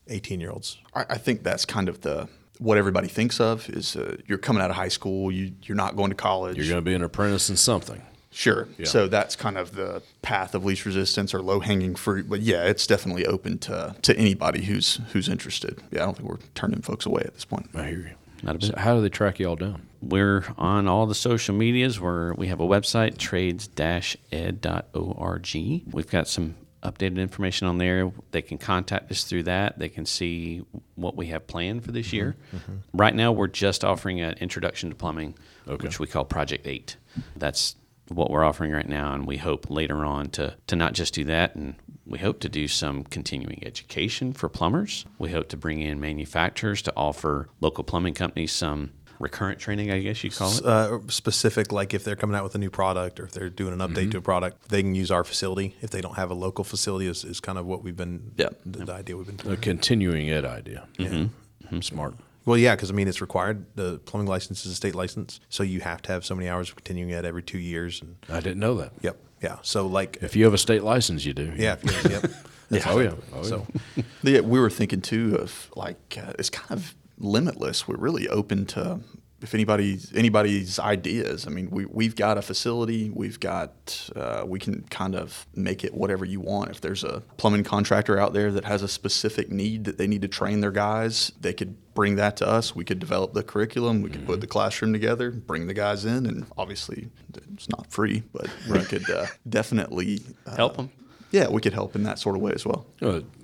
18 0.08 0.40
year 0.40 0.50
olds. 0.50 0.78
I, 0.94 1.04
I 1.10 1.18
think 1.18 1.42
that's 1.42 1.64
kind 1.64 1.88
of 1.88 2.00
the 2.00 2.28
what 2.58 2.76
everybody 2.76 3.08
thinks 3.08 3.40
of 3.40 3.68
is 3.70 3.96
uh, 3.96 4.16
you're 4.26 4.38
coming 4.38 4.62
out 4.62 4.70
of 4.70 4.76
high 4.76 4.88
school, 4.88 5.30
you 5.32 5.52
you're 5.62 5.76
not 5.76 5.96
going 5.96 6.10
to 6.10 6.16
college. 6.16 6.56
You're 6.56 6.66
going 6.66 6.84
to 6.84 6.90
be 6.90 6.94
an 6.94 7.02
apprentice 7.02 7.50
in 7.50 7.56
something. 7.56 8.02
Sure. 8.32 8.68
So 8.84 9.08
that's 9.08 9.34
kind 9.34 9.58
of 9.58 9.74
the 9.74 10.02
path 10.22 10.54
of 10.54 10.64
least 10.64 10.86
resistance 10.86 11.34
or 11.34 11.42
low 11.42 11.60
hanging 11.60 11.96
fruit. 11.96 12.28
But 12.28 12.40
yeah, 12.40 12.64
it's 12.64 12.86
definitely 12.86 13.26
open 13.26 13.58
to 13.58 13.96
to 14.02 14.16
anybody 14.16 14.64
who's 14.64 15.00
who's 15.12 15.28
interested. 15.28 15.82
Yeah, 15.90 16.02
I 16.02 16.04
don't 16.06 16.16
think 16.16 16.28
we're 16.28 16.38
turning 16.54 16.80
folks 16.80 17.06
away 17.06 17.22
at 17.24 17.34
this 17.34 17.44
point. 17.44 17.70
I 17.74 17.88
hear 17.88 17.98
you. 17.98 18.14
Not 18.42 18.62
a 18.62 18.66
So 18.66 18.74
how 18.76 18.94
do 18.94 19.02
they 19.02 19.08
track 19.08 19.40
you 19.40 19.48
all 19.48 19.56
down? 19.56 19.86
We're 20.00 20.44
on 20.56 20.86
all 20.86 21.06
the 21.06 21.14
social 21.14 21.54
medias. 21.54 22.00
Where 22.00 22.32
we 22.34 22.46
have 22.46 22.60
a 22.60 22.66
website, 22.66 23.18
trades-ed.org. 23.18 25.48
We've 25.92 26.10
got 26.10 26.28
some 26.28 26.54
updated 26.82 27.18
information 27.18 27.66
on 27.66 27.78
there. 27.78 28.10
They 28.30 28.42
can 28.42 28.58
contact 28.58 29.10
us 29.10 29.24
through 29.24 29.42
that. 29.42 29.78
They 29.78 29.88
can 29.88 30.06
see 30.06 30.62
what 30.94 31.16
we 31.16 31.26
have 31.26 31.46
planned 31.46 31.84
for 31.84 31.92
this 31.92 32.06
mm-hmm. 32.06 32.16
year. 32.16 32.36
Mm-hmm. 32.54 32.72
Right 32.94 33.14
now, 33.14 33.32
we're 33.32 33.48
just 33.48 33.84
offering 33.84 34.20
an 34.20 34.34
introduction 34.40 34.90
to 34.90 34.96
plumbing, 34.96 35.34
which 35.66 35.98
we 35.98 36.06
call 36.06 36.24
Project 36.24 36.66
Eight. 36.66 36.96
That's 37.36 37.76
what 38.10 38.30
we're 38.30 38.44
offering 38.44 38.72
right 38.72 38.88
now, 38.88 39.14
and 39.14 39.26
we 39.26 39.38
hope 39.38 39.70
later 39.70 40.04
on 40.04 40.30
to 40.30 40.54
to 40.66 40.76
not 40.76 40.92
just 40.92 41.14
do 41.14 41.24
that 41.24 41.54
and. 41.54 41.74
We 42.06 42.18
hope 42.18 42.40
to 42.40 42.48
do 42.48 42.66
some 42.66 43.04
continuing 43.04 43.62
education 43.64 44.32
for 44.32 44.48
plumbers. 44.48 45.04
We 45.20 45.30
hope 45.30 45.48
to 45.50 45.56
bring 45.56 45.80
in 45.80 46.00
manufacturers 46.00 46.82
to 46.82 46.92
offer 46.96 47.48
local 47.60 47.84
plumbing 47.84 48.14
companies 48.14 48.50
some 48.50 48.90
recurrent 49.20 49.60
training, 49.60 49.92
I 49.92 50.00
guess 50.00 50.24
you 50.24 50.30
call 50.30 50.50
it. 50.52 50.64
Uh, 50.64 50.98
specific, 51.08 51.70
like 51.70 51.94
if 51.94 52.02
they're 52.02 52.16
coming 52.16 52.34
out 52.34 52.42
with 52.42 52.54
a 52.56 52.58
new 52.58 52.70
product 52.70 53.20
or 53.20 53.24
if 53.24 53.32
they're 53.32 53.50
doing 53.50 53.74
an 53.74 53.78
update 53.78 54.10
to 54.12 54.18
a 54.18 54.22
product, 54.22 54.70
they 54.70 54.82
can 54.82 54.94
use 54.94 55.12
our 55.12 55.22
facility. 55.22 55.76
If 55.82 55.90
they 55.90 56.00
don't 56.00 56.16
have 56.16 56.30
a 56.30 56.34
local 56.34 56.64
facility, 56.64 57.06
is, 57.06 57.22
is 57.22 57.38
kind 57.38 57.58
of 57.58 57.66
what 57.66 57.84
we've 57.84 57.96
been. 57.96 58.32
Yeah. 58.36 58.48
the, 58.66 58.86
the 58.86 58.92
idea 58.92 59.16
we've 59.16 59.26
been. 59.26 59.40
A 59.40 59.42
doing. 59.44 59.56
continuing 59.58 60.30
ed 60.30 60.44
idea. 60.44 60.88
Mm-hmm. 60.98 61.80
Smart. 61.80 62.14
Well, 62.46 62.56
yeah, 62.56 62.74
because 62.74 62.90
I 62.90 62.94
mean 62.94 63.06
it's 63.08 63.20
required. 63.20 63.64
The 63.76 63.98
plumbing 63.98 64.26
license 64.28 64.64
is 64.66 64.72
a 64.72 64.74
state 64.74 64.94
license, 64.94 65.40
so 65.48 65.62
you 65.62 65.80
have 65.80 66.02
to 66.02 66.12
have 66.12 66.24
so 66.24 66.34
many 66.34 66.48
hours 66.48 66.70
of 66.70 66.76
continuing 66.76 67.12
ed 67.12 67.24
every 67.24 67.42
two 67.42 67.58
years. 67.58 68.00
And 68.02 68.16
I 68.28 68.40
didn't 68.40 68.60
know 68.60 68.74
that. 68.76 68.92
yep, 69.02 69.18
yeah. 69.42 69.58
So 69.62 69.86
like, 69.86 70.18
If 70.22 70.34
you 70.36 70.44
have 70.44 70.54
a 70.54 70.58
state 70.58 70.82
license, 70.82 71.24
you 71.24 71.34
do. 71.34 71.52
yeah, 71.56 71.76
if 71.82 72.04
you- 72.04 72.10
yep. 72.10 72.24
Yeah. 72.72 72.84
Oh 72.86 73.00
yeah. 73.00 73.14
Oh, 73.34 73.42
So 73.42 73.66
yeah. 73.96 74.02
Yeah, 74.22 74.40
we 74.42 74.60
were 74.60 74.70
thinking 74.70 75.00
too 75.00 75.34
of 75.34 75.68
like 75.74 76.16
uh, 76.24 76.34
it's 76.38 76.50
kind 76.50 76.70
of 76.78 76.94
limitless. 77.18 77.88
We're 77.88 77.96
really 77.96 78.28
open 78.28 78.64
to 78.66 79.00
if 79.42 79.54
anybody's 79.54 80.12
anybody's 80.14 80.78
ideas. 80.78 81.46
I 81.46 81.50
mean, 81.50 81.70
we 81.70 81.86
we've 81.86 82.14
got 82.16 82.36
a 82.38 82.42
facility. 82.42 83.10
We've 83.10 83.40
got 83.40 84.10
uh, 84.16 84.44
we 84.46 84.58
can 84.58 84.82
kind 84.90 85.14
of 85.14 85.46
make 85.54 85.84
it 85.84 85.94
whatever 85.94 86.24
you 86.24 86.40
want. 86.40 86.70
If 86.70 86.80
there's 86.80 87.04
a 87.04 87.22
plumbing 87.36 87.64
contractor 87.64 88.18
out 88.18 88.32
there 88.32 88.52
that 88.52 88.64
has 88.64 88.82
a 88.82 88.88
specific 88.88 89.50
need 89.50 89.84
that 89.84 89.98
they 89.98 90.06
need 90.06 90.22
to 90.22 90.28
train 90.28 90.60
their 90.60 90.72
guys, 90.72 91.32
they 91.40 91.52
could 91.52 91.76
bring 91.94 92.16
that 92.16 92.36
to 92.38 92.46
us. 92.48 92.74
We 92.76 92.84
could 92.84 92.98
develop 92.98 93.32
the 93.34 93.42
curriculum. 93.42 94.02
We 94.02 94.10
could 94.10 94.26
put 94.26 94.40
the 94.40 94.46
classroom 94.46 94.92
together, 94.92 95.30
bring 95.30 95.66
the 95.66 95.74
guys 95.74 96.04
in, 96.04 96.26
and 96.26 96.46
obviously 96.56 97.08
it's 97.54 97.68
not 97.68 97.90
free, 97.90 98.22
but 98.32 98.48
we 98.70 98.80
could 98.84 99.08
uh, 99.10 99.26
definitely 99.48 100.20
uh, 100.46 100.68
them. 100.68 100.90
Yeah, 101.30 101.48
we 101.48 101.60
could 101.60 101.72
help 101.74 101.94
in 101.94 102.02
that 102.02 102.18
sort 102.18 102.34
of 102.36 102.42
way 102.42 102.52
as 102.52 102.66
well. 102.66 102.86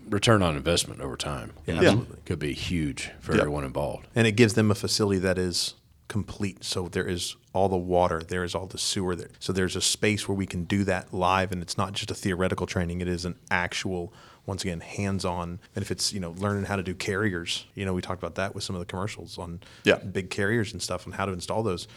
Return 0.08 0.42
on 0.42 0.56
investment 0.56 1.00
over 1.00 1.16
time. 1.16 1.52
Yeah, 1.66 1.74
Yeah. 1.74 1.80
absolutely. 1.90 2.16
Could 2.24 2.38
be 2.40 2.52
huge 2.52 3.10
for 3.20 3.32
Yeah. 3.34 3.40
everyone 3.40 3.64
involved. 3.64 4.06
and 4.14 4.26
it 4.26 4.32
gives 4.32 4.54
them 4.54 4.70
a 4.70 4.74
facility 4.74 5.18
that 5.20 5.38
is 5.38 5.74
complete. 6.08 6.64
So 6.64 6.88
there 6.88 7.06
is 7.06 7.36
all 7.52 7.68
the 7.68 7.76
water, 7.76 8.22
there 8.22 8.44
is 8.44 8.54
all 8.54 8.66
the 8.66 8.78
sewer 8.78 9.16
there. 9.16 9.30
So 9.38 9.52
there's 9.52 9.76
a 9.76 9.80
space 9.80 10.28
where 10.28 10.36
we 10.36 10.46
can 10.46 10.64
do 10.64 10.84
that 10.84 11.12
live, 11.12 11.52
and 11.52 11.62
it's 11.62 11.76
not 11.78 11.92
just 11.92 12.10
a 12.10 12.14
theoretical 12.14 12.66
training; 12.66 13.00
it 13.00 13.08
is 13.08 13.24
an 13.24 13.36
actual, 13.50 14.12
once 14.44 14.62
again, 14.62 14.80
hands-on. 14.80 15.58
And 15.74 15.82
if 15.82 15.90
it's 15.90 16.12
you 16.12 16.20
know 16.20 16.32
learning 16.38 16.64
how 16.64 16.76
to 16.76 16.82
do 16.82 16.94
carriers, 16.94 17.66
you 17.74 17.84
know 17.84 17.94
we 17.94 18.02
talked 18.02 18.22
about 18.22 18.34
that 18.36 18.54
with 18.54 18.64
some 18.64 18.76
of 18.76 18.80
the 18.80 18.86
commercials 18.86 19.38
on 19.38 19.60
Yeah. 19.84 19.96
big 19.96 20.30
carriers 20.30 20.72
and 20.72 20.80
stuff, 20.82 21.06
and 21.06 21.14
how 21.14 21.26
to 21.26 21.32
install 21.32 21.62
those. 21.62 21.88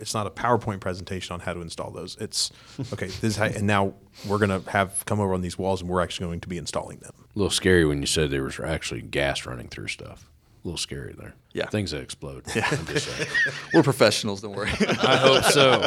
It's 0.00 0.14
not 0.14 0.26
a 0.26 0.30
PowerPoint 0.30 0.80
presentation 0.80 1.34
on 1.34 1.40
how 1.40 1.52
to 1.52 1.60
install 1.60 1.90
those. 1.90 2.16
It's 2.18 2.50
okay. 2.94 3.06
This 3.08 3.24
is 3.24 3.36
how, 3.36 3.44
and 3.44 3.66
now 3.66 3.92
we're 4.26 4.38
gonna 4.38 4.62
have 4.68 5.04
come 5.04 5.20
over 5.20 5.34
on 5.34 5.42
these 5.42 5.58
walls, 5.58 5.82
and 5.82 5.90
we're 5.90 6.00
actually 6.00 6.26
going 6.28 6.40
to 6.40 6.48
be 6.48 6.56
installing 6.58 6.98
them. 6.98 7.12
A 7.36 7.38
little 7.38 7.50
scary 7.50 7.84
when 7.84 8.00
you 8.00 8.06
said 8.06 8.30
there 8.30 8.42
was 8.42 8.58
actually 8.58 9.02
gas 9.02 9.44
running 9.46 9.68
through 9.68 9.88
stuff. 9.88 10.29
Little 10.64 10.76
scary 10.78 11.14
there. 11.18 11.34
Yeah. 11.52 11.66
Things 11.68 11.90
that 11.92 12.02
explode. 12.02 12.44
Yeah. 12.54 12.68
Just. 12.86 13.08
We're 13.74 13.82
professionals, 13.82 14.40
don't 14.42 14.54
worry. 14.54 14.70
I 14.70 15.16
hope 15.16 15.44
so. 15.44 15.80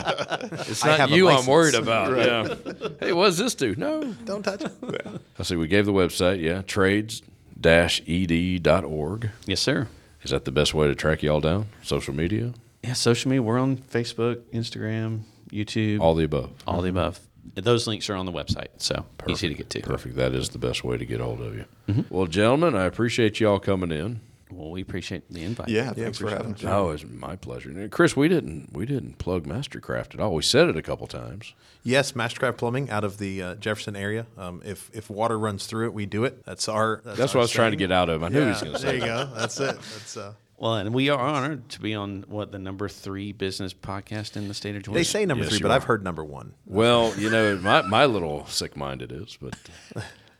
It's 0.68 0.84
not 0.84 1.10
you 1.10 1.30
I'm 1.30 1.46
worried 1.46 1.76
about. 1.76 2.18
Yeah. 2.18 2.56
Hey, 3.00 3.14
what 3.14 3.28
does 3.28 3.38
this 3.38 3.56
do? 3.56 3.76
No. 3.76 4.04
Don't 4.26 4.44
touch 4.44 4.64
it. 4.64 4.72
I 5.40 5.44
see 5.44 5.56
we 5.56 5.68
gave 5.68 5.86
the 5.86 5.94
website, 5.94 6.42
yeah, 6.42 6.62
trades-ed.org. 6.64 9.30
Yes, 9.46 9.62
sir. 9.62 9.88
Is 10.24 10.32
that 10.32 10.46
the 10.46 10.52
best 10.52 10.74
way 10.74 10.88
to 10.88 10.96
track 10.96 11.22
y'all 11.24 11.42
down? 11.42 11.68
Social 11.82 12.14
media? 12.14 12.54
Yeah, 12.84 12.94
social 12.94 13.30
media. 13.30 13.44
We're 13.44 13.60
on 13.60 13.78
Facebook, 13.78 14.42
Instagram, 14.54 15.22
YouTube, 15.52 16.00
all, 16.00 16.08
All 16.08 16.16
the 16.16 16.24
above. 16.24 16.52
All 16.66 16.82
the 16.82 16.90
above. 16.90 17.20
Those 17.56 17.88
links 17.88 18.10
are 18.10 18.16
on 18.16 18.26
the 18.26 18.32
website, 18.32 18.70
so 18.78 19.06
easy 19.28 19.50
to 19.50 19.54
get 19.54 19.70
to. 19.72 19.82
Perfect. 19.82 20.16
That 20.16 20.34
is 20.34 20.50
the 20.50 20.58
best 20.58 20.84
way 20.84 20.98
to 20.98 21.06
get 21.06 21.20
hold 21.20 21.42
of 21.42 21.56
you. 21.56 21.66
Mm-hmm. 21.88 22.14
Well, 22.14 22.26
gentlemen, 22.26 22.76
I 22.76 22.86
appreciate 22.86 23.40
y'all 23.40 23.60
coming 23.60 23.92
in. 23.92 24.22
Well, 24.56 24.72
we 24.72 24.82
appreciate 24.82 25.30
the 25.32 25.44
invite. 25.44 25.68
yeah, 25.70 25.92
thanks 25.94 26.18
for 26.20 26.30
having 26.30 26.54
us. 26.54 26.64
Oh, 26.64 26.92
it's 26.92 27.04
my 27.06 27.36
pleasure. 27.36 27.70
And 27.70 27.92
Chris, 27.92 28.16
we 28.16 28.28
didn't 28.28 28.72
we 28.74 28.86
didn't 28.86 29.18
plug 29.18 29.46
Mastercraft 29.46 30.14
at 30.14 30.20
all. 30.20 30.34
We 30.36 30.44
said 30.44 30.70
it 30.70 30.78
a 30.78 30.82
couple 30.82 31.08
times. 31.08 31.54
Yes, 31.84 32.14
Mastercraft 32.14 32.58
Plumbing 32.58 32.90
out 32.90 33.04
of 33.04 33.18
the 33.18 33.42
uh, 33.42 33.56
Jefferson 33.56 33.96
area. 33.96 34.26
Um, 34.38 34.62
if 34.64 34.90
if 34.94 35.10
water 35.10 35.38
runs 35.38 35.66
through 35.68 35.88
it, 35.88 35.94
we 35.94 36.06
do 36.06 36.24
it. 36.24 36.46
That's 36.46 36.70
our. 36.70 37.02
That's, 37.04 37.18
That's 37.18 37.36
our 37.36 37.40
what 37.40 37.42
I 37.42 37.46
was 37.46 37.52
trying 37.52 37.72
to 37.72 37.78
get 37.78 37.92
out 37.92 38.10
of 38.10 38.22
him. 38.22 38.24
I 38.24 38.30
knew 38.30 38.42
he 38.42 38.48
was 38.48 38.62
going 38.62 38.74
to 38.74 38.80
say. 38.80 38.86
there 38.86 38.96
you 38.96 39.02
that. 39.02 39.30
go. 39.30 39.36
That's 39.36 39.60
it. 39.60 39.76
That's 39.76 40.16
uh, 40.18 40.34
Well, 40.58 40.76
and 40.76 40.94
we 40.94 41.10
are 41.10 41.20
honored 41.20 41.68
to 41.70 41.82
be 41.82 41.94
on 41.94 42.24
what 42.30 42.52
the 42.54 42.60
number 42.60 42.88
three 42.88 43.34
business 43.34 43.74
podcast 43.74 44.38
in 44.38 44.48
the 44.48 44.54
state 44.54 44.76
of 44.78 44.84
Georgia. 44.84 44.98
they 45.00 45.04
say 45.04 45.26
number 45.26 45.44
Yes, 45.44 45.52
three, 45.54 45.62
but 45.62 45.72
are. 45.72 45.76
I've 45.76 45.84
heard 45.84 46.04
number 46.06 46.24
one. 46.24 46.54
Well, 46.66 47.14
you 47.18 47.30
know, 47.30 47.58
my 47.58 47.82
my 47.82 48.06
little 48.06 48.46
sick 48.46 48.78
mind 48.78 49.02
it 49.02 49.12
is, 49.12 49.38
but 49.42 49.56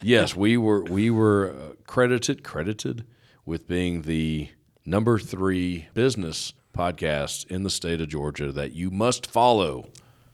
yes, 0.02 0.36
we 0.36 0.56
were 0.58 0.84
we 0.84 1.10
were 1.10 1.52
uh, 1.52 1.74
credited 1.88 2.44
credited 2.44 3.06
with 3.46 3.68
being 3.68 4.04
the 4.04 4.50
number 4.86 5.20
three 5.20 5.88
business 5.94 6.54
podcast 6.76 7.48
in 7.48 7.64
the 7.64 7.70
state 7.70 8.02
of 8.02 8.10
Georgia 8.10 8.52
that 8.52 8.74
you 8.74 8.90
must 8.90 9.28
follow 9.28 9.90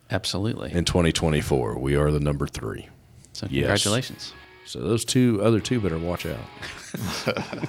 absolutely. 0.09 0.71
in 0.71 0.85
2024. 0.85 1.77
We 1.77 1.95
are 1.95 2.11
the 2.11 2.19
number 2.19 2.47
three. 2.47 2.87
so 3.33 3.47
yes. 3.49 3.63
congratulations. 3.63 4.33
So 4.65 4.79
those 4.79 5.03
two 5.03 5.39
other 5.43 5.59
two 5.59 5.79
better 5.81 5.97
watch 5.97 6.27
out. 6.27 6.37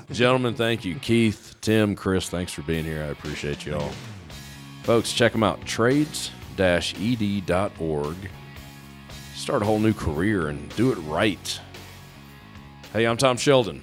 Gentlemen, 0.13 0.55
thank 0.55 0.85
you. 0.85 0.97
Keith, 0.97 1.57
Tim, 1.63 1.97
Chris, 1.97 2.29
thanks 2.29 2.53
for 2.53 2.61
being 2.63 2.85
here. 2.85 3.03
I 3.03 3.07
appreciate 3.07 3.65
you 3.65 3.75
all. 3.75 3.91
Folks, 4.83 5.13
check 5.13 5.33
them 5.33 5.43
out. 5.43 5.65
Trades-ed.org. 5.65 6.27
Start 9.35 9.63
a 9.63 9.65
whole 9.65 9.79
new 9.79 9.95
career 9.95 10.49
and 10.49 10.69
do 10.77 10.93
it 10.93 10.97
right. 10.97 11.61
Hey, 12.93 13.07
I'm 13.07 13.17
Tom 13.17 13.39
Sheldon. 13.39 13.83